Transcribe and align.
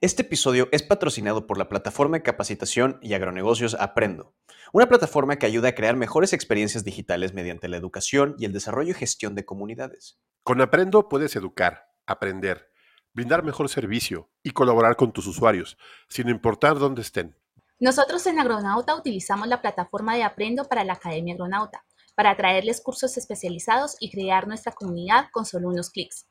Este 0.00 0.22
episodio 0.22 0.68
es 0.72 0.82
patrocinado 0.82 1.46
por 1.46 1.56
la 1.56 1.68
plataforma 1.68 2.16
de 2.16 2.22
capacitación 2.22 2.98
y 3.00 3.14
agronegocios 3.14 3.76
Aprendo, 3.78 4.34
una 4.72 4.88
plataforma 4.88 5.36
que 5.36 5.46
ayuda 5.46 5.68
a 5.68 5.74
crear 5.74 5.94
mejores 5.94 6.32
experiencias 6.32 6.84
digitales 6.84 7.32
mediante 7.32 7.68
la 7.68 7.76
educación 7.76 8.34
y 8.38 8.44
el 8.44 8.52
desarrollo 8.52 8.90
y 8.90 8.94
gestión 8.94 9.36
de 9.36 9.44
comunidades. 9.44 10.18
Con 10.42 10.60
Aprendo 10.60 11.08
puedes 11.08 11.36
educar, 11.36 11.86
aprender, 12.06 12.72
brindar 13.12 13.44
mejor 13.44 13.68
servicio 13.68 14.30
y 14.42 14.50
colaborar 14.50 14.96
con 14.96 15.12
tus 15.12 15.28
usuarios, 15.28 15.78
sin 16.08 16.28
importar 16.28 16.78
dónde 16.78 17.02
estén. 17.02 17.36
Nosotros 17.78 18.26
en 18.26 18.40
Agronauta 18.40 18.96
utilizamos 18.96 19.46
la 19.46 19.62
plataforma 19.62 20.16
de 20.16 20.24
Aprendo 20.24 20.64
para 20.64 20.82
la 20.82 20.94
Academia 20.94 21.34
Agronauta, 21.34 21.84
para 22.16 22.36
traerles 22.36 22.80
cursos 22.80 23.16
especializados 23.16 23.96
y 24.00 24.10
crear 24.10 24.48
nuestra 24.48 24.72
comunidad 24.72 25.28
con 25.32 25.46
solo 25.46 25.68
unos 25.68 25.90
clics. 25.90 26.26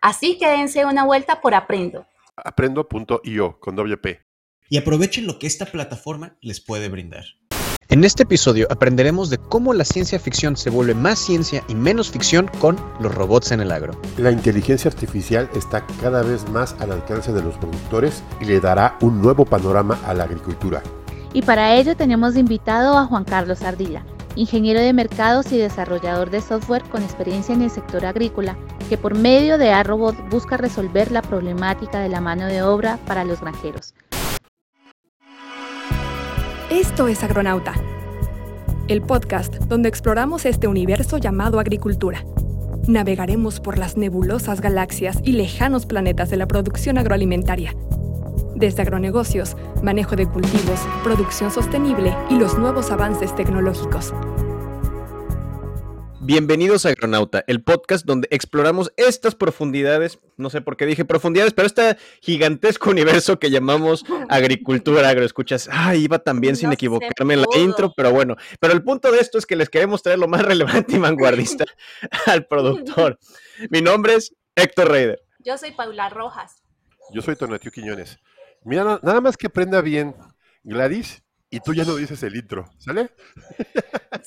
Así 0.00 0.38
que 0.38 0.48
dense 0.48 0.84
una 0.84 1.04
vuelta 1.04 1.40
por 1.40 1.54
Aprendo. 1.54 2.06
Aprendo.io 2.36 3.60
con 3.60 3.76
WP. 3.76 4.06
Y 4.68 4.78
aprovechen 4.78 5.26
lo 5.26 5.38
que 5.38 5.46
esta 5.46 5.66
plataforma 5.66 6.38
les 6.40 6.60
puede 6.60 6.88
brindar. 6.88 7.24
En 7.88 8.04
este 8.04 8.22
episodio 8.22 8.66
aprenderemos 8.70 9.28
de 9.28 9.36
cómo 9.36 9.74
la 9.74 9.84
ciencia 9.84 10.18
ficción 10.18 10.56
se 10.56 10.70
vuelve 10.70 10.94
más 10.94 11.18
ciencia 11.18 11.62
y 11.68 11.74
menos 11.74 12.10
ficción 12.10 12.50
con 12.58 12.76
los 13.00 13.14
robots 13.14 13.52
en 13.52 13.60
el 13.60 13.70
agro. 13.70 14.00
La 14.16 14.30
inteligencia 14.30 14.90
artificial 14.90 15.50
está 15.54 15.84
cada 16.00 16.22
vez 16.22 16.48
más 16.48 16.74
al 16.80 16.92
alcance 16.92 17.32
de 17.32 17.42
los 17.42 17.54
productores 17.58 18.22
y 18.40 18.46
le 18.46 18.60
dará 18.60 18.96
un 19.02 19.20
nuevo 19.20 19.44
panorama 19.44 20.00
a 20.06 20.14
la 20.14 20.24
agricultura. 20.24 20.82
Y 21.34 21.42
para 21.42 21.76
ello 21.76 21.94
tenemos 21.94 22.34
invitado 22.36 22.96
a 22.96 23.04
Juan 23.04 23.24
Carlos 23.24 23.60
Ardila, 23.60 24.06
ingeniero 24.36 24.80
de 24.80 24.92
mercados 24.92 25.52
y 25.52 25.58
desarrollador 25.58 26.30
de 26.30 26.40
software 26.40 26.82
con 26.84 27.02
experiencia 27.02 27.54
en 27.54 27.62
el 27.62 27.70
sector 27.70 28.04
agrícola, 28.06 28.56
que 28.88 28.98
por 28.98 29.14
medio 29.16 29.58
de 29.58 29.70
ARobot 29.70 30.16
busca 30.30 30.56
resolver 30.56 31.10
la 31.12 31.22
problemática 31.22 32.00
de 32.00 32.08
la 32.08 32.20
mano 32.20 32.46
de 32.46 32.62
obra 32.62 32.98
para 33.06 33.24
los 33.24 33.40
granjeros. 33.40 33.94
Esto 36.70 37.08
es 37.08 37.22
Agronauta, 37.22 37.74
el 38.88 39.02
podcast 39.02 39.54
donde 39.68 39.88
exploramos 39.88 40.46
este 40.46 40.68
universo 40.68 41.18
llamado 41.18 41.60
agricultura. 41.60 42.24
Navegaremos 42.88 43.60
por 43.60 43.78
las 43.78 43.96
nebulosas 43.96 44.60
galaxias 44.60 45.20
y 45.22 45.32
lejanos 45.32 45.86
planetas 45.86 46.30
de 46.30 46.36
la 46.38 46.48
producción 46.48 46.98
agroalimentaria 46.98 47.76
desde 48.54 48.82
agronegocios, 48.82 49.56
manejo 49.82 50.16
de 50.16 50.26
cultivos, 50.26 50.80
producción 51.02 51.50
sostenible 51.50 52.16
y 52.30 52.38
los 52.38 52.58
nuevos 52.58 52.90
avances 52.90 53.34
tecnológicos. 53.34 54.12
Bienvenidos 56.24 56.86
a 56.86 56.90
Agronauta, 56.90 57.42
el 57.48 57.64
podcast 57.64 58.06
donde 58.06 58.28
exploramos 58.30 58.92
estas 58.96 59.34
profundidades, 59.34 60.20
no 60.36 60.50
sé 60.50 60.60
por 60.60 60.76
qué 60.76 60.86
dije 60.86 61.04
profundidades, 61.04 61.52
pero 61.52 61.66
este 61.66 61.96
gigantesco 62.20 62.90
universo 62.90 63.40
que 63.40 63.50
llamamos 63.50 64.04
agricultura, 64.28 65.08
agroescuchas. 65.08 65.68
Ay, 65.72 66.04
iba 66.04 66.20
también 66.20 66.54
sin 66.54 66.72
equivocarme 66.72 67.34
en 67.34 67.40
la 67.40 67.48
intro, 67.56 67.92
pero 67.96 68.12
bueno. 68.12 68.36
Pero 68.60 68.72
el 68.72 68.84
punto 68.84 69.10
de 69.10 69.18
esto 69.18 69.36
es 69.36 69.46
que 69.46 69.56
les 69.56 69.68
queremos 69.68 70.00
traer 70.00 70.20
lo 70.20 70.28
más 70.28 70.42
relevante 70.46 70.94
y 70.94 71.00
vanguardista 71.00 71.64
al 72.26 72.46
productor. 72.46 73.18
Mi 73.70 73.82
nombre 73.82 74.14
es 74.14 74.32
Héctor 74.54 74.90
Reider. 74.90 75.24
Yo 75.40 75.58
soy 75.58 75.72
Paula 75.72 76.08
Rojas. 76.08 76.62
Yo 77.12 77.20
soy 77.20 77.34
Tonatio 77.34 77.72
Quiñones. 77.72 78.20
Mira, 78.64 79.00
nada 79.02 79.20
más 79.20 79.36
que 79.36 79.50
prenda 79.50 79.80
bien 79.80 80.14
Gladys 80.62 81.22
y 81.54 81.60
tú 81.60 81.74
ya 81.74 81.84
no 81.84 81.96
dices 81.96 82.22
el 82.22 82.34
intro, 82.34 82.64
¿sale? 82.78 83.10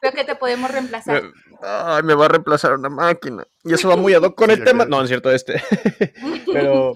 Creo 0.00 0.12
que 0.12 0.24
te 0.24 0.34
podemos 0.34 0.70
reemplazar. 0.70 1.22
Ay, 1.62 2.02
me 2.02 2.14
va 2.14 2.26
a 2.26 2.28
reemplazar 2.28 2.74
una 2.74 2.90
máquina. 2.90 3.46
Y 3.64 3.72
eso 3.72 3.88
va 3.88 3.96
muy 3.96 4.12
ad 4.12 4.22
hoc 4.22 4.34
con 4.34 4.50
el 4.50 4.62
tema. 4.62 4.84
No, 4.84 5.00
es 5.00 5.08
cierto, 5.08 5.30
este. 5.30 5.62
pero. 6.52 6.94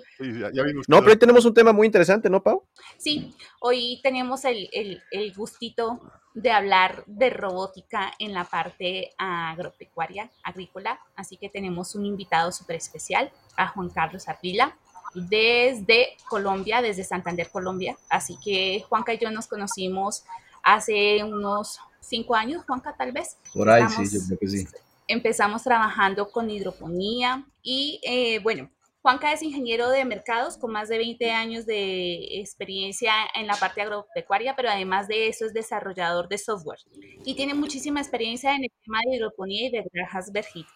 no, 0.88 0.98
pero 0.98 1.10
hoy 1.10 1.16
tenemos 1.16 1.46
un 1.46 1.54
tema 1.54 1.72
muy 1.72 1.86
interesante, 1.86 2.28
¿no, 2.28 2.42
Pau? 2.42 2.68
Sí, 2.98 3.34
hoy 3.60 3.98
tenemos 4.02 4.44
el, 4.44 4.68
el 4.70 5.32
gustito 5.34 5.98
de 6.34 6.50
hablar 6.50 7.02
de 7.06 7.30
robótica 7.30 8.12
en 8.18 8.34
la 8.34 8.44
parte 8.44 9.12
agropecuaria, 9.16 10.30
agrícola. 10.42 11.00
Así 11.14 11.38
que 11.38 11.48
tenemos 11.48 11.94
un 11.94 12.04
invitado 12.04 12.52
súper 12.52 12.76
especial, 12.76 13.32
a 13.56 13.68
Juan 13.68 13.88
Carlos 13.88 14.28
Ardila 14.28 14.76
desde 15.16 16.16
Colombia, 16.28 16.82
desde 16.82 17.04
Santander, 17.04 17.50
Colombia. 17.50 17.96
Así 18.08 18.36
que 18.42 18.84
Juanca 18.88 19.14
y 19.14 19.18
yo 19.18 19.30
nos 19.30 19.46
conocimos 19.46 20.24
hace 20.62 21.22
unos 21.24 21.78
cinco 22.00 22.34
años, 22.34 22.64
Juanca, 22.66 22.94
tal 22.96 23.12
vez. 23.12 23.36
Por 23.52 23.68
ahí, 23.68 23.84
sí, 23.88 24.18
yo 24.18 24.26
creo 24.26 24.38
que 24.38 24.48
sí. 24.48 24.66
Empezamos 25.08 25.62
trabajando 25.62 26.30
con 26.30 26.50
hidroponía 26.50 27.46
y 27.62 28.00
eh, 28.02 28.40
bueno, 28.40 28.70
Juanca 29.06 29.32
es 29.32 29.40
ingeniero 29.44 29.88
de 29.88 30.04
mercados 30.04 30.58
con 30.58 30.72
más 30.72 30.88
de 30.88 30.98
20 30.98 31.30
años 31.30 31.64
de 31.64 32.40
experiencia 32.40 33.12
en 33.36 33.46
la 33.46 33.54
parte 33.54 33.80
agropecuaria, 33.80 34.56
pero 34.56 34.68
además 34.68 35.06
de 35.06 35.28
eso 35.28 35.46
es 35.46 35.54
desarrollador 35.54 36.28
de 36.28 36.38
software 36.38 36.80
y 37.24 37.36
tiene 37.36 37.54
muchísima 37.54 38.00
experiencia 38.00 38.56
en 38.56 38.64
el 38.64 38.70
tema 38.84 38.98
de 39.04 39.14
hidroponía 39.14 39.68
y 39.68 39.70
de 39.70 39.84
granjas 39.92 40.32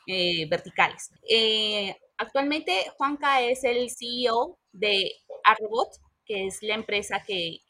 eh, 0.07 0.49
verticales. 0.49 1.11
Eh, 1.29 1.97
Actualmente 2.21 2.73
Juanca 2.99 3.41
es 3.41 3.65
el 3.65 3.89
CEO 3.89 4.59
de 4.73 5.11
Arrobot, 5.43 5.89
que 6.27 6.49
es 6.49 6.59
la 6.61 6.75
empresa 6.75 7.23
que, 7.27 7.61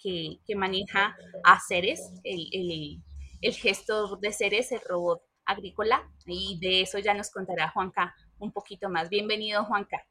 maneja 0.56 1.14
a 1.44 1.60
Ceres, 1.68 2.00
el, 2.24 3.00
gestor 3.52 4.18
de 4.18 4.32
Ceres, 4.32 4.72
el 4.72 4.80
robot 4.88 5.22
agrícola, 5.44 6.02
y 6.26 6.58
de 6.60 6.80
eso 6.80 6.98
ya 6.98 7.14
nos 7.14 7.30
contará 7.30 7.70
Juanca 7.70 8.12
un 8.40 8.50
poquito 8.50 8.88
más. 8.88 9.08
Bienvenido, 9.08 9.64
Juanca. 9.66 10.04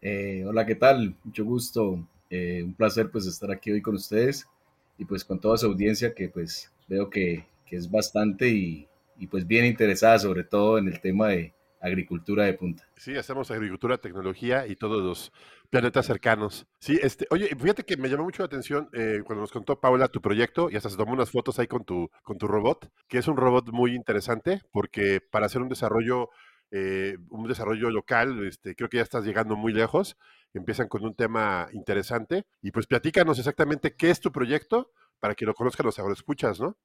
Eh, 0.00 0.42
hola, 0.46 0.64
¿qué 0.64 0.74
tal? 0.74 1.14
Mucho 1.22 1.44
gusto. 1.44 1.98
Eh, 2.30 2.62
un 2.64 2.72
placer 2.72 3.10
pues 3.10 3.26
estar 3.26 3.50
aquí 3.50 3.72
hoy 3.72 3.82
con 3.82 3.96
ustedes 3.96 4.48
y 4.96 5.04
pues 5.04 5.22
con 5.22 5.38
toda 5.38 5.58
su 5.58 5.66
audiencia 5.66 6.14
que 6.14 6.30
pues 6.30 6.72
veo 6.88 7.10
que, 7.10 7.44
es 7.70 7.90
bastante 7.90 8.48
y, 8.48 8.86
y 9.18 9.26
pues 9.26 9.46
bien 9.46 9.64
interesada 9.64 10.18
sobre 10.18 10.44
todo 10.44 10.76
en 10.76 10.88
el 10.88 11.00
tema 11.00 11.28
de, 11.28 11.54
agricultura 11.82 12.44
de 12.44 12.54
punta. 12.54 12.88
Sí, 12.96 13.16
hacemos 13.16 13.50
agricultura, 13.50 13.98
tecnología 13.98 14.66
y 14.66 14.76
todos 14.76 15.02
los 15.02 15.32
planetas 15.68 16.06
cercanos. 16.06 16.66
Sí, 16.78 16.98
este, 17.02 17.26
oye, 17.30 17.48
fíjate 17.48 17.82
que 17.82 17.96
me 17.96 18.08
llamó 18.08 18.24
mucho 18.24 18.42
la 18.42 18.46
atención 18.46 18.88
eh, 18.92 19.22
cuando 19.24 19.40
nos 19.42 19.50
contó 19.50 19.80
Paula 19.80 20.08
tu 20.08 20.20
proyecto 20.20 20.70
y 20.70 20.76
hasta 20.76 20.88
se 20.88 20.96
tomó 20.96 21.12
unas 21.12 21.30
fotos 21.30 21.58
ahí 21.58 21.66
con 21.66 21.84
tu, 21.84 22.08
con 22.22 22.38
tu 22.38 22.46
robot, 22.46 22.88
que 23.08 23.18
es 23.18 23.26
un 23.26 23.36
robot 23.36 23.70
muy 23.70 23.94
interesante 23.94 24.62
porque 24.70 25.20
para 25.20 25.46
hacer 25.46 25.60
un 25.60 25.68
desarrollo, 25.68 26.30
eh, 26.70 27.18
un 27.30 27.48
desarrollo 27.48 27.90
local, 27.90 28.46
este, 28.46 28.76
creo 28.76 28.88
que 28.88 28.98
ya 28.98 29.02
estás 29.02 29.24
llegando 29.24 29.56
muy 29.56 29.72
lejos. 29.72 30.16
Empiezan 30.54 30.86
con 30.86 31.04
un 31.04 31.14
tema 31.14 31.68
interesante 31.72 32.44
y 32.62 32.70
pues 32.70 32.86
platícanos 32.86 33.38
exactamente 33.38 33.94
qué 33.94 34.10
es 34.10 34.20
tu 34.20 34.30
proyecto 34.30 34.92
para 35.18 35.34
que 35.34 35.46
lo 35.46 35.54
conozcan 35.54 35.86
los 35.86 35.98
agroescuchas, 35.98 36.60
¿no? 36.60 36.76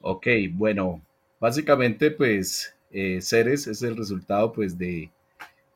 Ok, 0.00 0.26
bueno, 0.52 1.00
básicamente 1.40 2.10
pues 2.10 2.77
eh, 2.90 3.20
Ceres 3.20 3.66
es 3.66 3.82
el 3.82 3.96
resultado 3.96 4.52
pues 4.52 4.78
de 4.78 5.10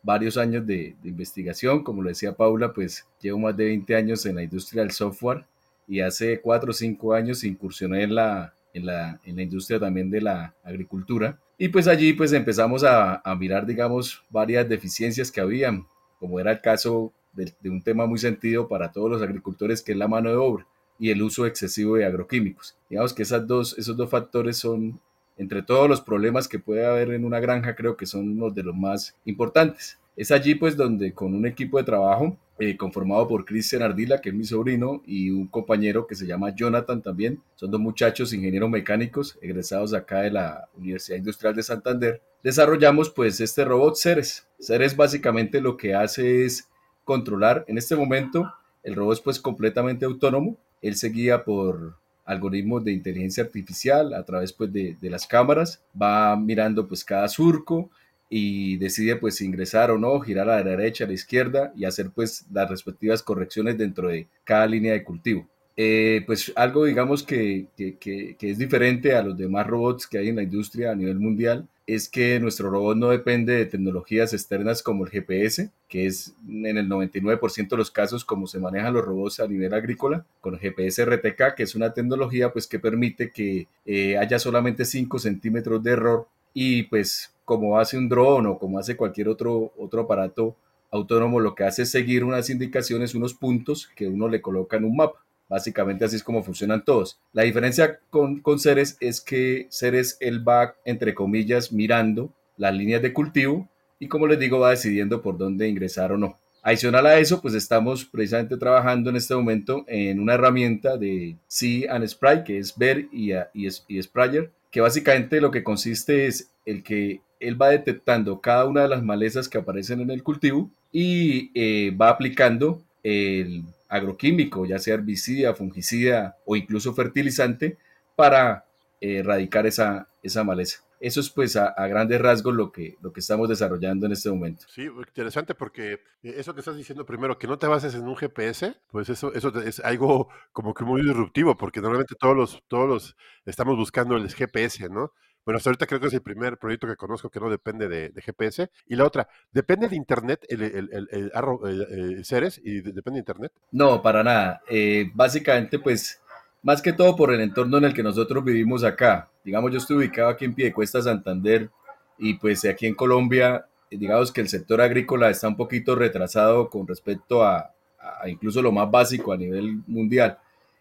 varios 0.02 0.36
años 0.36 0.66
de, 0.66 0.96
investigación. 1.04 1.84
Como 1.84 2.02
lo 2.02 2.08
decía 2.08 2.34
Paula, 2.34 2.72
pues 2.72 3.06
llevo 3.20 3.38
más 3.38 3.56
de 3.56 3.66
20 3.66 3.94
años 3.94 4.26
en 4.26 4.36
la 4.36 4.42
industria 4.42 4.82
del 4.82 4.92
software 4.92 5.44
y 5.86 6.00
hace 6.00 6.40
4 6.40 6.70
o 6.70 6.72
5 6.72 7.14
años 7.14 7.44
incursioné 7.44 8.04
en 8.04 8.14
la, 8.14 8.54
en 8.74 8.86
la, 8.86 9.20
en 9.24 9.36
la 9.36 9.42
industria 9.42 9.78
también 9.78 10.10
de 10.10 10.20
la 10.20 10.54
agricultura. 10.64 11.38
Y 11.58 11.68
pues 11.68 11.86
allí 11.86 12.12
pues 12.12 12.32
empezamos 12.32 12.82
a, 12.82 13.16
a 13.24 13.34
mirar, 13.36 13.66
digamos, 13.66 14.22
varias 14.30 14.68
deficiencias 14.68 15.30
que 15.30 15.40
habían, 15.40 15.86
como 16.18 16.40
era 16.40 16.52
el 16.52 16.60
caso 16.60 17.12
de, 17.32 17.52
de, 17.60 17.70
un 17.70 17.82
tema 17.82 18.06
muy 18.06 18.18
sentido 18.18 18.68
para 18.68 18.90
todos 18.90 19.10
los 19.10 19.22
agricultores, 19.22 19.82
que 19.82 19.92
es 19.92 19.98
la 19.98 20.08
mano 20.08 20.30
de 20.30 20.36
obra 20.36 20.66
y 20.98 21.10
el 21.10 21.22
uso 21.22 21.46
excesivo 21.46 21.96
de 21.96 22.04
agroquímicos. 22.04 22.76
Digamos 22.88 23.12
que 23.12 23.22
esas 23.22 23.46
dos, 23.46 23.76
esos 23.78 23.96
dos 23.96 24.10
factores 24.10 24.58
son 24.58 25.00
entre 25.36 25.62
todos 25.62 25.88
los 25.88 26.00
problemas 26.00 26.48
que 26.48 26.58
puede 26.58 26.86
haber 26.86 27.10
en 27.12 27.24
una 27.24 27.40
granja, 27.40 27.74
creo 27.74 27.96
que 27.96 28.06
son 28.06 28.30
uno 28.30 28.50
de 28.50 28.62
los 28.62 28.74
más 28.74 29.16
importantes. 29.24 29.98
Es 30.16 30.30
allí 30.30 30.54
pues 30.54 30.76
donde 30.76 31.12
con 31.14 31.34
un 31.34 31.46
equipo 31.46 31.78
de 31.78 31.84
trabajo 31.84 32.36
eh, 32.58 32.76
conformado 32.76 33.26
por 33.26 33.44
Cristian 33.44 33.82
Ardila, 33.82 34.20
que 34.20 34.28
es 34.28 34.34
mi 34.34 34.44
sobrino, 34.44 35.02
y 35.06 35.30
un 35.30 35.48
compañero 35.48 36.06
que 36.06 36.14
se 36.14 36.26
llama 36.26 36.54
Jonathan 36.54 37.02
también, 37.02 37.42
son 37.56 37.70
dos 37.70 37.80
muchachos 37.80 38.32
ingenieros 38.32 38.70
mecánicos 38.70 39.38
egresados 39.40 39.94
acá 39.94 40.20
de 40.20 40.30
la 40.30 40.68
Universidad 40.76 41.18
Industrial 41.18 41.56
de 41.56 41.62
Santander, 41.62 42.22
desarrollamos 42.44 43.10
pues 43.10 43.40
este 43.40 43.64
robot 43.64 43.96
Ceres. 43.96 44.46
Ceres 44.60 44.96
básicamente 44.96 45.60
lo 45.60 45.76
que 45.76 45.94
hace 45.94 46.44
es 46.44 46.68
controlar, 47.04 47.64
en 47.66 47.78
este 47.78 47.96
momento 47.96 48.52
el 48.82 48.94
robot 48.94 49.14
es 49.14 49.20
pues 49.22 49.40
completamente 49.40 50.04
autónomo, 50.04 50.56
él 50.82 50.94
se 50.94 51.08
guía 51.08 51.44
por 51.44 51.96
algoritmos 52.24 52.84
de 52.84 52.92
inteligencia 52.92 53.44
artificial 53.44 54.14
a 54.14 54.24
través 54.24 54.52
pues, 54.52 54.72
de, 54.72 54.96
las 55.02 55.26
cámaras, 55.26 55.82
va 56.00 56.36
mirando 56.36 56.86
pues 56.86 57.04
cada 57.04 57.28
surco 57.28 57.90
y 58.28 58.76
decide 58.78 59.16
pues 59.16 59.40
ingresar 59.40 59.90
o 59.90 59.98
no, 59.98 60.18
girar 60.20 60.48
a 60.48 60.56
la 60.56 60.70
derecha, 60.70 61.04
a 61.04 61.06
la 61.08 61.12
izquierda 61.12 61.72
y 61.76 61.84
hacer 61.84 62.10
pues 62.10 62.46
las 62.52 62.70
respectivas 62.70 63.22
correcciones 63.22 63.76
dentro 63.76 64.08
de 64.08 64.26
cada 64.44 64.66
línea 64.66 64.92
de 64.92 65.04
cultivo. 65.04 65.46
Eh, 65.76 66.22
pues 66.26 66.52
algo 66.54 66.84
digamos 66.84 67.22
que, 67.22 67.66
que, 67.76 68.36
es 68.38 68.58
diferente 68.58 69.14
a 69.14 69.22
los 69.22 69.36
demás 69.36 69.66
robots 69.66 70.06
que 70.06 70.18
hay 70.18 70.28
en 70.28 70.36
la 70.36 70.42
industria 70.42 70.92
a 70.92 70.94
nivel 70.94 71.18
mundial 71.18 71.66
es 71.86 72.08
que 72.08 72.38
nuestro 72.40 72.70
robot 72.70 72.96
no 72.96 73.08
depende 73.08 73.54
de 73.54 73.66
tecnologías 73.66 74.32
externas 74.32 74.82
como 74.82 75.04
el 75.04 75.10
GPS, 75.10 75.70
que 75.88 76.06
es 76.06 76.34
en 76.48 76.78
el 76.78 76.88
99% 76.88 77.68
de 77.68 77.76
los 77.76 77.90
casos 77.90 78.24
como 78.24 78.46
se 78.46 78.60
manejan 78.60 78.94
los 78.94 79.04
robots 79.04 79.40
a 79.40 79.48
nivel 79.48 79.74
agrícola, 79.74 80.24
con 80.40 80.58
GPS 80.58 81.04
RTK, 81.04 81.54
que 81.56 81.64
es 81.64 81.74
una 81.74 81.92
tecnología 81.92 82.52
pues 82.52 82.66
que 82.66 82.78
permite 82.78 83.30
que 83.30 83.66
eh, 83.84 84.16
haya 84.16 84.38
solamente 84.38 84.84
5 84.84 85.18
centímetros 85.18 85.82
de 85.82 85.90
error 85.90 86.28
y 86.54 86.84
pues 86.84 87.34
como 87.44 87.78
hace 87.78 87.98
un 87.98 88.08
dron 88.08 88.46
o 88.46 88.58
como 88.58 88.78
hace 88.78 88.96
cualquier 88.96 89.28
otro, 89.28 89.72
otro 89.76 90.02
aparato 90.02 90.56
autónomo, 90.90 91.40
lo 91.40 91.54
que 91.54 91.64
hace 91.64 91.82
es 91.82 91.90
seguir 91.90 92.22
unas 92.22 92.50
indicaciones, 92.50 93.14
unos 93.14 93.34
puntos 93.34 93.90
que 93.96 94.06
uno 94.06 94.28
le 94.28 94.42
coloca 94.42 94.76
en 94.76 94.84
un 94.84 94.96
mapa. 94.96 95.24
Básicamente 95.52 96.06
así 96.06 96.16
es 96.16 96.22
como 96.22 96.42
funcionan 96.42 96.82
todos. 96.82 97.20
La 97.34 97.42
diferencia 97.42 98.00
con, 98.08 98.40
con 98.40 98.58
Ceres 98.58 98.96
es 99.00 99.20
que 99.20 99.66
Ceres 99.68 100.16
él 100.20 100.48
va, 100.48 100.76
entre 100.86 101.14
comillas, 101.14 101.72
mirando 101.72 102.32
las 102.56 102.74
líneas 102.74 103.02
de 103.02 103.12
cultivo 103.12 103.68
y 103.98 104.08
como 104.08 104.26
les 104.26 104.38
digo, 104.38 104.60
va 104.60 104.70
decidiendo 104.70 105.20
por 105.20 105.36
dónde 105.36 105.68
ingresar 105.68 106.10
o 106.10 106.16
no. 106.16 106.38
Adicional 106.62 107.04
a 107.04 107.18
eso, 107.18 107.42
pues 107.42 107.52
estamos 107.52 108.06
precisamente 108.06 108.56
trabajando 108.56 109.10
en 109.10 109.16
este 109.16 109.34
momento 109.34 109.84
en 109.88 110.20
una 110.20 110.34
herramienta 110.34 110.96
de 110.96 111.36
See 111.48 111.86
and 111.86 112.06
Spray, 112.06 112.44
que 112.44 112.56
es 112.56 112.74
ver 112.78 113.08
y, 113.12 113.32
y, 113.52 113.68
y 113.88 114.02
Sprayer, 114.02 114.50
que 114.70 114.80
básicamente 114.80 115.42
lo 115.42 115.50
que 115.50 115.62
consiste 115.62 116.28
es 116.28 116.50
el 116.64 116.82
que 116.82 117.20
él 117.40 117.60
va 117.60 117.68
detectando 117.68 118.40
cada 118.40 118.64
una 118.64 118.80
de 118.80 118.88
las 118.88 119.02
malezas 119.02 119.50
que 119.50 119.58
aparecen 119.58 120.00
en 120.00 120.10
el 120.10 120.22
cultivo 120.22 120.70
y 120.90 121.50
eh, 121.54 121.90
va 121.90 122.08
aplicando 122.08 122.80
el 123.02 123.64
agroquímico, 123.92 124.64
ya 124.64 124.78
sea 124.78 124.94
herbicida, 124.94 125.54
fungicida 125.54 126.38
o 126.46 126.56
incluso 126.56 126.94
fertilizante, 126.94 127.76
para 128.16 128.64
eh, 129.00 129.18
erradicar 129.18 129.66
esa, 129.66 130.08
esa 130.22 130.42
maleza. 130.44 130.82
Eso 130.98 131.20
es 131.20 131.30
pues 131.30 131.56
a, 131.56 131.74
grandes 131.88 132.20
rasgos 132.20 132.54
lo 132.54 132.72
que, 132.72 132.96
lo 133.02 133.12
que 133.12 133.20
estamos 133.20 133.48
desarrollando 133.48 134.06
en 134.06 134.12
este 134.12 134.30
momento. 134.30 134.64
Sí, 134.68 134.84
interesante 134.84 135.54
porque 135.54 135.94
eh, 136.22 136.34
eso 136.36 136.54
que 136.54 136.60
estás 136.60 136.76
diciendo 136.76 137.04
primero, 137.04 137.38
que 137.38 137.46
no 137.46 137.58
te 137.58 137.66
bases 137.66 137.94
en 137.94 138.04
un 138.04 138.16
GPS, 138.16 138.76
pues 138.90 139.10
eso, 139.10 139.34
eso 139.34 139.48
es 139.60 139.80
algo 139.80 140.28
como 140.52 140.72
que 140.72 140.84
muy 140.84 141.02
disruptivo, 141.02 141.56
porque 141.56 141.80
normalmente 141.80 142.14
todos 142.18 142.36
los, 142.36 142.62
todos 142.68 142.88
los 142.88 143.16
estamos 143.44 143.76
buscando 143.76 144.16
el 144.16 144.32
GPS, 144.32 144.88
¿no? 144.88 145.12
Bueno, 145.44 145.56
hasta 145.56 145.70
ahorita 145.70 145.86
creo 145.86 146.00
que 146.00 146.06
es 146.06 146.14
el 146.14 146.22
primer 146.22 146.56
proyecto 146.56 146.86
que 146.86 146.96
conozco 146.96 147.28
que 147.28 147.40
no 147.40 147.50
depende 147.50 147.88
de, 147.88 148.12
GPS. 148.22 148.70
Y 148.86 148.94
la 148.94 149.04
otra, 149.04 149.28
¿depende 149.50 149.88
de 149.88 149.96
Internet 149.96 150.44
el, 150.48 150.62
el, 150.62 151.30
el, 151.32 152.24
Ceres 152.24 152.60
y 152.62 152.80
depende 152.80 153.12
de 153.12 153.18
Internet? 153.18 153.52
No, 153.72 154.00
para 154.00 154.22
nada. 154.22 154.62
Eh, 154.68 155.10
básicamente, 155.14 155.80
pues, 155.80 156.20
más 156.62 156.80
que 156.80 156.92
todo 156.92 157.16
por 157.16 157.32
el 157.32 157.40
entorno 157.40 157.78
en 157.78 157.84
el 157.84 157.94
que 157.94 158.04
nosotros 158.04 158.44
vivimos 158.44 158.84
acá. 158.84 159.28
Digamos, 159.44 159.72
yo 159.72 159.78
estoy 159.78 159.96
ubicado 159.96 160.28
aquí 160.28 160.44
en 160.44 160.54
Piedecuesta, 160.54 161.02
Santander, 161.02 161.70
y 162.18 162.34
pues 162.34 162.64
aquí 162.64 162.86
en 162.86 162.94
Colombia, 162.94 163.66
digamos 163.90 164.30
que 164.30 164.42
el 164.42 164.48
sector 164.48 164.80
agrícola 164.80 165.28
está 165.28 165.48
un 165.48 165.56
poquito 165.56 165.96
retrasado 165.96 166.70
con 166.70 166.86
respecto 166.86 167.42
a, 167.44 167.72
a 167.98 168.28
incluso 168.28 168.62
lo 168.62 168.70
más 168.70 168.88
básico 168.88 169.32
a 169.32 169.36
nivel 169.36 169.82
mundial. 169.88 170.38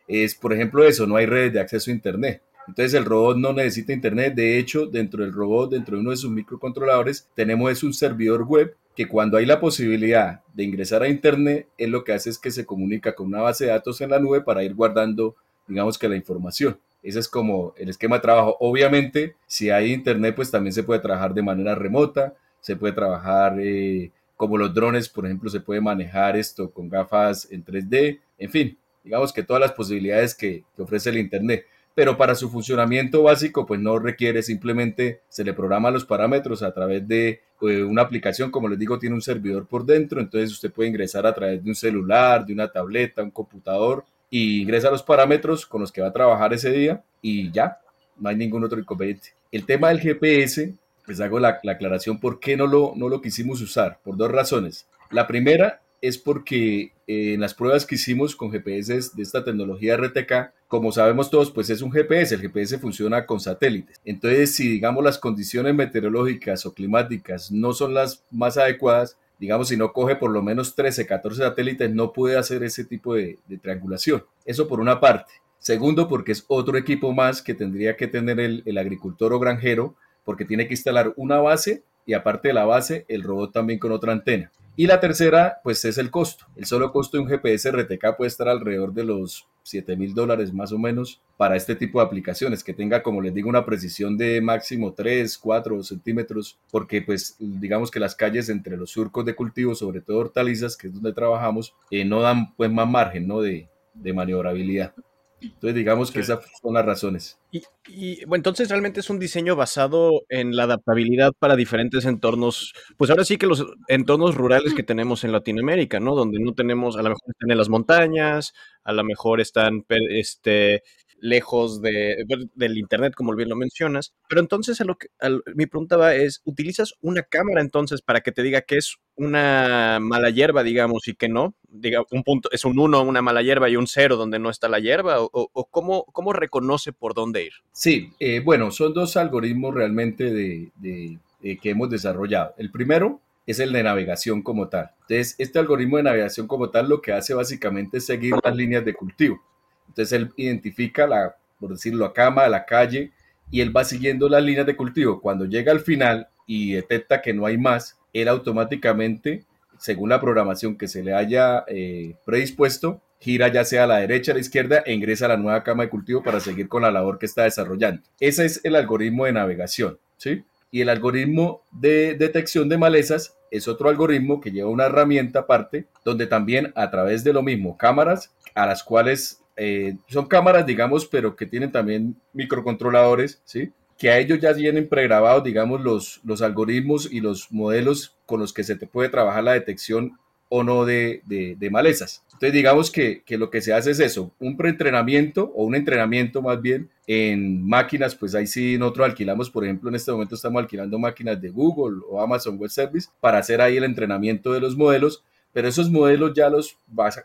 Es, 0.07 0.35
por 0.35 0.53
ejemplo, 0.53 0.83
eso, 0.83 1.07
no 1.07 1.15
hay 1.15 1.25
redes 1.25 1.53
de 1.53 1.61
acceso 1.61 1.89
a 1.89 1.93
Internet. 1.93 2.43
Entonces 2.67 2.93
el 2.93 3.05
robot 3.05 3.37
no 3.37 3.53
necesita 3.53 3.93
internet. 3.93 4.33
De 4.35 4.57
hecho, 4.57 4.85
dentro 4.85 5.23
del 5.23 5.33
robot, 5.33 5.71
dentro 5.71 5.95
de 5.95 6.01
uno 6.01 6.11
de 6.11 6.17
sus 6.17 6.31
microcontroladores, 6.31 7.29
tenemos 7.35 7.71
es 7.71 7.83
un 7.83 7.93
servidor 7.93 8.43
web 8.43 8.75
que 8.95 9.07
cuando 9.07 9.37
hay 9.37 9.45
la 9.45 9.59
posibilidad 9.59 10.41
de 10.53 10.63
ingresar 10.63 11.01
a 11.01 11.07
internet, 11.07 11.67
es 11.77 11.89
lo 11.89 12.03
que 12.03 12.13
hace 12.13 12.29
es 12.29 12.37
que 12.37 12.51
se 12.51 12.65
comunica 12.65 13.15
con 13.15 13.27
una 13.27 13.41
base 13.41 13.65
de 13.65 13.71
datos 13.71 14.01
en 14.01 14.09
la 14.09 14.19
nube 14.19 14.41
para 14.41 14.63
ir 14.63 14.75
guardando, 14.75 15.35
digamos 15.67 15.97
que 15.97 16.09
la 16.09 16.15
información. 16.15 16.77
Ese 17.01 17.19
es 17.19 17.27
como 17.27 17.73
el 17.77 17.89
esquema 17.89 18.17
de 18.17 18.21
trabajo. 18.21 18.57
Obviamente, 18.59 19.35
si 19.47 19.69
hay 19.69 19.93
internet, 19.93 20.35
pues 20.35 20.51
también 20.51 20.73
se 20.73 20.83
puede 20.83 20.99
trabajar 20.99 21.33
de 21.33 21.41
manera 21.41 21.73
remota, 21.73 22.35
se 22.59 22.75
puede 22.75 22.93
trabajar 22.93 23.57
eh, 23.59 24.11
como 24.35 24.57
los 24.57 24.73
drones, 24.73 25.09
por 25.09 25.25
ejemplo, 25.25 25.49
se 25.49 25.61
puede 25.61 25.81
manejar 25.81 26.35
esto 26.35 26.71
con 26.71 26.89
gafas 26.89 27.47
en 27.51 27.63
3D, 27.63 28.19
en 28.37 28.49
fin, 28.49 28.77
digamos 29.03 29.31
que 29.31 29.43
todas 29.43 29.61
las 29.61 29.71
posibilidades 29.71 30.35
que 30.35 30.63
ofrece 30.77 31.09
el 31.09 31.17
internet 31.17 31.65
pero 31.93 32.17
para 32.17 32.35
su 32.35 32.49
funcionamiento 32.49 33.23
básico 33.23 33.65
pues 33.65 33.79
no 33.79 33.99
requiere, 33.99 34.43
simplemente 34.43 35.21
se 35.29 35.43
le 35.43 35.53
programa 35.53 35.91
los 35.91 36.05
parámetros 36.05 36.63
a 36.63 36.73
través 36.73 37.07
de 37.07 37.41
eh, 37.61 37.83
una 37.83 38.01
aplicación, 38.01 38.51
como 38.51 38.67
les 38.67 38.79
digo, 38.79 38.97
tiene 38.97 39.15
un 39.15 39.21
servidor 39.21 39.67
por 39.67 39.85
dentro, 39.85 40.19
entonces 40.19 40.51
usted 40.51 40.71
puede 40.71 40.89
ingresar 40.89 41.25
a 41.27 41.33
través 41.33 41.63
de 41.63 41.69
un 41.69 41.75
celular, 41.75 42.45
de 42.45 42.53
una 42.53 42.71
tableta, 42.71 43.23
un 43.23 43.31
computador 43.31 44.05
y 44.29 44.61
ingresa 44.61 44.89
los 44.89 45.03
parámetros 45.03 45.65
con 45.65 45.81
los 45.81 45.91
que 45.91 46.01
va 46.01 46.07
a 46.07 46.13
trabajar 46.13 46.53
ese 46.53 46.71
día 46.71 47.03
y 47.21 47.51
ya, 47.51 47.79
no 48.17 48.29
hay 48.29 48.35
ningún 48.35 48.63
otro 48.63 48.79
inconveniente. 48.79 49.33
El 49.51 49.65
tema 49.65 49.89
del 49.89 49.99
GPS, 49.99 50.73
pues 51.05 51.19
hago 51.19 51.39
la, 51.39 51.59
la 51.63 51.73
aclaración 51.73 52.19
por 52.19 52.39
qué 52.39 52.55
no 52.55 52.67
lo, 52.67 52.93
no 52.95 53.09
lo 53.09 53.21
quisimos 53.21 53.61
usar, 53.61 53.99
por 54.03 54.15
dos 54.15 54.31
razones. 54.31 54.87
La 55.09 55.27
primera 55.27 55.81
es 56.01 56.17
porque 56.17 56.93
eh, 57.07 57.33
en 57.33 57.39
las 57.39 57.53
pruebas 57.53 57.85
que 57.85 57.95
hicimos 57.95 58.35
con 58.35 58.51
GPS 58.51 59.11
de 59.13 59.21
esta 59.23 59.43
tecnología 59.43 59.95
RTK, 59.95 60.51
como 60.67 60.91
sabemos 60.91 61.29
todos, 61.29 61.51
pues 61.51 61.69
es 61.69 61.81
un 61.81 61.91
GPS, 61.91 62.35
el 62.35 62.41
GPS 62.41 62.79
funciona 62.79 63.25
con 63.25 63.39
satélites. 63.39 64.01
Entonces, 64.03 64.55
si 64.55 64.67
digamos 64.67 65.03
las 65.03 65.19
condiciones 65.19 65.75
meteorológicas 65.75 66.65
o 66.65 66.73
climáticas 66.73 67.51
no 67.51 67.73
son 67.73 67.93
las 67.93 68.23
más 68.31 68.57
adecuadas, 68.57 69.17
digamos, 69.39 69.69
si 69.69 69.77
no 69.77 69.93
coge 69.93 70.15
por 70.15 70.31
lo 70.31 70.41
menos 70.41 70.75
13, 70.75 71.05
14 71.05 71.41
satélites, 71.41 71.91
no 71.91 72.13
puede 72.13 72.37
hacer 72.37 72.63
ese 72.63 72.83
tipo 72.85 73.15
de, 73.15 73.37
triangulación. 73.61 74.23
Eso 74.45 74.67
por 74.67 74.79
una 74.79 74.99
parte. 74.99 75.33
Segundo, 75.59 76.07
porque 76.07 76.31
es 76.31 76.45
otro 76.47 76.77
equipo 76.77 77.13
más 77.13 77.41
que 77.41 77.53
tendría 77.53 77.95
que 77.95 78.07
tener 78.07 78.39
el, 78.39 78.63
el 78.65 78.77
agricultor 78.77 79.33
o 79.33 79.39
granjero, 79.39 79.95
porque 80.25 80.45
tiene 80.45 80.67
que 80.67 80.73
instalar 80.73 81.13
una 81.15 81.39
base 81.39 81.83
y 82.05 82.13
aparte 82.13 82.47
de 82.47 82.53
la 82.55 82.65
base, 82.65 83.05
el 83.07 83.23
robot 83.23 83.51
también 83.51 83.79
con 83.79 83.91
otra 83.91 84.11
antena. 84.11 84.51
Y 84.81 84.87
la 84.87 84.99
tercera, 84.99 85.59
pues 85.63 85.85
es 85.85 85.99
el 85.99 86.09
costo. 86.09 86.47
El 86.55 86.65
solo 86.65 86.91
costo 86.91 87.15
de 87.15 87.21
un 87.21 87.29
GPS 87.29 87.71
RTK 87.71 88.17
puede 88.17 88.29
estar 88.29 88.47
alrededor 88.47 88.95
de 88.95 89.03
los 89.03 89.47
7 89.61 89.95
mil 89.95 90.15
dólares 90.15 90.51
más 90.53 90.71
o 90.71 90.79
menos 90.79 91.21
para 91.37 91.55
este 91.55 91.75
tipo 91.75 91.99
de 91.99 92.07
aplicaciones, 92.07 92.63
que 92.63 92.73
tenga, 92.73 93.03
como 93.03 93.21
les 93.21 93.31
digo, 93.31 93.47
una 93.47 93.63
precisión 93.63 94.17
de 94.17 94.41
máximo 94.41 94.95
3, 94.95 95.37
4 95.37 95.83
centímetros, 95.83 96.57
porque 96.71 97.03
pues 97.03 97.35
digamos 97.37 97.91
que 97.91 97.99
las 97.99 98.15
calles 98.15 98.49
entre 98.49 98.75
los 98.75 98.89
surcos 98.89 99.23
de 99.23 99.35
cultivo, 99.35 99.75
sobre 99.75 100.01
todo 100.01 100.17
hortalizas, 100.17 100.75
que 100.75 100.87
es 100.87 100.93
donde 100.95 101.13
trabajamos, 101.13 101.75
eh, 101.91 102.03
no 102.03 102.21
dan 102.21 102.55
pues 102.55 102.71
más 102.71 102.89
margen 102.89 103.27
¿no? 103.27 103.39
de, 103.39 103.69
de 103.93 104.13
maniobrabilidad. 104.13 104.95
Entonces, 105.41 105.75
digamos 105.75 106.11
que 106.11 106.19
esas 106.19 106.39
son 106.61 106.75
las 106.75 106.85
razones. 106.85 107.39
Y, 107.51 108.23
bueno, 108.25 108.39
entonces 108.39 108.69
realmente 108.69 108.99
es 108.99 109.09
un 109.09 109.17
diseño 109.17 109.55
basado 109.55 110.21
en 110.29 110.55
la 110.55 110.63
adaptabilidad 110.63 111.33
para 111.37 111.55
diferentes 111.55 112.05
entornos, 112.05 112.73
pues 112.95 113.09
ahora 113.09 113.25
sí 113.25 113.37
que 113.37 113.47
los 113.47 113.65
entornos 113.87 114.35
rurales 114.35 114.73
que 114.73 114.83
tenemos 114.83 115.23
en 115.23 115.31
Latinoamérica, 115.31 115.99
¿no? 115.99 116.15
Donde 116.15 116.39
no 116.39 116.53
tenemos, 116.53 116.95
a 116.95 117.01
lo 117.01 117.09
mejor 117.09 117.29
están 117.29 117.51
en 117.51 117.57
las 117.57 117.69
montañas, 117.69 118.53
a 118.83 118.93
lo 118.93 119.03
mejor 119.03 119.41
están 119.41 119.83
este, 119.89 120.83
lejos 121.21 121.81
de, 121.81 122.25
del 122.55 122.77
Internet, 122.77 123.13
como 123.15 123.33
bien 123.35 123.47
lo 123.47 123.55
mencionas. 123.55 124.13
Pero 124.27 124.41
entonces 124.41 124.81
a 124.81 124.83
lo 124.83 124.97
que, 124.97 125.07
mi 125.55 125.67
pregunta 125.67 125.95
va 125.95 126.15
es, 126.15 126.41
¿utilizas 126.43 126.95
una 127.01 127.23
cámara 127.23 127.61
entonces 127.61 128.01
para 128.01 128.21
que 128.21 128.31
te 128.31 128.43
diga 128.43 128.61
que 128.61 128.77
es 128.77 128.97
una 129.15 129.99
mala 130.01 130.31
hierba, 130.31 130.63
digamos, 130.63 131.07
y 131.07 131.13
que 131.13 131.29
no? 131.29 131.53
Diga, 131.69 132.03
un 132.11 132.23
punto, 132.23 132.49
es 132.51 132.65
un 132.65 132.77
1, 132.77 133.03
una 133.03 133.21
mala 133.21 133.41
hierba 133.41 133.69
y 133.69 133.75
un 133.75 133.87
0 133.87 134.17
donde 134.17 134.39
no 134.39 134.49
está 134.49 134.67
la 134.67 134.79
hierba, 134.79 135.17
o, 135.19 135.67
cómo, 135.69 136.05
cómo, 136.05 136.33
reconoce 136.33 136.91
por 136.91 137.13
dónde 137.13 137.45
ir? 137.45 137.53
Sí, 137.71 138.11
eh, 138.19 138.41
bueno, 138.43 138.71
son 138.71 138.93
dos 138.93 139.15
algoritmos 139.15 139.73
realmente 139.73 140.31
de, 140.33 140.71
de, 140.77 141.19
que 141.57 141.69
hemos 141.69 141.89
desarrollado. 141.89 142.55
El 142.57 142.71
primero 142.71 143.21
es 143.45 143.59
el 143.59 143.71
de 143.73 143.83
navegación 143.83 144.41
como 144.41 144.69
tal. 144.69 144.91
Entonces, 145.01 145.35
este 145.37 145.59
algoritmo 145.59 145.97
de 145.97 146.03
navegación 146.03 146.47
como 146.47 146.69
tal 146.69 146.89
lo 146.89 147.01
que 147.01 147.11
hace 147.11 147.33
básicamente 147.33 147.97
es 147.97 148.05
seguir 148.05 148.33
las 148.43 148.55
líneas 148.55 148.83
de 148.85 148.93
cultivo. 148.93 149.41
Entonces 149.91 150.13
él 150.13 150.31
identifica 150.37 151.05
la, 151.05 151.35
por 151.59 151.71
decirlo, 151.71 152.05
la 152.05 152.13
cama, 152.13 152.47
la 152.47 152.65
calle, 152.65 153.11
y 153.49 153.59
él 153.59 153.75
va 153.75 153.83
siguiendo 153.83 154.29
las 154.29 154.41
líneas 154.41 154.65
de 154.65 154.77
cultivo. 154.77 155.19
Cuando 155.19 155.45
llega 155.45 155.71
al 155.71 155.81
final 155.81 156.29
y 156.47 156.73
detecta 156.73 157.21
que 157.21 157.33
no 157.33 157.45
hay 157.45 157.57
más, 157.57 157.99
él 158.13 158.29
automáticamente, 158.29 159.45
según 159.77 160.09
la 160.09 160.21
programación 160.21 160.77
que 160.77 160.87
se 160.87 161.03
le 161.03 161.13
haya 161.13 161.65
eh, 161.67 162.15
predispuesto, 162.25 163.01
gira 163.19 163.49
ya 163.49 163.65
sea 163.65 163.83
a 163.83 163.87
la 163.87 163.97
derecha, 163.97 164.31
a 164.31 164.35
la 164.35 164.41
izquierda 164.41 164.83
e 164.85 164.93
ingresa 164.93 165.25
a 165.25 165.29
la 165.29 165.37
nueva 165.37 165.63
cama 165.63 165.83
de 165.83 165.89
cultivo 165.89 166.23
para 166.23 166.39
seguir 166.39 166.69
con 166.69 166.81
la 166.81 166.91
labor 166.91 167.19
que 167.19 167.25
está 167.25 167.43
desarrollando. 167.43 168.01
Ese 168.19 168.45
es 168.45 168.61
el 168.63 168.75
algoritmo 168.75 169.25
de 169.25 169.33
navegación, 169.33 169.99
¿sí? 170.17 170.43
Y 170.71 170.81
el 170.81 170.89
algoritmo 170.89 171.63
de 171.71 172.15
detección 172.15 172.69
de 172.69 172.77
malezas 172.77 173.35
es 173.51 173.67
otro 173.67 173.89
algoritmo 173.89 174.39
que 174.39 174.51
lleva 174.51 174.69
una 174.69 174.85
herramienta 174.85 175.39
aparte, 175.39 175.87
donde 176.05 176.25
también 176.25 176.71
a 176.75 176.89
través 176.89 177.25
de 177.25 177.33
lo 177.33 177.43
mismo, 177.43 177.77
cámaras 177.77 178.33
a 178.55 178.65
las 178.65 178.81
cuales 178.81 179.40
eh, 179.55 179.97
son 180.07 180.27
cámaras, 180.27 180.65
digamos, 180.65 181.05
pero 181.05 181.35
que 181.35 181.45
tienen 181.45 181.71
también 181.71 182.15
microcontroladores, 182.33 183.41
¿sí? 183.45 183.71
Que 183.97 184.09
a 184.09 184.19
ellos 184.19 184.39
ya 184.39 184.53
vienen 184.53 184.89
pregrabados, 184.89 185.43
digamos, 185.43 185.81
los, 185.81 186.21
los 186.23 186.41
algoritmos 186.41 187.11
y 187.11 187.19
los 187.19 187.51
modelos 187.51 188.17
con 188.25 188.39
los 188.39 188.53
que 188.53 188.63
se 188.63 188.75
te 188.75 188.87
puede 188.87 189.09
trabajar 189.09 189.43
la 189.43 189.53
detección 189.53 190.17
o 190.53 190.63
no 190.63 190.83
de, 190.83 191.21
de, 191.25 191.69
malezas. 191.69 192.25
Entonces 192.25 192.51
digamos 192.51 192.91
que, 192.91 193.23
que, 193.23 193.37
lo 193.37 193.49
que 193.49 193.61
se 193.61 193.71
hace 193.73 193.91
es 193.91 194.01
eso, 194.01 194.33
un 194.37 194.57
preentrenamiento 194.57 195.49
o 195.55 195.63
un 195.63 195.75
entrenamiento 195.75 196.41
más 196.41 196.61
bien 196.61 196.89
en 197.07 197.65
máquinas, 197.65 198.15
pues 198.15 198.35
ahí 198.35 198.45
sí 198.47 198.77
nosotros 198.77 199.05
alquilamos, 199.05 199.49
por 199.49 199.63
ejemplo, 199.63 199.87
en 199.87 199.95
este 199.95 200.11
momento 200.11 200.35
estamos 200.35 200.61
alquilando 200.61 200.99
máquinas 200.99 201.41
de 201.41 201.49
Google 201.51 202.01
o 202.09 202.19
Amazon 202.19 202.57
Web 202.57 202.69
Service 202.69 203.07
para 203.21 203.37
hacer 203.37 203.61
ahí 203.61 203.77
el 203.77 203.85
entrenamiento 203.85 204.51
de 204.51 204.59
los 204.59 204.75
modelos, 204.75 205.23
pero 205.53 205.67
esos 205.67 205.89
modelos 205.89 206.33
ya 206.33 206.49
los 206.49 206.77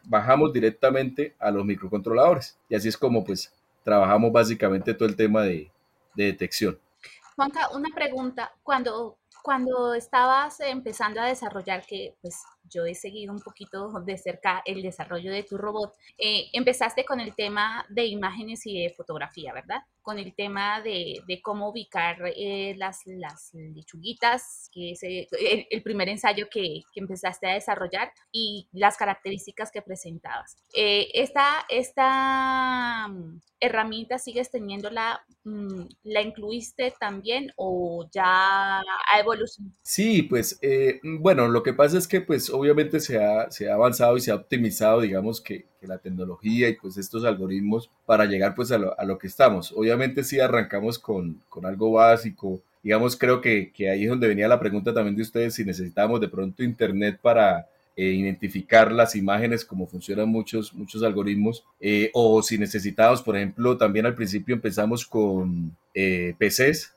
bajamos 0.04 0.52
directamente 0.52 1.35
a 1.38 1.50
los 1.50 1.64
microcontroladores 1.64 2.59
y 2.68 2.75
así 2.75 2.88
es 2.88 2.97
como 2.97 3.25
pues 3.25 3.52
trabajamos 3.85 4.33
básicamente 4.33 4.95
todo 4.95 5.09
el 5.09 5.16
tema 5.16 5.42
de, 5.42 5.71
de 6.14 6.25
detección. 6.25 6.78
Juanca, 7.37 7.68
una 7.75 7.90
pregunta, 7.95 8.52
cuando 8.62 9.16
cuando 9.47 9.95
estabas 9.95 10.59
empezando 10.59 11.21
a 11.21 11.26
desarrollar, 11.26 11.87
que 11.87 12.16
pues 12.21 12.42
yo 12.68 12.85
he 12.85 12.94
seguido 12.94 13.32
un 13.32 13.40
poquito 13.40 13.90
de 14.00 14.18
cerca 14.18 14.62
el 14.64 14.82
desarrollo 14.82 15.32
de 15.32 15.42
tu 15.42 15.56
robot, 15.56 15.94
eh, 16.18 16.49
empezaste 16.52 17.04
con 17.04 17.20
el 17.20 17.35
tema 17.35 17.85
de 17.88 18.06
imágenes 18.06 18.66
y 18.66 18.82
de 18.82 18.90
fotografía, 18.90 19.52
¿verdad? 19.52 19.82
Con 20.02 20.18
el 20.18 20.35
tema 20.35 20.80
de, 20.80 21.23
cómo 21.42 21.68
ubicar 21.68 22.18
eh, 22.37 22.75
las, 22.76 23.02
las 23.06 23.50
lechuguitas, 23.52 24.70
que 24.73 24.92
es 24.92 25.02
el, 25.02 25.82
primer 25.82 26.08
ensayo 26.08 26.49
que, 26.50 26.82
empezaste 26.94 27.46
a 27.46 27.54
desarrollar 27.54 28.11
y 28.32 28.68
las 28.73 28.96
características 28.96 29.70
que 29.70 29.82
presentabas. 29.82 30.56
Eh, 30.75 31.08
esta, 31.12 31.66
esta 31.68 33.06
mm, 33.08 33.40
herramienta 33.61 34.18
sigues 34.18 34.50
teniéndola, 34.50 35.20
mm, 35.44 35.82
la 36.04 36.23
incluiste 36.23 36.94
también 36.99 37.52
o 37.56 38.08
ya 38.11 38.80
ha 38.80 39.20
evolucionado? 39.20 39.76
Sí, 39.82 40.23
pues 40.23 40.58
bueno, 41.20 41.49
lo 41.49 41.62
que 41.62 41.75
pasa 41.75 41.99
es 41.99 42.08
que 42.08 42.20
pues 42.20 42.50
obviamente 42.58 43.00
se 43.00 43.22
ha, 43.22 43.50
se 43.50 43.70
ha 43.70 43.75
avanzado 43.75 44.16
y 44.16 44.20
se 44.20 44.30
ha 44.30 44.36
optimizado, 44.36 45.00
digamos, 45.00 45.40
que, 45.40 45.66
la 45.86 45.98
tecnología 45.98 46.68
y 46.68 46.75
pues 46.75 46.96
estos 46.96 47.25
algoritmos 47.25 47.92
para 48.06 48.25
llegar 48.25 48.56
pues 48.56 48.72
a 48.72 48.78
lo, 48.78 48.98
a 48.98 49.04
lo 49.04 49.18
que 49.18 49.28
estamos. 49.28 49.70
Obviamente 49.70 50.25
sí 50.25 50.40
arrancamos 50.40 50.98
con, 50.98 51.40
con 51.48 51.64
algo 51.64 51.92
básico, 51.92 52.60
digamos, 52.82 53.16
creo 53.16 53.40
que, 53.40 53.70
que, 53.72 53.88
ahí 53.88 54.02
es 54.02 54.10
donde 54.10 54.26
venía 54.26 54.48
la 54.48 54.58
pregunta 54.58 54.92
también 54.92 55.14
de 55.14 55.22
ustedes, 55.22 55.54
si 55.54 55.64
necesitamos 55.64 56.20
de 56.20 56.28
pronto 56.28 56.64
internet 56.64 57.20
para 57.22 57.68
eh, 57.98 58.12
identificar 58.12 58.92
las 58.92 59.16
imágenes, 59.16 59.64
como 59.64 59.86
funcionan 59.86 60.28
muchos, 60.28 60.75
muchos 60.75 61.02
algoritmos, 61.02 61.64
eh, 61.80 62.10
o 62.12 62.42
si 62.42 62.58
necesitamos, 62.58 63.22
por 63.22 63.38
ejemplo, 63.38 63.78
también 63.78 64.04
al 64.04 64.14
principio 64.14 64.54
empezamos 64.54 65.06
con 65.06 65.75
eh, 65.94 66.34
PCs, 66.38 66.92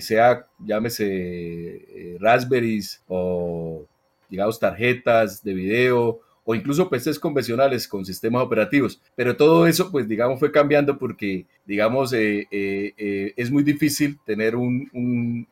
sea 0.00 0.46
llámese 0.60 2.16
Raspberries 2.20 3.02
o 3.08 3.84
digamos, 4.28 4.58
tarjetas 4.58 5.42
de 5.42 5.54
video 5.54 6.20
o 6.46 6.54
incluso 6.54 6.88
PCs 6.88 7.18
convencionales 7.18 7.88
con 7.88 8.04
sistemas 8.06 8.42
operativos. 8.42 9.02
Pero 9.16 9.36
todo 9.36 9.66
eso, 9.66 9.90
pues, 9.90 10.08
digamos, 10.08 10.38
fue 10.38 10.52
cambiando 10.52 10.96
porque, 10.96 11.44
digamos, 11.66 12.12
eh, 12.12 12.46
eh, 12.50 12.94
eh, 12.96 13.34
es 13.36 13.50
muy 13.50 13.64
difícil 13.64 14.18
tener 14.24 14.54
un, 14.54 14.88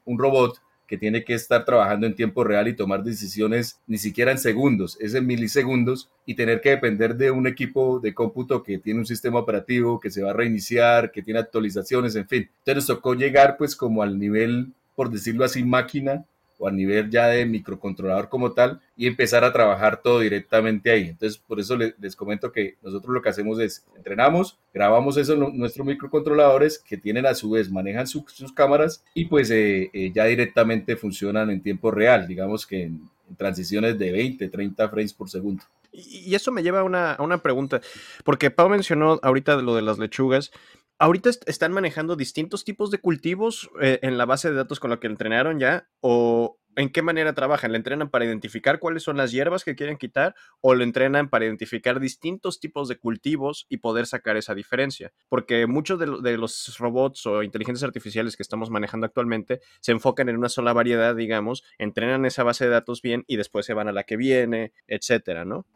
un, 0.06 0.18
robot 0.18 0.62
que 0.86 0.96
tiene 0.96 1.24
que 1.24 1.34
estar 1.34 1.64
trabajando 1.64 2.06
en 2.06 2.14
tiempo 2.14 2.44
real 2.44 2.68
y 2.68 2.76
tomar 2.76 3.02
decisiones 3.02 3.80
ni 3.88 3.98
siquiera 3.98 4.30
en 4.30 4.38
segundos, 4.38 4.96
es 5.00 5.14
en 5.14 5.26
milisegundos 5.26 6.10
y 6.26 6.34
tener 6.36 6.60
que 6.60 6.70
depender 6.70 7.16
de 7.16 7.32
un 7.32 7.48
equipo 7.48 7.98
de 7.98 8.14
cómputo 8.14 8.62
que 8.62 8.78
tiene 8.78 9.00
un 9.00 9.06
sistema 9.06 9.40
operativo, 9.40 9.98
que 9.98 10.10
se 10.10 10.22
va 10.22 10.30
a 10.30 10.34
reiniciar, 10.34 11.10
que 11.10 11.22
tiene 11.22 11.40
actualizaciones, 11.40 12.14
en 12.14 12.28
fin. 12.28 12.50
Entonces 12.58 12.76
nos 12.76 12.86
tocó 12.86 13.14
llegar 13.14 13.56
pues 13.56 13.74
como 13.74 14.02
al 14.02 14.16
nivel, 14.16 14.72
por 14.94 15.10
decirlo 15.10 15.44
así, 15.44 15.64
máquina 15.64 16.24
o 16.58 16.68
a 16.68 16.70
nivel 16.70 17.10
ya 17.10 17.26
de 17.28 17.46
microcontrolador 17.46 18.28
como 18.28 18.52
tal 18.52 18.80
y 18.96 19.06
empezar 19.06 19.44
a 19.44 19.52
trabajar 19.52 20.00
todo 20.02 20.20
directamente 20.20 20.90
ahí. 20.90 21.08
Entonces, 21.08 21.38
por 21.38 21.60
eso 21.60 21.76
les, 21.76 22.16
comento 22.16 22.52
que 22.52 22.76
nosotros 22.82 23.14
lo 23.14 23.22
que 23.22 23.28
hacemos 23.28 23.58
es 23.58 23.84
entrenamos, 23.96 24.58
grabamos 24.72 25.16
eso 25.16 25.34
en 25.34 25.58
nuestros 25.58 25.86
microcontroladores 25.86 26.78
que 26.78 26.96
tienen 26.96 27.26
a 27.26 27.34
su 27.34 27.50
vez, 27.50 27.70
manejan 27.70 28.06
sus 28.06 28.52
cámaras 28.54 29.04
y 29.14 29.26
pues 29.26 29.50
eh, 29.50 29.90
eh, 29.92 30.12
ya 30.14 30.24
directamente 30.24 30.96
funcionan 30.96 31.50
en 31.50 31.62
tiempo 31.62 31.90
real, 31.90 32.26
digamos 32.26 32.66
que 32.66 32.84
en, 32.84 33.08
transiciones 33.36 33.98
de 33.98 34.12
20, 34.12 34.48
30 34.48 34.88
frames 34.88 35.14
por 35.14 35.30
segundo. 35.30 35.64
Y 35.92 36.34
eso 36.34 36.50
me 36.50 36.62
lleva 36.62 36.80
a 36.80 36.84
una, 36.84 37.12
a 37.12 37.22
una 37.22 37.38
pregunta, 37.38 37.80
porque 38.24 38.50
Pau 38.50 38.68
mencionó 38.68 39.18
ahorita 39.22 39.56
lo 39.56 39.76
de 39.76 39.82
las 39.82 39.98
lechugas 39.98 40.50
ahorita 40.98 41.30
están 41.46 41.72
manejando 41.72 42.16
distintos 42.16 42.64
tipos 42.64 42.90
de 42.90 42.98
cultivos 42.98 43.70
eh, 43.80 43.98
en 44.02 44.18
la 44.18 44.26
base 44.26 44.50
de 44.50 44.56
datos 44.56 44.80
con 44.80 44.90
la 44.90 45.00
que 45.00 45.06
entrenaron 45.06 45.58
ya 45.58 45.88
o 46.00 46.58
en 46.76 46.90
qué 46.90 47.02
manera 47.02 47.34
trabajan? 47.34 47.72
¿Le 47.72 47.78
entrenan 47.78 48.10
para 48.10 48.24
identificar 48.24 48.78
cuáles 48.78 49.02
son 49.02 49.16
las 49.16 49.32
hierbas 49.32 49.64
que 49.64 49.74
quieren 49.74 49.96
quitar 49.96 50.34
o 50.60 50.74
lo 50.74 50.84
entrenan 50.84 51.28
para 51.28 51.44
identificar 51.44 52.00
distintos 52.00 52.60
tipos 52.60 52.88
de 52.88 52.96
cultivos 52.96 53.66
y 53.68 53.78
poder 53.78 54.06
sacar 54.06 54.36
esa 54.36 54.54
diferencia? 54.54 55.12
Porque 55.28 55.66
muchos 55.66 55.98
de, 55.98 56.06
de 56.22 56.36
los 56.36 56.76
robots 56.78 57.26
o 57.26 57.42
inteligencias 57.42 57.84
artificiales 57.84 58.36
que 58.36 58.42
estamos 58.42 58.70
manejando 58.70 59.06
actualmente 59.06 59.60
se 59.80 59.92
enfocan 59.92 60.28
en 60.28 60.36
una 60.36 60.48
sola 60.48 60.72
variedad, 60.72 61.14
digamos, 61.14 61.64
entrenan 61.78 62.24
esa 62.24 62.42
base 62.42 62.64
de 62.64 62.70
datos 62.70 63.02
bien 63.02 63.24
y 63.26 63.36
después 63.36 63.66
se 63.66 63.74
van 63.74 63.88
a 63.88 63.92
la 63.92 64.04
que 64.04 64.16
viene, 64.16 64.72
etcétera, 64.86 65.44
¿no? 65.44 65.66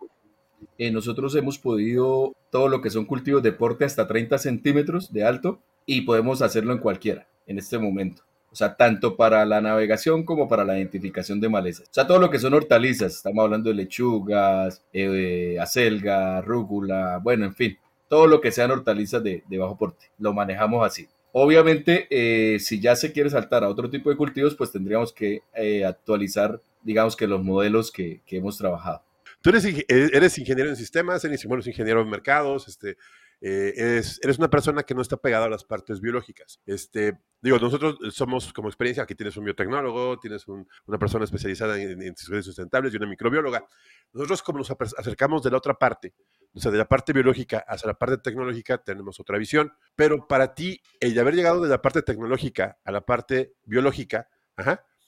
Eh, 0.79 0.91
nosotros 0.91 1.35
hemos 1.35 1.59
podido 1.59 2.35
todo 2.50 2.69
lo 2.69 2.81
que 2.81 2.91
son 2.91 3.05
cultivos 3.05 3.43
de 3.43 3.53
porte 3.53 3.85
hasta 3.85 4.07
30 4.07 4.38
centímetros 4.38 5.12
de 5.12 5.25
alto 5.25 5.61
y 5.87 6.03
podemos 6.03 6.43
hacerlo 6.43 6.73
en 6.73 6.79
cualquiera 6.79 7.27
en 7.47 7.59
este 7.59 7.79
momento. 7.79 8.23
O 8.50 8.57
sea, 8.57 8.77
tanto 8.77 9.17
para 9.17 9.45
la 9.45 9.61
navegación 9.61 10.25
como 10.25 10.49
para 10.49 10.65
la 10.65 10.79
identificación 10.79 11.41
de 11.41 11.49
malezas. 11.49 11.88
O 11.88 11.93
sea, 11.93 12.07
todo 12.07 12.19
lo 12.19 12.31
que 12.31 12.38
son 12.38 12.55
hortalizas, 12.55 13.17
estamos 13.17 13.45
hablando 13.45 13.69
de 13.69 13.77
lechugas, 13.77 14.83
eh, 14.93 15.59
acelga, 15.61 16.41
rúgula, 16.41 17.21
bueno, 17.23 17.45
en 17.45 17.55
fin, 17.55 17.79
todo 18.09 18.27
lo 18.27 18.41
que 18.41 18.53
sean 18.53 18.71
hortalizas 18.71 19.23
de, 19.23 19.43
bajo 19.59 19.77
porte, 19.77 20.07
lo 20.19 20.33
manejamos 20.33 20.87
así. 20.87 21.09
Obviamente, 21.33 22.07
eh, 22.11 22.59
si 22.59 22.81
ya 22.81 22.97
se 22.97 23.12
quiere 23.12 23.29
saltar 23.29 23.65
a 23.65 23.69
otro 23.69 23.91
tipo 23.91 24.09
de 24.09 24.17
cultivos, 24.17 24.55
pues 24.55 24.73
tendríamos 24.73 25.12
que 25.12 25.43
actualizar, 25.87 26.61
digamos 26.83 27.17
que 27.17 27.27
los 27.27 27.43
modelos 27.43 27.93
que 27.93 28.23
hemos 28.29 28.57
trabajado. 28.57 29.03
Tú 29.40 29.50
eres, 29.50 29.64
e, 29.64 29.85
eres 29.88 30.38
ingeniero 30.38 30.71
en 30.71 30.76
sistemas, 30.76 31.25
eres 31.25 31.45
ingeniero 31.45 32.00
en 32.00 32.09
mercados, 32.09 32.66
este, 32.66 32.97
eh, 33.40 33.73
eres, 33.76 34.38
una 34.38 34.50
persona 34.50 34.83
que 34.83 34.95
no 34.95 35.02
está 35.02 35.16
pegada 35.16 35.47
a 35.47 35.49
las 35.49 35.64
partes 35.64 36.00
biológicas. 36.00 36.61
Este, 36.66 37.21
digo, 37.40 37.59
nosotros 37.59 37.99
somos 38.11 38.52
como 38.52 38.68
experiencia, 38.68 39.04
aquí 39.04 39.14
tienes 39.14 39.37
un 39.37 39.45
biotecnólogo, 39.45 40.18
tienes 40.18 40.47
una 40.49 40.99
persona 40.99 41.25
especializada 41.25 41.80
en, 41.80 42.02
en 42.02 42.16
sustentables 42.16 42.92
y 42.92 42.97
una 42.97 43.07
microbióloga. 43.07 43.64
Nosotros 44.12 44.42
como 44.42 44.59
nos 44.59 44.71
acercamos 44.71 45.42
de 45.42 45.50
la 45.52 45.59
otra 45.59 45.75
parte, 45.75 46.14
o 46.52 46.61
sea, 46.61 46.73
de 46.73 46.78
la 46.78 46.88
parte 46.88 47.12
biológica 47.12 47.64
hacia 47.68 47.87
la 47.87 47.95
parte 47.95 48.18
tecnológica, 48.18 48.78
tenemos 48.78 49.21
otra 49.21 49.38
visión. 49.38 49.73
Pero 49.95 50.26
para 50.26 50.54
ti, 50.54 50.83
el 50.99 51.16
haber 51.18 51.37
llegado 51.37 51.62
de 51.62 51.68
la 51.68 51.80
parte 51.80 52.02
tecnológica 52.02 52.78
a 52.85 52.90
la 52.90 53.02
parte 53.02 53.54
biológica, 53.64 54.28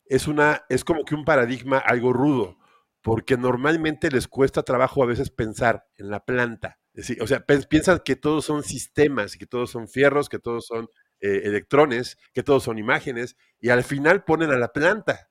es, 0.06 0.28
una, 0.28 0.64
es 0.68 0.84
como 0.84 1.04
que 1.04 1.16
un 1.16 1.24
paradigma 1.24 1.78
algo 1.78 2.12
rudo 2.12 2.59
porque 3.02 3.36
normalmente 3.36 4.10
les 4.10 4.28
cuesta 4.28 4.62
trabajo 4.62 5.02
a 5.02 5.06
veces 5.06 5.30
pensar 5.30 5.86
en 5.96 6.10
la 6.10 6.24
planta. 6.24 6.78
o 7.20 7.26
sea, 7.26 7.44
piensan 7.44 8.00
que 8.04 8.16
todos 8.16 8.44
son 8.44 8.62
sistemas, 8.62 9.36
que 9.36 9.46
todos 9.46 9.70
son 9.70 9.88
fierros, 9.88 10.28
que 10.28 10.38
todos 10.38 10.66
son 10.66 10.88
eh, 11.20 11.42
electrones, 11.44 12.18
que 12.32 12.42
todos 12.42 12.62
son 12.64 12.78
imágenes, 12.78 13.36
y 13.58 13.70
al 13.70 13.84
final 13.84 14.24
ponen 14.24 14.50
a 14.50 14.58
la 14.58 14.68
planta. 14.68 15.28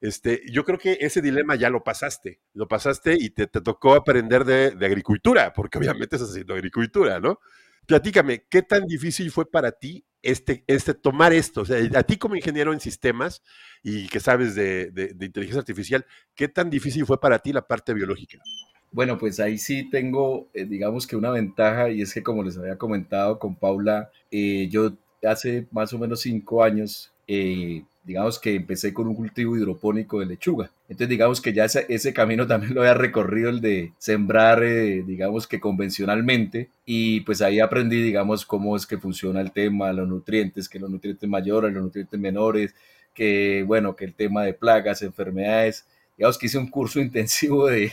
Este, 0.00 0.42
yo 0.50 0.64
creo 0.64 0.78
que 0.78 0.98
ese 1.00 1.22
dilema 1.22 1.54
ya 1.54 1.70
lo 1.70 1.82
pasaste, 1.82 2.40
lo 2.52 2.68
pasaste 2.68 3.16
y 3.18 3.30
te, 3.30 3.46
tocó 3.46 3.94
aprender 3.94 4.44
de, 4.44 4.72
de, 4.72 4.86
agricultura, 4.86 5.52
porque 5.54 5.78
obviamente 5.78 6.16
estás 6.16 6.30
haciendo 6.30 6.54
agricultura, 6.54 7.18
¿no? 7.18 7.38
Platícame, 7.86 8.46
¿qué 8.50 8.62
tan 8.62 8.84
difícil 8.84 9.30
fue 9.30 9.50
para 9.50 9.72
ti 9.72 10.04
este, 10.30 10.64
este, 10.66 10.94
tomar 10.94 11.32
esto? 11.32 11.62
O 11.62 11.64
sea, 11.64 11.78
a 11.98 12.02
ti 12.02 12.16
como 12.16 12.36
ingeniero 12.36 12.72
en 12.72 12.80
sistemas 12.80 13.42
y 13.82 14.08
que 14.08 14.20
sabes 14.20 14.54
de, 14.54 14.90
inteligencia 15.20 15.60
artificial, 15.60 16.04
¿qué 16.34 16.48
tan 16.48 16.70
difícil 16.70 17.06
fue 17.06 17.20
para 17.20 17.38
ti 17.38 17.52
la 17.52 17.66
parte 17.66 17.94
biológica? 17.94 18.38
Bueno, 18.92 19.18
pues 19.18 19.40
ahí 19.40 19.58
sí 19.58 19.88
tengo, 19.90 20.48
eh, 20.54 20.64
digamos 20.64 21.06
que 21.06 21.16
una 21.16 21.30
ventaja 21.30 21.90
y 21.90 22.02
es 22.02 22.14
que 22.14 22.22
como 22.22 22.42
les 22.42 22.56
había 22.56 22.78
comentado 22.78 23.38
con 23.38 23.54
Paula, 23.54 24.10
eh, 24.30 24.68
yo 24.70 24.92
hace 25.22 25.66
más 25.70 25.92
o 25.92 25.98
menos 25.98 26.20
cinco 26.20 26.62
años 26.62 27.12
eh, 27.26 27.84
digamos 28.06 28.38
que 28.38 28.54
empecé 28.54 28.94
con 28.94 29.08
un 29.08 29.16
cultivo 29.16 29.56
hidropónico 29.56 30.20
de 30.20 30.26
lechuga. 30.26 30.70
Entonces, 30.88 31.08
digamos 31.08 31.40
que 31.40 31.52
ya 31.52 31.64
ese, 31.64 32.14
camino 32.14 32.46
también 32.46 32.72
lo 32.72 32.82
había 32.82 32.94
recorrido 32.94 33.50
el 33.50 33.60
de 33.60 33.92
sembrar, 33.98 34.62
eh, 34.62 35.02
digamos 35.04 35.48
que 35.48 35.58
convencionalmente, 35.58 36.70
y 36.84 37.20
pues 37.22 37.42
ahí 37.42 37.58
aprendí, 37.58 38.00
digamos, 38.00 38.46
cómo 38.46 38.76
es 38.76 38.86
que 38.86 38.96
funciona 38.96 39.40
el 39.40 39.50
tema, 39.50 39.92
los 39.92 40.08
nutrientes, 40.08 40.68
que 40.68 40.78
los 40.78 40.88
nutrientes 40.88 41.28
mayores, 41.28 41.74
los 41.74 41.82
nutrientes 41.82 42.20
menores, 42.20 42.74
que 43.12 43.64
bueno, 43.66 43.96
que 43.96 44.04
el 44.04 44.14
tema 44.14 44.44
de 44.44 44.54
plagas, 44.54 45.02
enfermedades, 45.02 45.84
digamos 46.16 46.38
que 46.38 46.46
hice 46.46 46.58
un 46.58 46.70
curso 46.70 47.00
intensivo 47.00 47.66
de, 47.66 47.92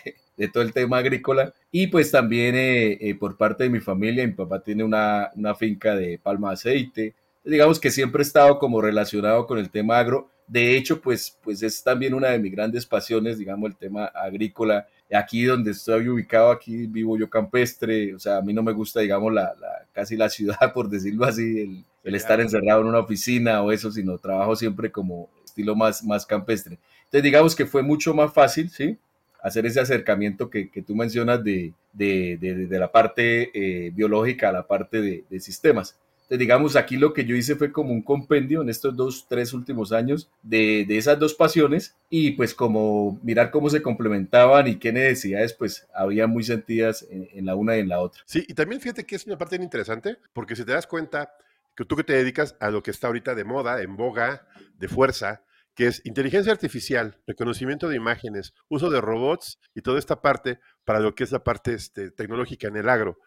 todo 0.54 0.62
el 0.62 0.74
tema 0.74 1.00
agrícola. 1.00 1.54
Y 1.72 1.88
pues 1.88 2.12
también 2.12 2.54
eh, 2.56 2.98
eh, 3.02 3.16
por 3.16 3.36
parte 3.36 3.64
de 3.64 3.72
mi 3.72 3.80
familia, 3.80 4.28
mi 4.28 4.34
papá 4.34 4.62
tiene 4.62 4.84
una, 4.84 5.32
una 5.36 5.56
finca 5.56 5.96
de 5.96 6.20
palma 6.20 6.50
de 6.50 6.54
aceite, 6.54 7.16
digamos 7.44 7.80
que 7.80 7.92
siempre 7.92 8.22
he 8.22 8.26
estado 8.26 8.60
como 8.60 8.82
relacionado 8.82 9.46
con 9.46 9.58
el 9.58 9.70
tema 9.70 10.00
agro. 10.00 10.30
De 10.48 10.76
hecho, 10.76 11.02
pues, 11.02 11.38
pues 11.42 11.64
es 11.64 11.84
también 11.84 12.14
una 12.14 12.30
de 12.30 12.40
mis 12.40 12.52
grandes 12.52 12.86
pasiones, 12.86 13.38
digamos, 13.38 13.70
el 13.70 13.78
tema 13.78 14.06
agrícola. 14.06 14.88
aquí 15.14 15.44
donde 15.44 15.72
estoy 15.72 16.10
ubicado, 16.10 16.52
aquí 16.52 16.88
vivo 16.88 17.18
yo 17.18 17.30
campestre, 17.30 18.14
o 18.16 18.20
sea, 18.20 18.38
a 18.38 18.42
mí 18.42 18.54
no 18.54 18.64
me 18.64 18.74
gusta, 18.74 19.00
digamos, 19.00 19.34
la, 19.34 19.54
casi 19.94 20.16
la 20.16 20.30
ciudad, 20.30 20.74
por 20.74 20.90
decirlo 20.90 21.26
así, 21.26 21.62
el, 21.62 21.86
el 22.04 22.16
estar 22.16 22.40
encerrado 22.40 22.82
en 22.82 22.88
una 22.88 23.00
oficina 23.00 23.62
o 23.62 23.72
eso, 23.72 23.92
sino 23.92 24.18
trabajo 24.18 24.56
siempre 24.56 24.92
como 24.92 25.30
estilo 25.44 25.76
más, 25.76 26.04
más 26.04 26.26
campestre. 26.26 26.80
Entonces, 27.06 27.24
digamos 27.24 27.56
que 27.56 27.66
fue 27.66 27.84
mucho 27.84 28.14
más 28.14 28.34
fácil, 28.34 28.70
¿sí? 28.70 28.98
Hacer 29.42 29.66
ese 29.66 29.80
acercamiento 29.80 30.50
que, 30.50 30.70
que 30.70 30.82
tú 30.82 30.96
mencionas 30.96 31.44
de, 31.44 31.74
de, 31.94 32.38
de, 32.40 32.80
la 32.80 32.92
parte 32.92 33.52
eh, 33.54 33.92
biológica 33.92 34.50
a 34.50 34.52
la 34.52 34.68
parte 34.68 35.02
de, 35.02 35.40
sistemas. 35.40 35.98
Entonces, 36.24 36.40
digamos, 36.40 36.76
aquí 36.76 36.98
lo 36.98 37.14
que 37.14 37.26
yo 37.26 37.36
hice 37.36 37.56
fue 37.56 37.72
como 37.72 37.92
un 37.92 38.02
compendio 38.02 38.62
en 38.62 38.70
estos 38.70 38.96
dos, 38.96 39.26
tres 39.28 39.54
últimos 39.54 39.92
años 39.92 40.30
de, 40.42 40.86
de, 40.88 40.98
esas 40.98 41.20
dos 41.20 41.34
pasiones 41.34 41.96
y 42.10 42.32
pues 42.32 42.54
como 42.54 43.20
mirar 43.24 43.52
cómo 43.52 43.70
se 43.70 43.82
complementaban 43.82 44.68
y 44.68 44.78
qué 44.78 44.92
necesidades 44.94 45.54
pues 45.54 45.88
había 45.94 46.26
muy 46.28 46.44
sentidas 46.44 47.06
en, 47.10 47.28
en, 47.34 47.46
la 47.46 47.56
una 47.56 47.76
y 47.76 47.82
en 47.82 47.90
la 47.90 48.00
otra. 48.00 48.24
Sí, 48.26 48.46
y 48.48 48.54
también 48.54 48.80
fíjate 48.82 49.06
que 49.06 49.16
es 49.16 49.28
una 49.28 49.38
parte 49.38 49.58
interesante 49.58 50.18
porque 50.32 50.56
si 50.56 50.64
te 50.64 50.72
das 50.72 50.88
cuenta, 50.88 51.36
que 51.76 51.86
tú 51.86 51.96
que 51.96 52.04
te 52.04 52.14
dedicas 52.14 52.56
a 52.60 52.70
lo 52.70 52.84
que 52.84 52.92
está 52.92 53.08
ahorita 53.08 53.36
de 53.36 53.44
moda, 53.44 53.82
en 53.82 53.98
boga, 53.98 54.48
de 54.80 54.88
fuerza, 54.88 55.44
que 55.76 55.88
es 55.88 56.06
inteligencia 56.06 56.52
artificial, 56.52 57.18
reconocimiento 57.26 57.90
de 57.90 57.96
imágenes, 57.96 58.54
uso 58.70 58.90
de 58.90 59.02
robots 59.02 59.60
y 59.74 59.82
toda 59.82 60.00
esta 60.00 60.22
parte 60.22 60.60
para 60.86 61.00
lo 61.00 61.16
que 61.16 61.24
es 61.24 61.32
la 61.32 61.44
parte 61.44 61.74
este, 61.74 62.12
tecnológica 62.12 62.68
en 62.68 62.78
el 62.78 62.90
agro. 62.90 63.20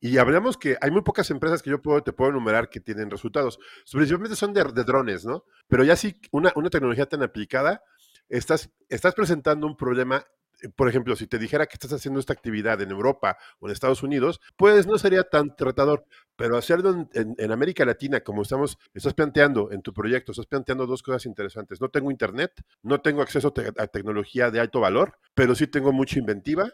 Y 0.00 0.18
hablamos 0.18 0.56
que 0.58 0.76
hay 0.80 0.90
muy 0.90 1.02
pocas 1.02 1.30
empresas 1.30 1.62
que 1.62 1.70
yo 1.70 1.80
puedo, 1.80 2.02
te 2.02 2.12
puedo 2.12 2.30
enumerar 2.30 2.68
que 2.68 2.80
tienen 2.80 3.10
resultados. 3.10 3.58
Principalmente 3.90 4.36
son 4.36 4.52
de, 4.52 4.62
drones, 4.84 5.24
¿no? 5.24 5.44
Pero 5.68 5.84
ya 5.84 5.96
sí, 5.96 6.20
una, 6.30 6.52
una 6.56 6.70
tecnología 6.70 7.06
tan 7.06 7.22
aplicada, 7.22 7.82
estás, 8.28 8.70
estás 8.88 9.14
presentando 9.14 9.66
un 9.66 9.76
problema 9.76 10.24
eh, 10.62 10.68
por 10.68 10.88
ejemplo, 10.88 11.16
si 11.16 11.26
te 11.26 11.38
dijera 11.38 11.66
que 11.66 11.74
estás 11.74 11.92
haciendo 11.92 12.20
esta 12.20 12.32
actividad 12.32 12.80
en 12.80 12.90
Europa 12.90 13.36
o 13.60 13.66
en 13.66 13.72
Estados 13.72 14.02
Unidos, 14.02 14.40
pues 14.56 14.86
no 14.86 14.98
sería 14.98 15.24
tan 15.24 15.54
tratador, 15.56 16.06
pero 16.36 16.56
hacerlo 16.56 17.08
en, 17.12 17.52
América 17.52 17.84
Latina, 17.84 18.20
como 18.20 18.42
estamos, 18.42 18.78
estás 18.92 19.14
planteando 19.14 19.70
en 19.72 19.82
tu 19.82 19.92
proyecto, 19.92 20.32
estás 20.32 20.46
planteando 20.46 20.86
dos 20.86 21.02
cosas 21.02 21.26
interesantes. 21.26 21.80
No 21.80 21.88
tengo 21.88 22.10
internet, 22.10 22.52
no 22.82 23.00
tengo 23.00 23.22
acceso 23.22 23.52
a 23.78 23.86
tecnología 23.88 24.50
de 24.50 24.60
alto 24.60 24.80
valor, 24.80 25.18
pero 25.34 25.54
sí 25.54 25.66
tengo 25.66 25.92
mucha 25.92 26.18
inventiva 26.18 26.72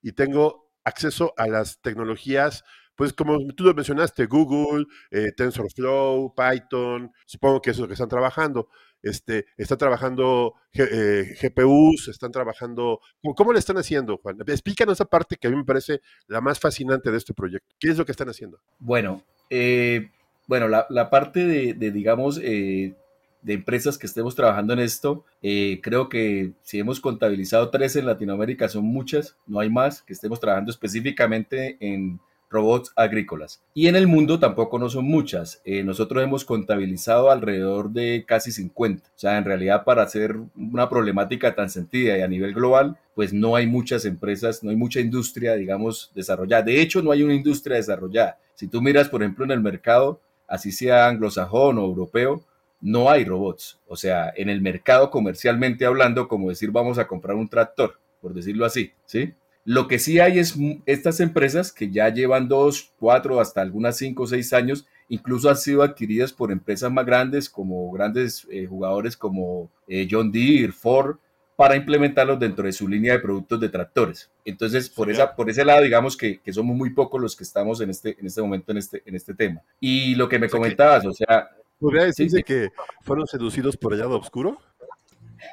y 0.00 0.12
tengo 0.12 0.71
acceso 0.84 1.32
a 1.36 1.46
las 1.46 1.80
tecnologías 1.80 2.64
pues 2.94 3.14
como 3.14 3.38
tú 3.56 3.64
lo 3.64 3.72
mencionaste, 3.72 4.26
Google, 4.26 4.84
eh, 5.10 5.32
TensorFlow, 5.34 6.34
Python, 6.34 7.10
supongo 7.24 7.62
que 7.62 7.70
eso 7.70 7.78
es 7.78 7.80
lo 7.80 7.86
que 7.88 7.94
están 7.94 8.10
trabajando 8.10 8.68
este, 9.02 9.46
están 9.56 9.78
trabajando 9.78 10.54
eh, 10.72 11.34
GPUs, 11.40 12.08
están 12.08 12.30
trabajando... 12.30 13.00
¿cómo, 13.36 13.52
le 13.52 13.58
están 13.58 13.76
haciendo, 13.76 14.18
Juan? 14.18 14.38
Explícanos 14.46 14.94
esa 14.94 15.04
parte 15.04 15.36
que 15.36 15.48
a 15.48 15.50
mí 15.50 15.56
me 15.56 15.64
parece 15.64 16.00
la 16.28 16.40
más 16.40 16.60
fascinante 16.60 17.10
de 17.10 17.18
este 17.18 17.34
proyecto. 17.34 17.74
¿Qué 17.78 17.90
es 17.90 17.98
lo 17.98 18.06
que 18.06 18.12
están 18.12 18.28
haciendo? 18.28 18.60
Bueno, 18.78 19.24
eh, 19.50 20.10
bueno 20.46 20.68
la, 20.68 21.10
parte 21.10 21.46
de, 21.46 21.90
digamos, 21.90 22.38
eh, 22.42 22.96
de 23.42 23.54
empresas 23.54 23.98
que 23.98 24.06
estemos 24.06 24.34
trabajando 24.34 24.72
en 24.72 24.78
esto, 24.78 25.24
creo 25.40 26.08
que 26.08 26.52
si 26.62 26.78
hemos 26.78 27.00
contabilizado 27.00 27.70
tres 27.70 27.96
en 27.96 28.06
Latinoamérica, 28.06 28.68
son 28.68 28.84
muchas, 28.84 29.36
no 29.46 29.60
hay 29.60 29.68
más, 29.68 30.02
que 30.02 30.12
estemos 30.12 30.40
trabajando 30.40 30.70
específicamente 30.70 31.76
en 31.80 32.20
robots 32.52 32.92
agrícolas. 32.94 33.62
Y 33.74 33.88
en 33.88 33.96
el 33.96 34.06
mundo 34.06 34.38
tampoco 34.38 34.78
no 34.78 34.88
son 34.88 35.06
muchas. 35.06 35.60
Eh, 35.64 35.82
nosotros 35.82 36.22
hemos 36.22 36.44
contabilizado 36.44 37.30
alrededor 37.30 37.90
de 37.90 38.24
casi 38.26 38.52
50. 38.52 39.08
O 39.08 39.18
sea, 39.18 39.38
en 39.38 39.44
realidad 39.44 39.84
para 39.84 40.02
hacer 40.02 40.36
una 40.54 40.88
problemática 40.88 41.54
tan 41.54 41.70
sentida 41.70 42.16
y 42.16 42.20
a 42.20 42.28
nivel 42.28 42.52
global, 42.54 42.98
pues 43.14 43.32
no 43.32 43.56
hay 43.56 43.66
muchas 43.66 44.04
empresas, 44.04 44.62
no 44.62 44.70
hay 44.70 44.76
mucha 44.76 45.00
industria, 45.00 45.54
digamos, 45.54 46.12
desarrollada. 46.14 46.62
De 46.62 46.80
hecho, 46.80 47.02
no 47.02 47.10
hay 47.10 47.22
una 47.22 47.34
industria 47.34 47.76
desarrollada. 47.76 48.38
Si 48.54 48.68
tú 48.68 48.80
miras, 48.82 49.08
por 49.08 49.22
ejemplo, 49.22 49.44
en 49.44 49.50
el 49.50 49.60
mercado, 49.60 50.20
así 50.46 50.70
sea 50.70 51.08
anglosajón 51.08 51.78
o 51.78 51.84
europeo, 51.84 52.42
no 52.82 53.08
hay 53.08 53.24
robots. 53.24 53.80
O 53.86 53.96
sea, 53.96 54.32
en 54.36 54.50
el 54.50 54.60
mercado 54.60 55.10
comercialmente 55.10 55.86
hablando, 55.86 56.28
como 56.28 56.50
decir 56.50 56.70
vamos 56.70 56.98
a 56.98 57.06
comprar 57.06 57.36
un 57.36 57.48
tractor, 57.48 57.98
por 58.20 58.34
decirlo 58.34 58.66
así, 58.66 58.92
¿sí? 59.06 59.32
Lo 59.64 59.86
que 59.86 60.00
sí 60.00 60.18
hay 60.18 60.40
es 60.40 60.56
estas 60.86 61.20
empresas 61.20 61.72
que 61.72 61.90
ya 61.90 62.08
llevan 62.08 62.48
dos, 62.48 62.92
cuatro, 62.98 63.40
hasta 63.40 63.62
algunas 63.62 63.96
cinco 63.96 64.24
o 64.24 64.26
seis 64.26 64.52
años, 64.52 64.86
incluso 65.08 65.48
han 65.48 65.56
sido 65.56 65.84
adquiridas 65.84 66.32
por 66.32 66.50
empresas 66.50 66.90
más 66.90 67.06
grandes, 67.06 67.48
como 67.48 67.92
grandes 67.92 68.46
eh, 68.50 68.66
jugadores 68.66 69.16
como 69.16 69.70
eh, 69.86 70.08
John 70.10 70.32
Deere, 70.32 70.72
Ford, 70.72 71.18
para 71.54 71.76
implementarlos 71.76 72.40
dentro 72.40 72.64
de 72.64 72.72
su 72.72 72.88
línea 72.88 73.12
de 73.12 73.20
productos 73.20 73.60
de 73.60 73.68
tractores. 73.68 74.32
Entonces, 74.44 74.90
por, 74.90 75.08
esa, 75.08 75.36
por 75.36 75.48
ese 75.48 75.64
lado, 75.64 75.82
digamos 75.82 76.16
que, 76.16 76.40
somos 76.50 76.74
muy 76.74 76.90
pocos 76.90 77.20
los 77.20 77.36
que 77.36 77.44
estamos 77.44 77.80
en 77.80 77.90
este, 77.90 78.18
en 78.18 78.26
este 78.26 78.42
momento 78.42 78.72
en 78.72 78.78
este, 78.78 79.02
en 79.06 79.14
este 79.14 79.32
tema. 79.32 79.62
Y 79.78 80.16
lo 80.16 80.28
que 80.28 80.40
me 80.40 80.48
comentabas, 80.48 81.06
o 81.06 81.12
sea... 81.12 81.50
¿Podría 81.82 82.04
decirse 82.04 82.44
que 82.44 82.70
fueron 83.02 83.26
seducidos 83.26 83.76
por 83.76 83.92
el 83.92 83.98
lado 83.98 84.16
oscuro? 84.16 84.56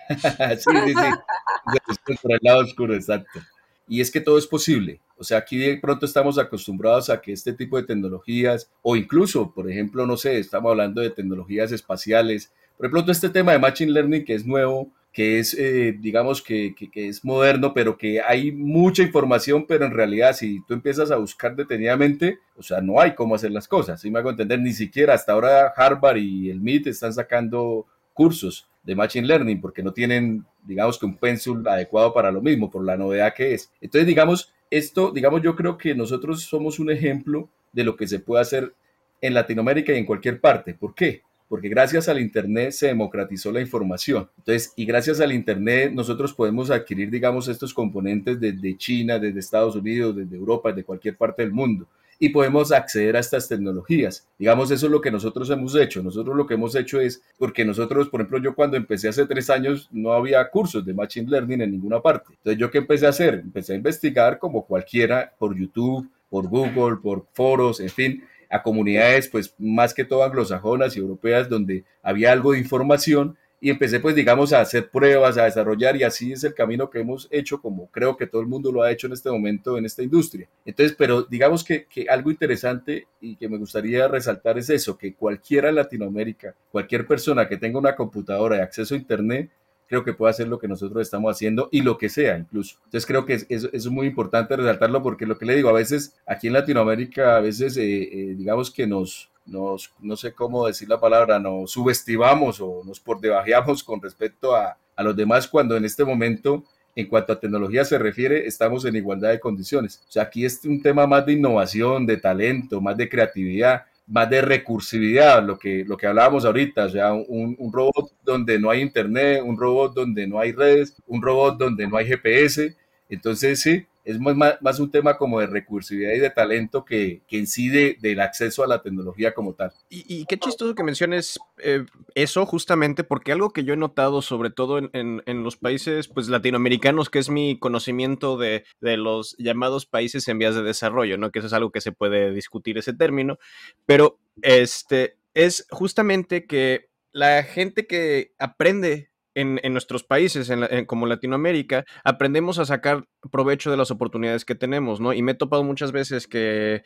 sí, 0.10 0.72
sí, 0.86 0.94
sí. 0.94 2.15
por 2.22 2.32
el 2.34 2.39
lado 2.44 2.60
oscuro, 2.60 2.94
exacto. 2.94 3.39
Y 3.88 4.00
es 4.00 4.12
que 4.12 4.22
todo 4.22 4.38
es 4.38 4.46
posible. 4.46 5.02
O 5.18 5.24
sea, 5.24 5.39
aquí 5.39 5.58
de 5.58 5.78
pronto 5.78 6.06
estamos 6.06 6.38
acostumbrados 6.38 7.10
a 7.10 7.20
que 7.20 7.34
este 7.34 7.52
tipo 7.54 7.78
de 7.78 7.84
tecnologías, 7.84 8.70
o 8.84 8.96
incluso, 8.96 9.52
por 9.52 9.72
ejemplo, 9.72 10.06
no 10.06 10.18
sé, 10.18 10.38
estamos 10.38 10.70
hablando 10.70 11.02
de 11.02 11.10
tecnologías 11.10 11.72
espaciales. 11.72 12.54
Por 12.78 12.86
ejemplo, 12.86 13.02
todo 13.02 13.12
este 13.12 13.30
tema 13.30 13.54
de 13.54 13.60
Machine 13.60 13.92
Learning 13.92 14.24
que 14.24 14.36
es 14.36 14.46
nuevo, 14.46 14.92
que 15.12 15.39
es, 15.39 15.56
eh, 15.58 15.95
digamos, 16.00 16.41
que, 16.41 16.76
que, 16.76 17.08
es 17.08 17.26
moderno, 17.26 17.74
pero 17.74 17.98
que 17.98 18.22
hay 18.22 18.52
mucha 18.52 19.02
información, 19.02 19.65
pero 19.67 19.86
en 19.86 19.91
realidad 19.91 20.34
si 20.34 20.63
tú 20.67 20.74
empiezas 20.74 21.10
a 21.12 21.17
buscar 21.17 21.56
detenidamente, 21.56 22.39
o 22.56 22.63
sea, 22.63 22.80
no 22.80 23.02
hay 23.02 23.15
cómo 23.15 23.36
hacer 23.36 23.52
las 23.52 23.67
cosas. 23.67 24.00
Si 24.00 24.12
me 24.12 24.19
hago 24.19 24.30
entender, 24.30 24.60
ni 24.60 24.72
siquiera 24.72 25.15
hasta 25.15 25.34
ahora 25.34 25.74
Harvard 25.76 26.17
y 26.17 26.50
el 26.50 26.62
MIT 26.62 26.88
están 26.88 27.13
sacando 27.13 27.88
cursos 28.13 28.69
de 28.84 28.95
Machine 28.95 29.28
Learning 29.28 29.60
porque 29.60 29.84
no 29.84 29.93
tienen, 29.93 30.45
digamos 30.63 31.00
que 31.00 31.06
un 31.06 31.17
pencil 31.17 31.67
adecuado 31.67 32.13
para 32.13 32.32
lo 32.32 32.41
mismo, 32.41 32.69
por 32.69 32.86
la 32.86 32.98
novedad 32.98 33.34
que 33.34 33.54
es. 33.54 33.72
Entonces, 33.82 34.08
digamos, 34.08 34.54
esto, 34.69 35.12
digamos, 35.12 35.41
yo 35.41 35.56
creo 35.56 35.78
que 35.78 35.95
nosotros 35.95 36.43
somos 36.43 36.80
un 36.80 36.91
ejemplo 36.91 37.50
de 37.72 37.84
lo 37.84 37.95
que 37.95 38.08
se 38.08 38.19
puede 38.19 38.41
hacer 38.41 38.74
en 39.22 39.34
Latinoamérica 39.34 39.93
y 39.93 39.98
en 39.98 40.06
cualquier 40.06 40.39
parte. 40.39 40.74
¿Por 40.74 40.93
qué? 40.93 41.24
Porque 41.50 41.68
gracias 41.68 42.08
al 42.08 42.22
Internet 42.22 42.72
se 42.72 42.88
democratizó 42.88 43.52
la 43.52 43.60
información. 43.60 44.30
Entonces, 44.38 44.72
y 44.78 44.86
gracias 44.86 45.20
al 45.20 45.34
Internet 45.34 45.92
nosotros 45.94 46.34
podemos 46.34 46.70
adquirir, 46.70 47.10
digamos, 47.10 47.50
estos 47.50 47.74
componentes 47.74 48.40
desde 48.40 48.78
China, 48.78 49.20
desde 49.20 49.40
Estados 49.40 49.76
Unidos, 49.76 50.16
desde 50.16 50.38
Europa, 50.38 50.70
desde 50.70 50.86
cualquier 50.86 51.18
parte 51.18 51.42
del 51.42 51.52
mundo 51.52 51.88
y 52.20 52.30
podemos 52.30 52.72
acceder 52.72 53.16
a 53.16 53.22
estas 53.22 53.48
tecnologías. 53.48 54.28
Digamos, 54.38 54.70
eso 54.72 54.86
es 54.88 54.92
lo 54.92 55.00
que 55.00 55.10
nosotros 55.10 55.50
hemos 55.50 55.74
hecho. 55.76 56.04
Nosotros 56.04 56.36
lo 56.36 56.46
que 56.46 56.56
hemos 56.56 56.76
hecho 56.76 57.00
es, 57.00 57.24
porque 57.38 57.64
nosotros, 57.64 58.10
por 58.10 58.20
ejemplo, 58.20 58.40
yo 58.40 58.54
cuando 58.54 58.76
empecé 58.76 59.08
hace 59.08 59.26
tres 59.26 59.50
años 59.50 59.88
no 59.92 60.12
había 60.12 60.48
cursos 60.50 60.86
de 60.86 60.94
Machine 60.94 61.30
Learning 61.30 61.62
en 61.62 61.72
ninguna 61.72 62.02
parte. 62.02 62.34
Entonces, 62.34 62.60
¿yo 62.60 62.70
qué 62.70 62.80
empecé 62.80 63.06
a 63.06 63.10
hacer? 63.10 63.36
Empecé 63.36 63.74
a 63.74 63.78
investigar 63.78 64.38
como 64.38 64.66
cualquiera 64.66 65.34
por 65.40 65.58
YouTube, 65.58 66.10
por 66.30 66.48
Google, 66.48 66.98
por 67.02 67.26
foros, 67.32 67.80
en 67.80 67.90
fin, 67.90 68.24
a 68.50 68.64
comunidades, 68.64 69.28
pues 69.28 69.54
más 69.58 69.94
que 69.94 70.06
todo 70.06 70.24
anglosajonas 70.24 70.96
y 70.96 71.00
europeas, 71.00 71.50
donde 71.50 71.84
había 72.02 72.32
algo 72.32 72.54
de 72.54 72.60
información 72.60 73.38
y 73.62 73.70
empecé 73.70 74.00
pues 74.00 74.16
digamos 74.16 74.54
a 74.54 74.62
hacer 74.62 74.90
pruebas, 74.90 75.38
a 75.38 75.46
desarrollar 75.46 75.96
y 75.98 76.04
así 76.04 76.32
es 76.32 76.44
el 76.44 76.54
camino 76.54 76.90
que 76.90 77.00
hemos 77.00 77.28
hecho 77.32 77.62
como 77.62 77.88
creo 77.88 78.16
que 78.16 78.28
todo 78.28 78.42
el 78.42 78.48
mundo 78.48 78.72
lo 78.72 78.82
ha 78.82 78.92
hecho 78.92 79.08
en 79.08 79.14
este 79.14 79.30
momento 79.30 79.78
en 79.78 79.86
esta 79.86 80.02
industria. 80.02 80.48
Entonces, 80.66 80.96
pero 80.98 81.24
digamos 81.24 81.64
que, 81.64 81.86
que 81.86 82.08
algo 82.10 82.32
interesante 82.32 83.08
y 83.20 83.36
que 83.36 83.50
me 83.50 83.58
gustaría 83.58 84.08
resaltar 84.08 84.58
es 84.58 84.70
eso, 84.70 84.98
que 84.98 85.14
cualquiera 85.14 85.70
en 85.70 85.76
Latinoamérica, 85.76 86.56
cualquier 86.72 87.06
persona 87.06 87.48
que 87.48 87.58
tenga 87.58 87.80
una 87.80 87.96
computadora 87.96 88.58
y 88.58 88.62
acceso 88.62 88.96
a 88.96 88.98
Internet, 88.98 89.50
creo 89.89 90.04
que 90.04 90.13
puede 90.13 90.30
hacer 90.30 90.47
lo 90.47 90.60
que 90.60 90.67
nosotros 90.67 91.02
estamos 91.02 91.36
haciendo 91.36 91.67
y 91.71 91.82
lo 91.82 91.97
que 91.97 92.10
sea 92.10 92.38
incluso. 92.38 92.78
Entonces 92.86 93.06
creo 93.06 93.25
que 93.25 93.34
es, 93.34 93.47
es, 93.49 93.88
muy 93.88 94.08
importante 94.08 94.56
resaltarlo 94.56 95.02
porque 95.02 95.25
lo 95.25 95.38
que 95.38 95.45
le 95.45 95.56
digo, 95.56 95.69
a 95.69 95.73
veces 95.73 96.15
aquí 96.28 96.47
en 96.47 96.54
Latinoamérica, 96.54 97.36
a 97.36 97.39
veces 97.39 97.75
eh, 97.75 98.04
eh, 98.04 98.36
digamos 98.38 98.71
que 98.71 98.86
nos, 98.86 99.30
no 99.45 100.15
sé 100.15 100.34
cómo 100.34 100.67
decir 100.67 100.88
la 100.88 100.99
palabra, 100.99 101.39
nos 101.39 101.71
subestimamos 101.71 102.62
o 102.62 102.84
nos 102.86 102.99
por 102.99 103.19
debajeamos 103.19 103.84
con 103.84 103.99
respecto 103.99 104.56
a, 104.56 104.78
a 104.95 105.04
los 105.04 105.15
demás 105.15 105.47
cuando 105.47 105.75
en 105.75 105.86
este 105.86 106.06
momento 106.06 106.63
en 106.95 107.08
cuanto 107.08 107.34
a 107.34 107.39
tecnología 107.39 107.86
se 107.86 107.97
refiere, 107.97 108.45
estamos 108.45 108.84
en 108.86 108.95
igualdad 108.95 109.30
de 109.30 109.39
condiciones. 109.39 110.04
O 110.08 110.12
sea, 110.12 110.23
aquí 110.23 110.45
es 110.45 110.63
un 110.65 110.82
tema 110.82 111.08
más 111.08 111.25
de 111.25 111.34
innovación, 111.34 112.06
de 112.06 112.17
talento, 112.17 112.82
más 112.82 112.97
de 112.97 113.08
creatividad, 113.08 113.84
más 114.10 114.30
de 114.30 114.41
recursividad, 114.41 115.43
lo 115.45 115.58
que, 115.58 115.86
lo 115.86 115.95
que 115.95 116.08
hablábamos 116.08 116.43
ahorita, 116.43 116.86
o 116.86 116.89
sea, 116.89 117.13
un, 117.13 117.56
un, 117.60 117.72
robot 117.72 118.12
donde 118.24 118.60
no 118.60 118.72
hay 118.72 118.82
internet, 118.82 119.41
un 119.45 119.58
robot 119.58 119.93
donde 119.93 120.28
no 120.28 120.39
hay 120.39 120.52
redes, 120.52 120.95
un 121.06 121.22
robot 121.22 121.58
donde 121.58 121.88
no 121.88 121.95
hay 121.95 122.08
GPS. 122.08 122.76
Entonces, 123.08 123.62
sí, 123.62 123.86
es 124.06 124.20
más, 124.20 124.80
un 124.80 124.92
tema 124.92 125.18
como 125.18 125.40
de 125.40 125.48
recursividad 125.48 126.14
y 126.14 126.20
de 126.20 126.30
talento 126.30 126.86
que, 126.86 127.22
que 127.28 127.38
incide 127.38 127.98
del 128.02 128.20
acceso 128.20 128.64
a 128.64 128.68
la 128.68 128.82
tecnología 128.82 129.34
como 129.34 129.54
tal. 129.54 129.72
Y, 129.90 130.26
qué 130.26 130.38
chistoso 130.38 130.76
que 130.76 130.84
menciones 130.84 131.40
eh, 131.58 131.86
eso 132.16 132.46
justamente 132.46 133.04
porque 133.04 133.32
algo 133.32 133.52
que 133.52 133.64
yo 133.64 133.74
he 133.74 133.78
notado 133.78 134.22
sobre 134.22 134.50
todo 134.50 134.78
en, 134.78 134.90
en, 134.94 135.44
los 135.44 135.58
países 135.58 136.08
pues 136.08 136.30
latinoamericanos, 136.30 137.10
que 137.10 137.20
es 137.20 137.30
mi 137.30 137.60
conocimiento 137.60 138.38
de, 138.38 138.64
de, 138.82 138.98
los 138.98 139.36
llamados 139.38 139.86
países 139.86 140.28
en 140.28 140.40
vías 140.40 140.56
de 140.56 140.64
desarrollo, 140.64 141.18
¿no? 141.18 141.32
Que 141.32 141.40
eso 141.40 141.48
es 141.48 141.54
algo 141.54 141.72
que 141.72 141.82
se 141.82 141.92
puede 141.92 142.34
discutir 142.34 142.78
ese 142.78 142.94
término, 142.94 143.38
pero 143.86 144.20
este 144.42 145.18
es 145.34 145.68
justamente 145.70 146.46
que 146.46 146.90
la 147.12 147.44
gente 147.44 147.88
que 147.88 148.34
aprende 148.38 149.09
en, 149.39 149.73
nuestros 149.73 150.04
países, 150.04 150.49
en, 150.49 150.86
como 150.86 151.06
Latinoamérica, 151.06 151.86
aprendemos 152.04 152.60
a 152.60 152.65
sacar 152.65 153.06
provecho 153.32 153.71
de 153.71 153.78
las 153.78 153.91
oportunidades 153.91 154.45
que 154.45 154.56
tenemos, 154.56 154.99
¿no? 154.99 155.13
Y 155.13 155.21
me 155.21 155.34
he 155.34 155.36
topado 155.36 155.63
muchas 155.63 155.91
veces 155.91 156.28
que 156.28 156.84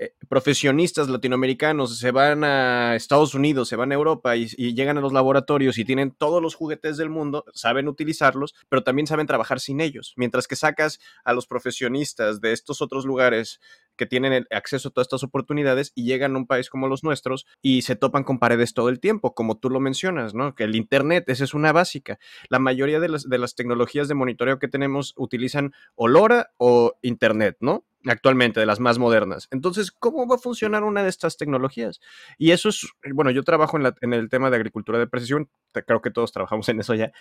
eh, 0.00 0.12
profesionistas 0.28 1.08
latinoamericanos 1.08 1.98
se 1.98 2.10
van 2.10 2.42
a 2.42 2.96
Estados 2.96 3.34
Unidos, 3.34 3.68
se 3.68 3.76
van 3.76 3.92
a 3.92 3.94
Europa 3.94 4.34
y, 4.34 4.46
llegan 4.74 4.98
a 4.98 5.00
los 5.00 5.12
laboratorios 5.12 5.78
y 5.78 5.84
tienen 5.84 6.10
todos 6.10 6.42
los 6.42 6.56
juguetes 6.56 6.96
del 6.96 7.10
mundo, 7.10 7.44
saben 7.54 7.86
utilizarlos, 7.86 8.54
pero 8.68 8.82
también 8.82 9.06
saben 9.06 9.28
trabajar 9.28 9.60
sin 9.60 9.80
ellos. 9.80 10.14
Mientras 10.16 10.48
que 10.48 10.56
sacas 10.56 10.98
a 11.24 11.32
los 11.32 11.46
profesionistas 11.46 12.40
de 12.40 12.52
estos 12.52 12.82
otros 12.82 13.04
lugares 13.04 13.60
que 13.96 14.06
tienen 14.06 14.46
acceso 14.50 14.88
a 14.88 14.92
todas 14.92 15.06
estas 15.06 15.22
oportunidades 15.22 15.92
y 15.94 16.04
llegan 16.04 16.34
a 16.34 16.38
un 16.38 16.46
país 16.46 16.70
como 16.70 16.88
los 16.88 17.04
nuestros 17.04 17.46
y 17.62 17.82
se 17.82 17.96
topan 17.96 18.24
con 18.24 18.38
paredes 18.38 18.74
todo 18.74 18.88
el 18.88 19.00
tiempo, 19.00 19.34
como 19.34 19.58
tú 19.58 19.70
lo 19.70 19.80
mencionas, 19.80 20.34
¿no? 20.34 20.54
Que 20.54 20.64
el 20.64 20.76
Internet, 20.76 21.24
esa 21.28 21.44
es 21.44 21.54
una 21.54 21.72
básica. 21.72 22.18
La 22.48 22.58
mayoría 22.58 23.00
de 23.00 23.08
las, 23.08 23.28
de 23.28 23.38
las 23.38 23.54
tecnologías 23.54 24.08
de 24.08 24.14
monitoreo 24.14 24.58
que 24.58 24.68
tenemos 24.68 25.14
utilizan 25.16 25.72
o 25.94 26.08
LoRa 26.08 26.50
o 26.58 26.94
Internet, 27.02 27.56
¿no? 27.60 27.84
actualmente, 28.06 28.60
de 28.60 28.66
las 28.66 28.80
más 28.80 28.98
modernas. 28.98 29.48
Entonces, 29.50 29.90
¿cómo 29.90 30.26
va 30.26 30.36
a 30.36 30.38
funcionar 30.38 30.84
una 30.84 31.02
de 31.02 31.08
estas 31.08 31.36
tecnologías? 31.36 32.00
Y 32.38 32.50
eso 32.50 32.68
es, 32.68 32.86
bueno, 33.12 33.30
yo 33.30 33.42
trabajo 33.44 33.78
en, 33.78 33.92
en, 34.00 34.12
el 34.12 34.28
tema 34.28 34.50
de 34.50 34.56
agricultura 34.56 34.98
de 34.98 35.06
precisión, 35.06 35.48
creo 35.72 36.02
que 36.02 36.10
todos 36.10 36.32
trabajamos 36.32 36.68
en 36.68 36.80
eso 36.80 36.94
ya, 36.94 37.12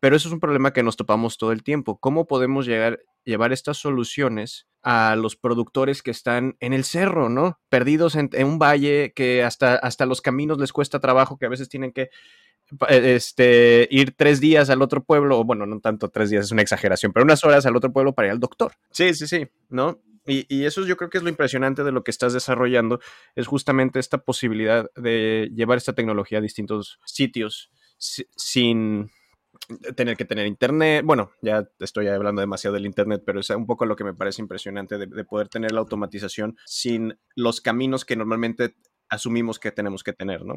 pero 0.00 0.16
eso 0.16 0.28
es 0.28 0.34
un 0.34 0.40
problema 0.40 0.72
que 0.72 0.82
nos 0.82 0.96
topamos 0.96 1.38
todo 1.38 1.52
el 1.52 1.62
tiempo. 1.62 1.98
¿Cómo 1.98 2.26
podemos 2.26 2.66
llegar, 2.66 3.00
llevar 3.24 3.52
estas 3.52 3.76
soluciones 3.76 4.66
a 4.82 5.16
los 5.16 5.36
productores 5.36 6.02
que 6.02 6.10
están 6.10 6.56
en 6.60 6.72
el 6.72 6.84
cerro, 6.84 7.28
¿no? 7.28 7.60
Perdidos 7.68 8.16
en, 8.16 8.30
un 8.44 8.58
valle 8.58 9.12
que 9.14 9.42
hasta, 9.42 9.74
hasta 9.76 10.06
los 10.06 10.20
caminos 10.20 10.58
les 10.58 10.72
cuesta 10.72 11.00
trabajo, 11.00 11.38
que 11.38 11.46
a 11.46 11.50
veces 11.50 11.68
tienen 11.68 11.92
que 11.92 12.10
e, 12.88 13.14
este, 13.14 13.86
ir 13.90 14.14
tres 14.16 14.40
días 14.40 14.70
al 14.70 14.82
otro 14.82 15.04
pueblo, 15.04 15.38
o 15.38 15.44
bueno, 15.44 15.66
no 15.66 15.80
tanto 15.80 16.08
tres 16.10 16.30
días, 16.30 16.46
es 16.46 16.52
una 16.52 16.62
exageración, 16.62 17.12
pero 17.12 17.24
unas 17.24 17.44
horas 17.44 17.66
al 17.66 17.76
otro 17.76 17.92
pueblo 17.92 18.14
para 18.14 18.28
ir 18.28 18.32
al 18.32 18.40
doctor. 18.40 18.72
Sí, 18.90 19.14
sí, 19.14 19.26
sí, 19.26 19.46
¿no? 19.68 20.00
Y, 20.24 20.64
eso 20.64 20.86
yo 20.86 20.96
creo 20.96 21.10
que 21.10 21.18
es 21.18 21.24
lo 21.24 21.30
impresionante 21.30 21.82
de 21.82 21.90
lo 21.90 22.04
que 22.04 22.12
estás 22.12 22.32
desarrollando, 22.32 23.00
es 23.34 23.46
justamente 23.46 23.98
esta 23.98 24.18
posibilidad 24.18 24.88
de 24.94 25.50
llevar 25.54 25.78
esta 25.78 25.94
tecnología 25.94 26.38
a 26.38 26.40
distintos 26.40 27.00
sitios 27.04 27.70
sin 27.98 29.10
tener 29.96 30.16
que 30.16 30.24
tener 30.24 30.46
internet. 30.46 31.04
Bueno, 31.04 31.32
ya 31.40 31.68
estoy 31.78 32.08
hablando 32.08 32.40
demasiado 32.40 32.74
del 32.74 32.86
internet, 32.86 33.22
pero 33.24 33.40
es 33.40 33.50
un 33.50 33.66
poco 33.66 33.86
lo 33.86 33.96
que 33.96 34.04
me 34.04 34.14
parece 34.14 34.42
impresionante 34.42 34.98
de, 34.98 35.24
poder 35.24 35.48
tener 35.48 35.72
la 35.72 35.80
automatización 35.80 36.56
sin 36.66 37.18
los 37.34 37.60
caminos 37.60 38.04
que 38.04 38.16
normalmente 38.16 38.74
asumimos 39.08 39.58
que 39.58 39.72
tenemos 39.72 40.02
que 40.02 40.12
tener, 40.12 40.44
¿no? 40.44 40.54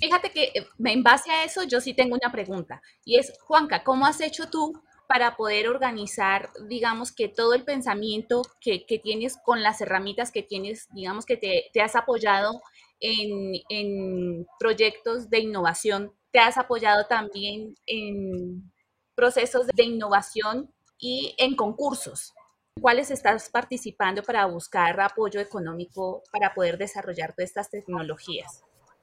Fíjate 0.00 0.30
que 0.30 0.44
eh, 0.54 0.66
en 0.84 1.02
base 1.02 1.30
a 1.30 1.44
eso 1.44 1.64
yo 1.64 1.80
sí 1.80 1.92
tengo 1.92 2.14
una 2.14 2.30
pregunta 2.30 2.80
y 3.04 3.18
es, 3.18 3.32
Juanca, 3.40 3.82
¿cómo 3.82 4.06
has 4.06 4.20
hecho 4.20 4.48
tú 4.48 4.80
para 5.10 5.36
poder 5.36 5.66
organizar, 5.66 6.50
digamos, 6.68 7.10
que 7.10 7.26
todo 7.26 7.54
el 7.54 7.64
pensamiento 7.64 8.42
que, 8.60 8.86
tienes 9.02 9.36
con 9.44 9.60
las 9.60 9.80
herramientas 9.80 10.30
que 10.30 10.44
tienes, 10.44 10.86
digamos, 10.94 11.26
que 11.26 11.36
te, 11.36 11.80
has 11.80 11.96
apoyado 11.96 12.62
en, 13.00 14.46
proyectos 14.60 15.28
de 15.28 15.40
innovación, 15.40 16.12
te 16.32 16.38
has 16.38 16.56
apoyado 16.58 17.06
también 17.06 17.74
en 17.86 18.70
procesos 19.14 19.66
de 19.74 19.84
innovación 19.84 20.70
y 20.98 21.34
en 21.38 21.56
concursos. 21.56 22.32
¿Cuáles 22.80 23.10
estás 23.10 23.50
participando 23.50 24.22
para 24.22 24.46
buscar 24.46 25.00
apoyo 25.00 25.40
económico 25.40 26.22
para 26.32 26.54
poder 26.54 26.78
desarrollar 26.78 27.34
todas 27.34 27.50
estas 27.50 27.70
tecnologías? 27.70 28.62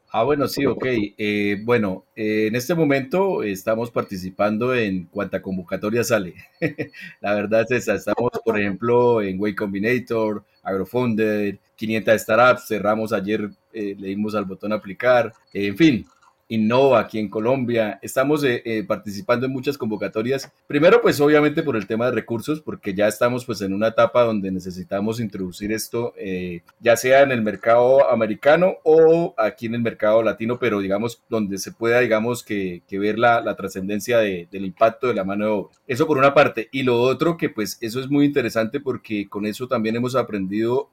Ah, 0.09 0.23
bueno, 0.23 0.47
sí, 0.47 0.65
ok. 0.65 0.85
Eh, 0.85 1.61
bueno, 1.63 2.05
eh, 2.15 2.47
en 2.47 2.55
este 2.55 2.73
momento 2.73 3.43
estamos 3.43 3.91
participando 3.91 4.73
en 4.73 5.05
cuanta 5.05 5.41
convocatoria 5.41 6.03
sale. 6.03 6.33
La 7.21 7.35
verdad 7.35 7.63
es 7.63 7.71
esa. 7.71 7.95
Estamos, 7.95 8.31
por 8.43 8.57
ejemplo, 8.57 9.21
en 9.21 9.39
Way 9.39 9.53
Combinator, 9.53 10.45
Agrofunder, 10.63 11.59
500 11.75 12.21
startups. 12.21 12.67
Cerramos 12.67 13.11
ayer, 13.11 13.49
eh, 13.73 13.95
le 13.99 14.07
dimos 14.07 14.33
al 14.33 14.45
botón 14.45 14.71
aplicar. 14.71 15.33
en 15.53 15.75
fin, 15.75 16.07
Innova 16.49 17.01
aquí 17.01 17.19
en 17.19 17.29
Colombia. 17.29 17.99
Estamos 18.01 18.43
eh, 18.43 18.61
eh, 18.63 18.83
participando 18.83 19.45
en 19.45 19.51
muchas 19.51 19.77
convocatorias. 19.77 20.51
Primero, 20.65 21.01
pues 21.01 21.19
obviamente 21.19 21.61
por 21.61 21.75
el 21.75 21.87
tema 21.87 22.05
de 22.05 22.13
recursos, 22.13 22.61
porque 22.61 22.93
ya 22.93 23.07
estamos 23.07 23.45
pues 23.45 23.61
en 23.61 23.73
una 23.73 23.87
etapa 23.87 24.23
donde 24.23 24.51
necesitamos 24.51 25.19
introducir 25.19 25.71
esto, 25.73 26.13
eh, 26.17 26.61
ya 26.79 26.95
sea 26.95 27.21
en 27.21 27.31
el 27.31 27.41
mercado 27.41 28.09
americano 28.09 28.77
o 28.83 29.35
aquí 29.37 29.65
en 29.65 29.75
el 29.75 29.81
mercado 29.81 30.23
latino, 30.23 30.57
pero 30.57 30.79
digamos 30.79 31.21
donde 31.29 31.57
se 31.57 31.73
pueda, 31.73 31.99
digamos, 31.99 32.43
que, 32.43 32.81
ver 32.91 33.19
la, 33.19 33.41
la 33.41 33.55
trascendencia 33.55 34.19
de, 34.19 34.47
del 34.49 34.65
impacto 34.65 35.07
de 35.07 35.13
la 35.13 35.23
mano 35.23 35.45
de 35.45 35.51
obra. 35.51 35.75
Eso 35.85 36.07
por 36.07 36.17
una 36.17 36.33
parte. 36.33 36.69
Y 36.71 36.83
lo 36.83 36.99
otro 37.01 37.37
que 37.37 37.49
pues 37.49 37.77
eso 37.81 37.99
es 37.99 38.09
muy 38.09 38.25
interesante 38.25 38.79
porque 38.79 39.27
con 39.29 39.45
eso 39.45 39.67
también 39.67 39.95
hemos 39.97 40.15
aprendido 40.15 40.89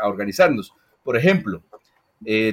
a 0.00 0.08
organizarnos. 0.08 0.72
Por 1.02 1.16
ejemplo, 1.16 1.62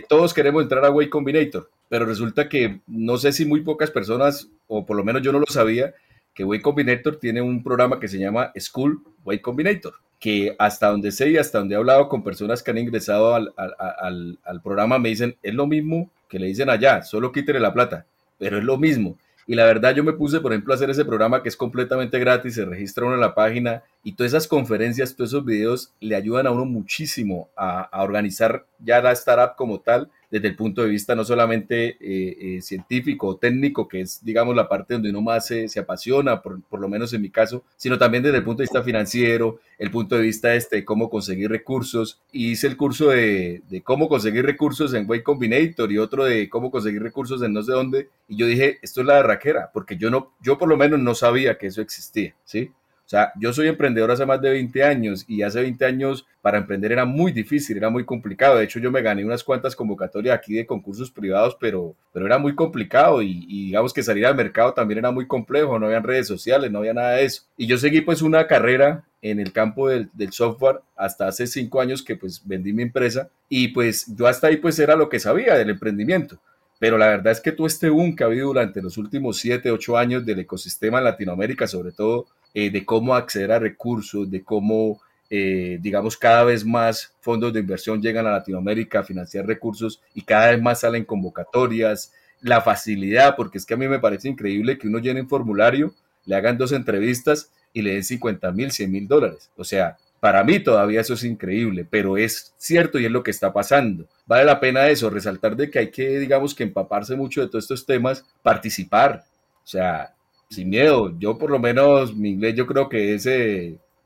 todos 0.09 0.33
queremos 0.33 0.63
entrar 0.63 0.83
a 0.83 0.91
Way 0.91 1.09
Combinator 1.09 1.69
pero 1.89 2.05
resulta 2.05 2.47
que 2.47 2.79
no 2.87 3.17
sé 3.17 3.33
si 3.33 3.45
muy 3.45 3.61
pocas 3.61 3.91
personas, 3.91 4.47
o 4.67 4.85
por 4.85 4.95
lo 4.95 5.03
menos 5.03 5.23
yo 5.23 5.31
no 5.31 5.39
lo 5.39 5.47
sabía, 5.47 5.93
que 6.33 6.45
Way 6.45 6.61
Combinator 6.61 7.17
tiene 7.17 7.41
un 7.41 7.63
programa 7.63 7.99
que 7.99 8.07
se 8.07 8.19
llama 8.19 8.53
School 8.57 9.03
Way 9.25 9.39
Combinator, 9.39 9.95
que 10.19 10.55
hasta 10.59 10.89
donde 10.89 11.11
sé 11.11 11.31
y 11.31 11.37
hasta 11.37 11.57
donde 11.57 11.75
he 11.75 11.77
hablado 11.77 12.07
con 12.07 12.23
personas 12.23 12.61
que 12.61 12.71
han 12.71 12.77
ingresado 12.77 13.33
al, 13.33 13.53
al, 13.57 14.37
al, 14.43 14.61
programa 14.61 14.99
me 14.99 15.09
dicen, 15.09 15.35
es 15.41 15.53
lo 15.53 15.65
mismo 15.65 16.09
que 16.29 16.39
le 16.39 16.47
dicen 16.47 16.69
allá, 16.69 17.03
solo 17.03 17.31
quítele 17.31 17.59
la 17.59 17.73
plata, 17.73 18.05
pero 18.37 18.57
es 18.57 18.63
lo 18.63 18.77
mismo. 18.77 19.17
Y 19.47 19.55
la 19.55 19.65
verdad 19.65 19.95
yo 19.95 20.03
me 20.03 20.13
puse, 20.13 20.41
por 20.41 20.53
ejemplo, 20.53 20.73
a 20.73 20.75
hacer 20.75 20.91
ese 20.91 21.03
programa 21.03 21.41
que 21.41 21.49
es 21.49 21.57
completamente 21.57 22.19
gratis, 22.19 22.53
se 22.53 22.65
registra 22.65 23.05
uno 23.05 23.15
en 23.15 23.21
la 23.21 23.33
página 23.33 23.81
y 24.03 24.13
todas 24.13 24.33
esas 24.33 24.47
conferencias, 24.47 25.15
todos 25.15 25.31
esos 25.31 25.43
videos 25.43 25.91
le 25.99 26.15
ayudan 26.15 26.45
a 26.45 26.51
uno 26.51 26.65
muchísimo 26.65 27.49
a, 27.57 27.81
a 27.81 28.03
organizar 28.03 28.67
ya 28.77 29.01
la 29.01 29.11
startup 29.13 29.55
como 29.55 29.79
tal 29.79 30.11
desde 30.31 30.47
el 30.47 30.55
punto 30.55 30.83
de 30.83 30.89
vista 30.89 31.15
no 31.15 31.23
solamente 31.23 31.97
eh, 31.99 32.57
eh, 32.57 32.61
científico 32.61 33.27
o 33.27 33.37
técnico, 33.37 33.87
que 33.87 34.01
es, 34.01 34.23
digamos, 34.23 34.55
la 34.55 34.69
parte 34.69 34.93
donde 34.93 35.09
uno 35.09 35.21
más 35.21 35.47
se, 35.47 35.67
se 35.67 35.79
apasiona, 35.79 36.41
por, 36.41 36.61
por, 36.63 36.79
lo 36.79 36.87
menos 36.87 37.13
en 37.13 37.21
mi 37.21 37.29
caso, 37.29 37.63
sino 37.77 37.97
también 37.97 38.23
desde 38.23 38.37
el 38.37 38.43
punto 38.43 38.61
de 38.61 38.65
vista 38.65 38.83
financiero, 38.83 39.59
el 39.77 39.91
punto 39.91 40.15
de 40.15 40.21
vista 40.21 40.53
este, 40.53 40.85
cómo 40.85 41.09
conseguir 41.09 41.49
recursos. 41.49 42.21
Y 42.31 42.51
hice 42.51 42.67
el 42.67 42.77
curso 42.77 43.09
de, 43.09 43.63
de 43.69 43.81
cómo 43.81 44.07
conseguir 44.07 44.45
recursos 44.45 44.93
en 44.93 45.09
Way 45.09 45.23
Combinator 45.23 45.91
y 45.91 45.97
otro 45.97 46.25
de 46.25 46.47
cómo 46.49 46.69
conseguir 46.69 47.01
recursos 47.01 47.41
en 47.41 47.53
no 47.53 47.63
sé 47.63 47.71
dónde. 47.71 48.09
Y 48.27 48.37
yo 48.37 48.45
dije, 48.45 48.77
esto 48.81 49.01
es 49.01 49.07
la 49.07 49.23
raquera, 49.23 49.71
porque 49.73 49.97
yo, 49.97 50.09
no, 50.09 50.33
yo 50.41 50.57
por 50.57 50.69
lo 50.69 50.77
menos 50.77 50.99
no 50.99 51.15
sabía 51.15 51.57
que 51.57 51.67
eso 51.67 51.81
existía, 51.81 52.35
¿sí? 52.45 52.71
O 53.09 53.11
sea, 53.11 53.33
yo 53.39 53.51
soy 53.53 53.67
emprendedor 53.67 54.11
hace 54.11 54.23
más 54.23 54.39
de 54.39 54.51
20 54.51 54.83
años 54.83 55.25
y 55.27 55.41
hace 55.41 55.61
20 55.61 55.83
años 55.83 56.27
para 56.43 56.59
emprender 56.59 56.91
era 56.91 57.05
muy 57.05 57.31
difícil, 57.31 57.75
era 57.75 57.89
muy 57.89 58.05
complicado. 58.05 58.57
De 58.57 58.65
hecho, 58.65 58.77
yo 58.77 58.91
me 58.91 59.01
gané 59.01 59.25
unas 59.25 59.43
cuantas 59.43 59.75
convocatorias 59.75 60.37
aquí 60.37 60.53
de 60.53 60.67
concursos 60.67 61.09
privados, 61.09 61.57
pero, 61.59 61.95
pero 62.13 62.27
era 62.27 62.37
muy 62.37 62.53
complicado 62.53 63.23
y, 63.23 63.47
digamos 63.47 63.93
que 63.93 64.03
salir 64.03 64.27
al 64.27 64.35
mercado 64.35 64.75
también 64.75 64.99
era 64.99 65.09
muy 65.09 65.25
complejo, 65.25 65.79
no 65.79 65.87
había 65.87 66.01
redes 66.01 66.27
sociales, 66.27 66.69
no 66.69 66.77
había 66.77 66.93
nada 66.93 67.13
de 67.13 67.25
eso. 67.25 67.45
Y 67.57 67.65
yo 67.65 67.79
seguí 67.79 68.01
pues 68.01 68.21
una 68.21 68.45
carrera 68.45 69.03
en 69.23 69.39
el 69.39 69.53
campo 69.53 69.89
del, 69.89 70.11
del, 70.13 70.31
software 70.31 70.81
hasta 70.95 71.27
hace 71.27 71.47
cinco 71.47 71.81
años 71.81 72.03
que 72.03 72.15
pues 72.15 72.43
vendí 72.45 72.73
mi 72.73 72.83
empresa 72.83 73.31
y 73.49 73.69
pues 73.69 74.05
yo 74.15 74.27
hasta 74.27 74.45
ahí 74.45 74.57
pues 74.57 74.77
era 74.77 74.95
lo 74.95 75.09
que 75.09 75.19
sabía 75.19 75.55
del 75.55 75.71
emprendimiento. 75.71 76.39
Pero 76.79 76.97
la 76.97 77.07
verdad 77.07 77.33
es 77.33 77.41
que 77.41 77.51
todo 77.51 77.67
este 77.67 77.89
boom 77.89 78.15
que 78.15 78.23
ha 78.23 78.27
habido 78.27 78.47
durante 78.47 78.81
los 78.81 78.97
últimos 78.97 79.37
siete, 79.37 79.69
ocho 79.69 79.97
años 79.97 80.25
del 80.25 80.39
ecosistema 80.39 80.99
en 80.99 81.03
Latinoamérica, 81.03 81.67
sobre 81.67 81.91
todo 81.91 82.27
eh, 82.53 82.71
de 82.71 82.85
cómo 82.85 83.15
acceder 83.15 83.51
a 83.51 83.59
recursos, 83.59 84.31
de 84.31 84.43
cómo, 84.43 85.01
eh, 85.29 85.77
digamos, 85.81 86.15
cada 86.17 86.45
vez 86.45 86.65
más 86.65 87.13
fondos 87.19 87.51
de 87.53 87.59
inversión 87.59 88.01
llegan 88.01 88.25
a 88.25 88.31
Latinoamérica 88.31 88.99
a 88.99 89.03
financiar 89.03 89.45
recursos 89.45 90.01
y 90.15 90.21
cada 90.21 90.51
vez 90.51 90.61
más 90.61 90.79
salen 90.79 91.03
convocatorias, 91.03 92.13
la 92.41 92.61
facilidad, 92.61 93.35
porque 93.35 93.57
es 93.57 93.65
que 93.65 93.73
a 93.73 93.77
mí 93.77 93.87
me 93.89 93.99
parece 93.99 94.29
increíble 94.29 94.77
que 94.77 94.87
uno 94.87 94.99
llene 94.99 95.21
un 95.21 95.29
formulario, 95.29 95.93
le 96.25 96.35
hagan 96.35 96.57
dos 96.57 96.71
entrevistas 96.71 97.51
y 97.73 97.81
le 97.81 97.93
den 97.93 98.03
50 98.03 98.51
mil, 98.53 98.71
100 98.71 98.91
mil 98.91 99.07
dólares. 99.07 99.51
O 99.57 99.65
sea, 99.65 99.97
para 100.19 100.43
mí 100.43 100.59
todavía 100.59 101.01
eso 101.01 101.13
es 101.13 101.23
increíble, 101.23 101.85
pero 101.89 102.17
es 102.17 102.53
cierto 102.57 102.99
y 102.99 103.05
es 103.05 103.11
lo 103.11 103.23
que 103.23 103.31
está 103.31 103.53
pasando. 103.53 104.05
Vale 104.25 104.45
la 104.45 104.59
pena 104.59 104.87
eso, 104.89 105.09
resaltar 105.09 105.55
de 105.55 105.69
que 105.69 105.79
hay 105.79 105.91
que, 105.91 106.19
digamos, 106.19 106.53
que 106.53 106.63
empaparse 106.63 107.15
mucho 107.15 107.41
de 107.41 107.47
todos 107.47 107.65
estos 107.65 107.85
temas, 107.85 108.25
participar. 108.41 109.23
O 109.63 109.67
sea, 109.67 110.13
sin 110.49 110.69
miedo. 110.69 111.13
Yo 111.19 111.37
por 111.37 111.51
lo 111.51 111.59
menos 111.59 112.15
mi 112.15 112.29
inglés 112.31 112.55
yo 112.55 112.65
creo 112.65 112.89
que 112.89 113.13
es 113.13 113.27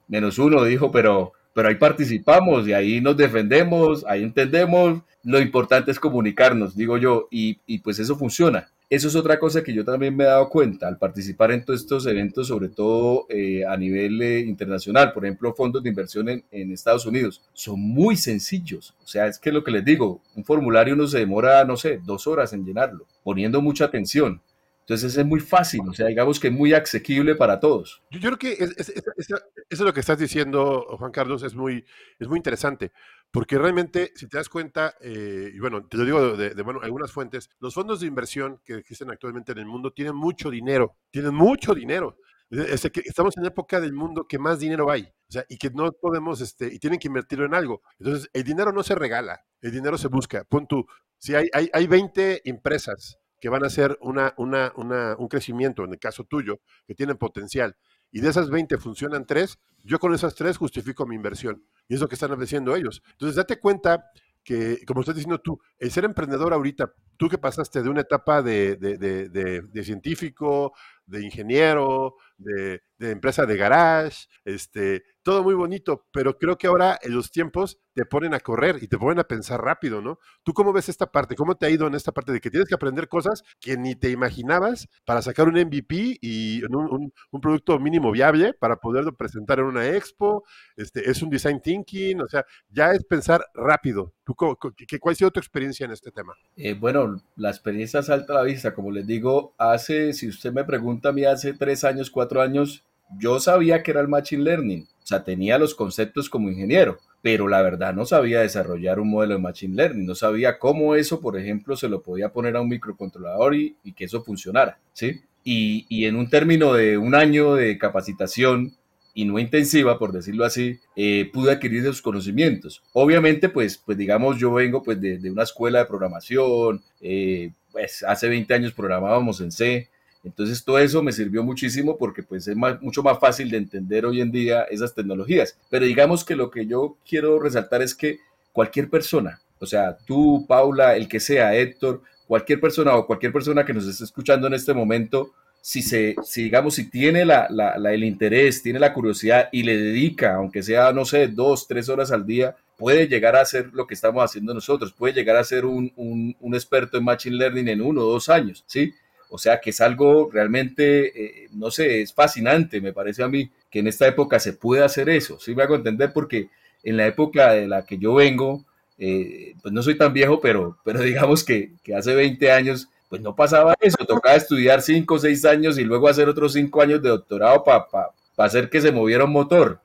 menos 0.07 0.37
uno 0.37 0.63
dijo, 0.63 0.91
pero, 0.91 1.33
pero 1.53 1.69
ahí 1.69 1.75
participamos 1.75 2.67
y 2.67 2.73
ahí 2.73 3.01
nos 3.01 3.17
defendemos, 3.17 4.05
ahí 4.05 4.23
entendemos, 4.23 5.01
lo 5.23 5.39
importante 5.39 5.91
es 5.91 5.99
comunicarnos, 5.99 6.75
digo 6.75 6.97
yo, 6.97 7.27
y 7.31 7.79
pues 7.79 7.99
eso 7.99 8.15
funciona. 8.17 8.72
Eso 8.93 9.07
es 9.07 9.15
otra 9.15 9.39
cosa 9.39 9.63
que 9.63 9.73
yo 9.73 9.83
también 9.83 10.15
me 10.15 10.23
he 10.23 10.27
dado 10.27 10.47
cuenta 10.49 10.87
al 10.87 10.99
participar 10.99 11.51
en 11.51 11.65
todos 11.65 11.79
estos 11.79 12.05
eventos, 12.05 12.49
sobre 12.49 12.69
todo 12.69 13.25
eh, 13.27 13.65
a 13.65 13.75
nivel 13.75 14.21
eh, 14.21 14.41
internacional, 14.41 15.13
por 15.13 15.25
ejemplo, 15.25 15.51
fondos 15.55 15.81
de 15.81 15.89
inversión 15.89 16.29
en, 16.29 16.71
Estados 16.71 17.07
Unidos, 17.07 17.41
son 17.53 17.79
muy 17.79 18.15
sencillos. 18.15 18.95
O 19.03 19.07
sea, 19.07 19.25
es 19.25 19.39
que 19.39 19.51
lo 19.51 19.63
que 19.63 19.71
les 19.71 19.83
digo, 19.83 20.21
un 20.35 20.45
formulario 20.45 20.93
uno 20.93 21.07
se 21.07 21.17
demora, 21.17 21.65
no 21.65 21.75
sé, 21.75 22.01
dos 22.05 22.27
horas 22.27 22.53
en 22.53 22.65
llenarlo, 22.65 23.07
poniendo 23.23 23.63
mucha 23.63 23.85
atención. 23.85 24.39
Entonces 24.81 25.17
es 25.17 25.25
muy 25.25 25.39
fácil, 25.39 25.81
o 25.89 25.93
sea, 25.93 26.05
digamos 26.05 26.39
que 26.39 26.49
es 26.49 26.53
muy 26.53 26.71
asequible 26.73 27.33
para 27.33 27.59
todos. 27.59 28.03
Yo, 28.11 28.19
creo 28.19 28.37
que 28.37 28.51
es, 28.51 28.77
eso 28.77 29.39
es 29.69 29.79
lo 29.79 29.91
que 29.91 30.01
estás 30.01 30.19
diciendo, 30.19 30.85
Juan 30.99 31.11
Carlos, 31.11 31.41
es 31.41 31.55
muy, 31.55 31.83
es 32.19 32.27
muy 32.27 32.37
interesante, 32.37 32.91
porque 33.33 33.57
realmente, 33.57 34.11
si 34.13 34.27
te 34.27 34.37
das 34.37 34.47
cuenta, 34.47 34.93
eh, 35.01 35.49
y 35.51 35.57
bueno, 35.57 35.87
te 35.87 35.97
lo 35.97 36.05
digo 36.05 36.37
de, 36.37 36.51
de, 36.51 36.61
bueno, 36.61 36.81
algunas 36.83 37.11
fuentes, 37.11 37.49
los 37.59 37.73
fondos 37.73 37.99
de 37.99 38.05
inversión 38.05 38.61
que 38.63 38.75
existen 38.75 39.09
actualmente 39.09 39.53
en 39.53 39.57
el 39.57 39.65
mundo 39.65 39.91
tienen 39.91 40.15
mucho 40.15 40.51
dinero, 40.51 40.97
tienen 41.09 41.33
mucho 41.33 41.73
dinero. 41.73 42.15
Es 42.51 42.87
que 42.91 43.01
estamos 43.03 43.35
en 43.35 43.41
la 43.41 43.49
época 43.49 43.81
del 43.81 43.91
mundo 43.91 44.27
que 44.27 44.37
más 44.37 44.59
dinero 44.59 44.91
hay, 44.91 45.01
o 45.01 45.31
sea, 45.31 45.43
y 45.49 45.57
que 45.57 45.71
no 45.71 45.91
podemos, 45.93 46.41
este, 46.41 46.67
y 46.71 46.77
tienen 46.77 46.99
que 46.99 47.07
invertirlo 47.07 47.47
en 47.47 47.55
algo. 47.55 47.81
Entonces, 47.97 48.29
el 48.33 48.43
dinero 48.43 48.71
no 48.71 48.83
se 48.83 48.93
regala, 48.93 49.43
el 49.61 49.71
dinero 49.71 49.97
se 49.97 50.09
busca. 50.09 50.43
Pon 50.43 50.67
tú, 50.67 50.85
si 51.17 51.33
hay, 51.33 51.49
hay, 51.53 51.71
hay 51.73 51.87
20 51.87 52.47
empresas 52.47 53.17
que 53.41 53.49
van 53.49 53.63
a 53.63 53.67
hacer 53.67 53.97
una, 53.99 54.35
una, 54.37 54.71
una, 54.75 55.15
un 55.17 55.27
crecimiento, 55.27 55.83
en 55.83 55.93
el 55.93 55.99
caso 55.99 56.23
tuyo, 56.23 56.61
que 56.85 56.93
tienen 56.93 57.17
potencial, 57.17 57.75
y 58.13 58.21
de 58.21 58.29
esas 58.29 58.49
20 58.49 58.77
funcionan 58.77 59.25
tres, 59.25 59.57
yo 59.83 59.99
con 59.99 60.13
esas 60.13 60.35
tres 60.35 60.55
justifico 60.55 61.05
mi 61.05 61.15
inversión. 61.15 61.65
Y 61.89 61.95
es 61.95 61.99
lo 61.99 62.07
que 62.07 62.13
están 62.13 62.31
ofreciendo 62.31 62.75
ellos. 62.75 63.01
Entonces, 63.13 63.35
date 63.35 63.59
cuenta 63.59 64.05
que, 64.43 64.85
como 64.85 65.01
estás 65.01 65.15
diciendo 65.15 65.41
tú, 65.41 65.59
el 65.79 65.91
ser 65.91 66.05
emprendedor 66.05 66.53
ahorita, 66.53 66.93
tú 67.17 67.27
que 67.27 67.39
pasaste 67.39 67.81
de 67.81 67.89
una 67.89 68.01
etapa 68.01 68.43
de, 68.43 68.75
de, 68.75 68.99
de 68.99 69.83
científico, 69.83 70.73
de 71.07 71.23
ingeniero, 71.23 72.15
de, 72.37 72.83
empresa 73.11 73.45
de 73.45 73.57
garage, 73.57 74.27
este, 74.45 75.03
todo 75.23 75.41
muy 75.41 75.53
bonito, 75.53 76.05
pero 76.11 76.37
creo 76.37 76.57
que 76.57 76.67
ahora 76.67 76.99
en 77.01 77.15
los 77.15 77.31
tiempos 77.31 77.79
te 77.93 78.05
ponen 78.05 78.33
a 78.33 78.39
correr 78.39 78.77
y 78.81 78.87
te 78.87 78.97
ponen 78.97 79.19
a 79.19 79.23
pensar 79.23 79.61
rápido, 79.61 80.01
¿no? 80.01 80.19
¿Tú 80.43 80.53
cómo 80.53 80.73
ves 80.73 80.89
esta 80.89 81.11
parte? 81.11 81.35
¿Cómo 81.35 81.55
te 81.55 81.65
ha 81.65 81.69
ido 81.69 81.87
en 81.87 81.95
esta 81.95 82.11
parte 82.11 82.31
de 82.31 82.41
que 82.41 82.49
tienes 82.49 82.67
que 82.67 82.75
aprender 82.75 83.07
cosas 83.07 83.43
que 83.59 83.77
ni 83.77 83.95
te 83.95 84.09
imaginabas 84.09 84.87
para 85.05 85.21
sacar 85.21 85.47
un 85.47 85.55
MVP 85.55 86.17
y 86.21 86.63
un, 86.65 87.13
producto 87.41 87.79
mínimo 87.79 88.11
viable 88.11 88.53
para 88.53 88.77
poderlo 88.77 89.15
presentar 89.15 89.59
en 89.59 89.65
una 89.65 89.87
expo? 89.87 90.43
Este, 90.75 91.09
es 91.09 91.21
un 91.21 91.29
design 91.29 91.61
thinking, 91.61 92.21
o 92.21 92.27
sea, 92.27 92.45
ya 92.69 92.91
es 92.91 93.03
pensar 93.05 93.45
rápido. 93.53 94.13
¿Tú, 94.25 94.35
qué, 94.75 94.99
¿Cuál 94.99 95.13
ha 95.13 95.15
sido 95.15 95.31
tu 95.31 95.39
experiencia 95.39 95.85
en 95.85 95.91
este 95.91 96.11
tema? 96.11 96.33
Eh, 96.57 96.73
bueno, 96.73 97.21
la 97.35 97.49
experiencia 97.49 98.01
salta 98.01 98.33
a 98.33 98.37
la 98.37 98.43
vista, 98.43 98.73
como 98.73 98.91
les 98.91 99.07
digo, 99.07 99.53
hace, 99.57 100.13
si 100.13 100.27
usted 100.27 100.51
me 100.51 100.63
pregunta 100.63 101.09
a 101.09 101.11
mí, 101.13 101.25
hace 101.25 101.53
tres 101.53 101.83
años, 101.83 102.09
cuatro 102.09 102.41
años, 102.41 102.83
yo 103.17 103.39
sabía 103.39 103.83
que 103.83 103.91
era 103.91 104.01
el 104.01 104.07
Machine 104.07 104.43
Learning, 104.43 104.87
o 105.03 105.05
sea, 105.05 105.23
tenía 105.23 105.57
los 105.57 105.75
conceptos 105.75 106.29
como 106.29 106.49
ingeniero, 106.49 106.99
pero 107.21 107.47
la 107.47 107.61
verdad 107.61 107.93
no 107.93 108.05
sabía 108.05 108.41
desarrollar 108.41 108.99
un 108.99 109.09
modelo 109.09 109.35
de 109.35 109.39
Machine 109.39 109.75
Learning, 109.75 110.05
no 110.05 110.15
sabía 110.15 110.59
cómo 110.59 110.95
eso, 110.95 111.21
por 111.21 111.37
ejemplo, 111.37 111.75
se 111.75 111.89
lo 111.89 112.01
podía 112.01 112.33
poner 112.33 112.55
a 112.55 112.61
un 112.61 112.69
microcontrolador 112.69 113.55
y, 113.55 113.75
que 113.95 114.05
eso 114.05 114.23
funcionara, 114.23 114.79
¿sí? 114.93 115.21
Y, 115.43 115.85
y, 115.89 116.05
en 116.05 116.15
un 116.15 116.29
término 116.29 116.73
de 116.73 116.97
un 116.97 117.15
año 117.15 117.55
de 117.55 117.77
capacitación 117.77 118.73
y 119.13 119.25
no 119.25 119.39
intensiva, 119.39 119.99
por 119.99 120.11
decirlo 120.11 120.43
así, 120.45 120.79
eh, 120.95 121.29
pude 121.31 121.51
adquirir 121.51 121.81
esos 121.81 122.01
conocimientos. 122.01 122.81
Obviamente, 122.93 123.49
pues, 123.49 123.77
pues 123.77 123.97
digamos, 123.97 124.37
yo 124.39 124.53
vengo 124.53 124.81
pues 124.81 124.99
de, 124.99 125.19
de 125.19 125.31
una 125.31 125.43
escuela 125.43 125.79
de 125.79 125.85
programación, 125.85 126.81
eh, 126.99 127.51
pues 127.71 128.03
hace 128.03 128.27
20 128.27 128.53
años 128.53 128.73
programábamos 128.73 129.41
en 129.41 129.51
C, 129.51 129.89
entonces 130.23 130.63
todo 130.63 130.79
eso 130.79 131.03
me 131.03 131.11
sirvió 131.11 131.43
muchísimo 131.43 131.97
porque 131.97 132.23
pues 132.23 132.47
es 132.47 132.55
mucho 132.55 133.03
más 133.03 133.19
fácil 133.19 133.49
de 133.49 133.57
entender 133.57 134.05
hoy 134.05 134.21
en 134.21 134.31
día 134.31 134.63
esas 134.63 134.93
tecnologías. 134.95 135.57
Pero 135.69 135.85
digamos 135.85 136.23
que 136.23 136.35
lo 136.35 136.49
que 136.49 136.65
yo 136.65 136.97
quiero 137.07 137.39
resaltar 137.39 137.81
es 137.81 137.93
que 137.93 138.19
cualquier 138.51 138.89
persona, 138.89 139.41
o 139.59 139.65
sea, 139.65 139.97
tú, 139.97 140.45
Paula, 140.47 140.95
el 140.95 141.07
que 141.07 141.19
sea, 141.19 141.55
Héctor, 141.55 142.01
cualquier 142.27 142.59
persona 142.59 142.95
o 142.95 143.05
cualquier 143.05 143.33
persona 143.33 143.65
que 143.65 143.73
nos 143.73 143.85
esté 143.85 144.03
escuchando 144.03 144.47
en 144.47 144.53
este 144.53 144.73
momento, 144.73 145.33
si, 145.61 145.81
se, 145.81 146.15
si 146.23 146.43
digamos, 146.43 146.75
si 146.75 146.89
tiene 146.89 147.25
la, 147.25 147.47
el 147.91 148.03
interés, 148.03 148.61
tiene 148.61 148.79
la 148.79 148.93
curiosidad 148.93 149.49
y 149.51 149.63
le 149.63 149.77
dedica, 149.77 150.35
aunque 150.35 150.61
sea, 150.61 150.91
no 150.91 151.05
sé, 151.05 151.27
dos, 151.27 151.67
tres 151.67 151.89
horas 151.89 152.11
al 152.11 152.25
día, 152.25 152.55
puede 152.77 153.07
llegar 153.07 153.35
a 153.35 153.41
hacer 153.41 153.69
lo 153.73 153.87
que 153.87 153.93
estamos 153.93 154.23
haciendo 154.23 154.53
nosotros, 154.53 154.93
puede 154.93 155.13
llegar 155.13 155.37
a 155.37 155.43
ser 155.43 155.65
un, 155.65 155.91
un, 155.95 156.35
un 156.39 156.55
experto 156.55 156.97
en 156.97 157.05
Machine 157.05 157.37
Learning 157.37 157.67
en 157.69 157.81
uno 157.81 158.01
o 158.01 158.11
dos 158.11 158.29
años, 158.29 158.63
¿sí? 158.67 158.93
O 159.33 159.39
sea 159.39 159.59
que 159.59 159.71
es 159.71 159.81
algo 159.81 160.29
realmente, 160.31 161.07
eh, 161.07 161.49
no 161.53 161.71
sé, 161.71 162.03
es 162.03 162.13
fascinante, 162.13 162.79
me 162.81 162.93
parece 162.93 163.23
a 163.23 163.27
mí, 163.27 163.49
que 163.71 163.79
en 163.79 163.87
esta 163.87 164.05
época 164.05 164.39
se 164.39 164.53
puede 164.53 164.83
hacer 164.83 165.09
eso. 165.09 165.39
Sí 165.39 165.55
me 165.55 165.63
hago 165.63 165.73
entender 165.73 166.13
porque 166.13 166.51
en 166.83 166.97
la 166.97 167.07
época 167.07 167.53
de 167.53 167.67
la 167.67 167.83
que 167.83 167.97
yo 167.97 168.13
vengo, 168.13 168.63
eh, 168.99 169.55
pues 169.63 169.73
no 169.73 169.81
soy 169.81 169.97
tan 169.97 170.13
viejo, 170.13 170.39
pero, 170.39 170.77
pero 170.85 171.01
digamos 171.01 171.43
que, 171.43 171.71
que, 171.81 171.95
hace 171.95 172.13
20 172.13 172.51
años, 172.51 172.89
pues 173.09 173.23
no 173.23 173.35
pasaba 173.35 173.73
eso. 173.79 173.97
Tocaba 174.05 174.35
estudiar 174.35 174.83
5 174.83 175.15
o 175.15 175.17
6 175.17 175.45
años 175.45 175.79
y 175.79 175.83
luego 175.83 176.07
hacer 176.07 176.29
otros 176.29 176.53
5 176.53 176.83
años 176.83 177.01
de 177.01 177.09
doctorado 177.09 177.63
para 177.63 177.87
pa, 177.89 178.11
pa 178.35 178.45
hacer 178.45 178.69
que 178.69 178.81
se 178.81 178.91
moviera 178.91 179.23
un 179.23 179.31
motor. 179.31 179.81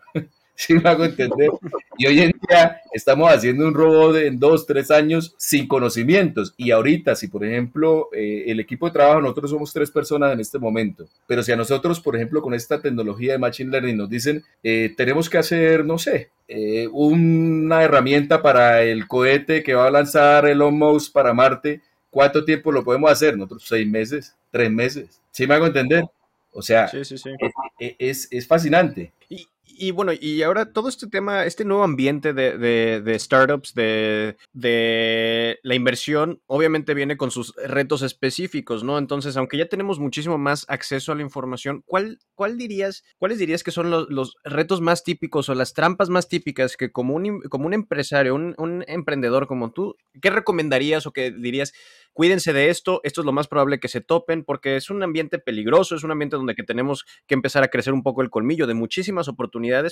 ¿Sí 0.66 0.74
me 0.74 0.88
hago 0.90 1.04
entender? 1.04 1.50
Y 1.96 2.08
hoy 2.08 2.18
en 2.18 2.32
día 2.48 2.80
estamos 2.92 3.32
haciendo 3.32 3.64
un 3.68 3.74
robot 3.74 4.16
en 4.16 4.40
dos, 4.40 4.66
tres 4.66 4.90
años 4.90 5.32
sin 5.38 5.68
conocimientos. 5.68 6.52
Y 6.56 6.72
ahorita, 6.72 7.14
si 7.14 7.28
por 7.28 7.44
ejemplo 7.44 8.08
eh, 8.12 8.42
el 8.48 8.58
equipo 8.58 8.86
de 8.86 8.92
trabajo, 8.92 9.20
nosotros 9.20 9.52
somos 9.52 9.72
tres 9.72 9.88
personas 9.92 10.32
en 10.32 10.40
este 10.40 10.58
momento, 10.58 11.06
pero 11.28 11.44
si 11.44 11.52
a 11.52 11.56
nosotros, 11.56 12.00
por 12.00 12.16
ejemplo, 12.16 12.42
con 12.42 12.54
esta 12.54 12.82
tecnología 12.82 13.32
de 13.32 13.38
Machine 13.38 13.70
Learning 13.70 13.96
nos 13.96 14.10
dicen, 14.10 14.42
eh, 14.64 14.92
tenemos 14.96 15.30
que 15.30 15.38
hacer, 15.38 15.84
no 15.84 15.96
sé, 15.96 16.30
eh, 16.48 16.88
una 16.90 17.84
herramienta 17.84 18.42
para 18.42 18.82
el 18.82 19.06
cohete 19.06 19.62
que 19.62 19.74
va 19.74 19.86
a 19.86 19.92
lanzar 19.92 20.44
Elon 20.46 20.76
Musk 20.76 21.12
para 21.12 21.32
Marte, 21.32 21.82
¿cuánto 22.10 22.44
tiempo 22.44 22.72
lo 22.72 22.82
podemos 22.82 23.12
hacer? 23.12 23.36
Nosotros 23.36 23.64
seis 23.64 23.86
meses, 23.86 24.34
tres 24.50 24.72
meses. 24.72 25.20
¿Sí 25.30 25.46
me 25.46 25.54
hago 25.54 25.66
entender? 25.66 26.04
O 26.52 26.62
sea, 26.62 26.88
sí, 26.88 27.04
sí, 27.04 27.16
sí. 27.16 27.30
Es, 27.78 27.94
es, 28.00 28.28
es 28.32 28.46
fascinante. 28.48 29.12
Y, 29.28 29.46
y 29.78 29.92
bueno, 29.92 30.12
y 30.18 30.42
ahora 30.42 30.72
todo 30.72 30.88
este 30.88 31.06
tema, 31.06 31.44
este 31.44 31.64
nuevo 31.64 31.84
ambiente 31.84 32.32
de, 32.32 32.58
de, 32.58 33.18
startups, 33.18 33.74
de, 33.74 34.36
de, 34.52 35.58
la 35.62 35.74
inversión, 35.74 36.40
obviamente 36.46 36.94
viene 36.94 37.16
con 37.16 37.30
sus 37.30 37.54
retos 37.56 38.02
específicos, 38.02 38.82
¿no? 38.82 38.98
Entonces, 38.98 39.36
aunque 39.36 39.56
ya 39.56 39.68
tenemos 39.68 39.98
muchísimo 39.98 40.38
más 40.38 40.64
acceso 40.68 41.12
a 41.12 41.14
la 41.14 41.22
información, 41.22 41.82
¿cuál, 41.86 42.18
cuál 42.34 42.58
dirías, 42.58 43.04
cuáles 43.18 43.38
dirías 43.38 43.62
que 43.62 43.70
son 43.70 43.90
los, 43.90 44.08
los, 44.10 44.36
retos 44.44 44.80
más 44.80 45.04
típicos 45.04 45.48
o 45.48 45.54
las 45.54 45.74
trampas 45.74 46.08
más 46.08 46.28
típicas 46.28 46.76
que 46.76 46.90
como 46.90 47.14
un, 47.14 47.40
como 47.42 47.66
un 47.66 47.74
empresario, 47.74 48.34
un, 48.34 48.84
emprendedor 48.88 49.46
como 49.46 49.72
tú, 49.72 49.96
¿qué 50.20 50.30
recomendarías 50.30 51.06
o 51.06 51.12
qué 51.12 51.30
dirías? 51.30 51.72
cuídense 52.18 52.52
de 52.52 52.68
esto, 52.68 53.00
esto 53.04 53.20
es 53.20 53.24
lo 53.24 53.30
más 53.30 53.46
probable 53.46 53.78
que 53.78 53.86
se 53.86 54.00
topen 54.00 54.42
porque 54.42 54.74
es 54.74 54.90
un 54.90 55.04
ambiente 55.04 55.38
peligroso, 55.38 55.94
es 55.94 56.02
un 56.02 56.10
ambiente 56.10 56.34
donde 56.34 56.56
que 56.56 56.64
tenemos 56.64 57.04
que 57.28 57.34
empezar 57.34 57.62
a 57.62 57.68
crecer 57.68 57.92
un 57.92 58.02
poco 58.02 58.22
el 58.22 58.28
colmillo 58.28 58.66
de 58.66 58.74
muchísimas 58.74 59.28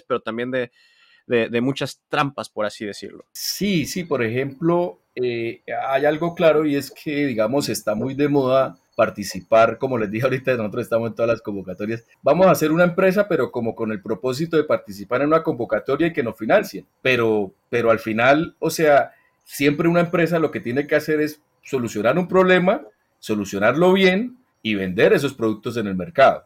pero 0.06 0.20
también 0.20 0.50
de 0.50 1.60
muchas 1.60 2.00
trampas, 2.08 2.48
por 2.48 2.66
así 2.66 2.84
decirlo. 2.84 3.24
Sí, 3.32 3.86
sí, 3.86 4.04
por 4.04 4.22
ejemplo, 4.22 5.00
eh, 5.18 5.62
hay 5.88 6.04
algo 6.04 6.34
claro 6.34 6.66
y 6.66 6.76
es 6.76 6.90
que, 6.90 7.24
digamos, 7.24 7.70
está 7.70 7.94
muy 7.94 8.14
de 8.14 8.28
moda 8.28 8.78
participar, 8.94 9.78
como 9.78 9.98
les 9.98 10.10
dije 10.10 10.24
ahorita, 10.24 10.56
nosotros 10.56 10.84
estamos 10.84 11.08
en 11.08 11.14
todas 11.14 11.30
las 11.30 11.42
convocatorias. 11.42 12.04
Vamos 12.22 12.46
a 12.46 12.50
hacer 12.50 12.70
una 12.70 12.84
empresa, 12.84 13.26
pero 13.28 13.50
como 13.50 13.74
con 13.74 13.92
el 13.92 14.02
propósito 14.02 14.56
de 14.56 14.64
participar 14.64 15.22
en 15.22 15.28
una 15.28 15.42
convocatoria 15.42 16.08
y 16.08 16.12
que 16.12 16.22
nos 16.22 16.36
financien. 16.36 16.86
Pero, 17.02 17.52
pero 17.70 17.90
al 17.90 17.98
final, 17.98 18.56
o 18.58 18.70
sea, 18.70 19.12
siempre 19.44 19.88
una 19.88 20.00
empresa 20.00 20.38
lo 20.38 20.50
que 20.50 20.60
tiene 20.60 20.86
que 20.86 20.96
hacer 20.96 21.20
es 21.20 21.40
solucionar 21.62 22.18
un 22.18 22.28
problema, 22.28 22.82
solucionarlo 23.18 23.92
bien 23.92 24.38
y 24.62 24.74
vender 24.74 25.12
esos 25.12 25.34
productos 25.34 25.76
en 25.76 25.86
el 25.86 25.94
mercado, 25.94 26.44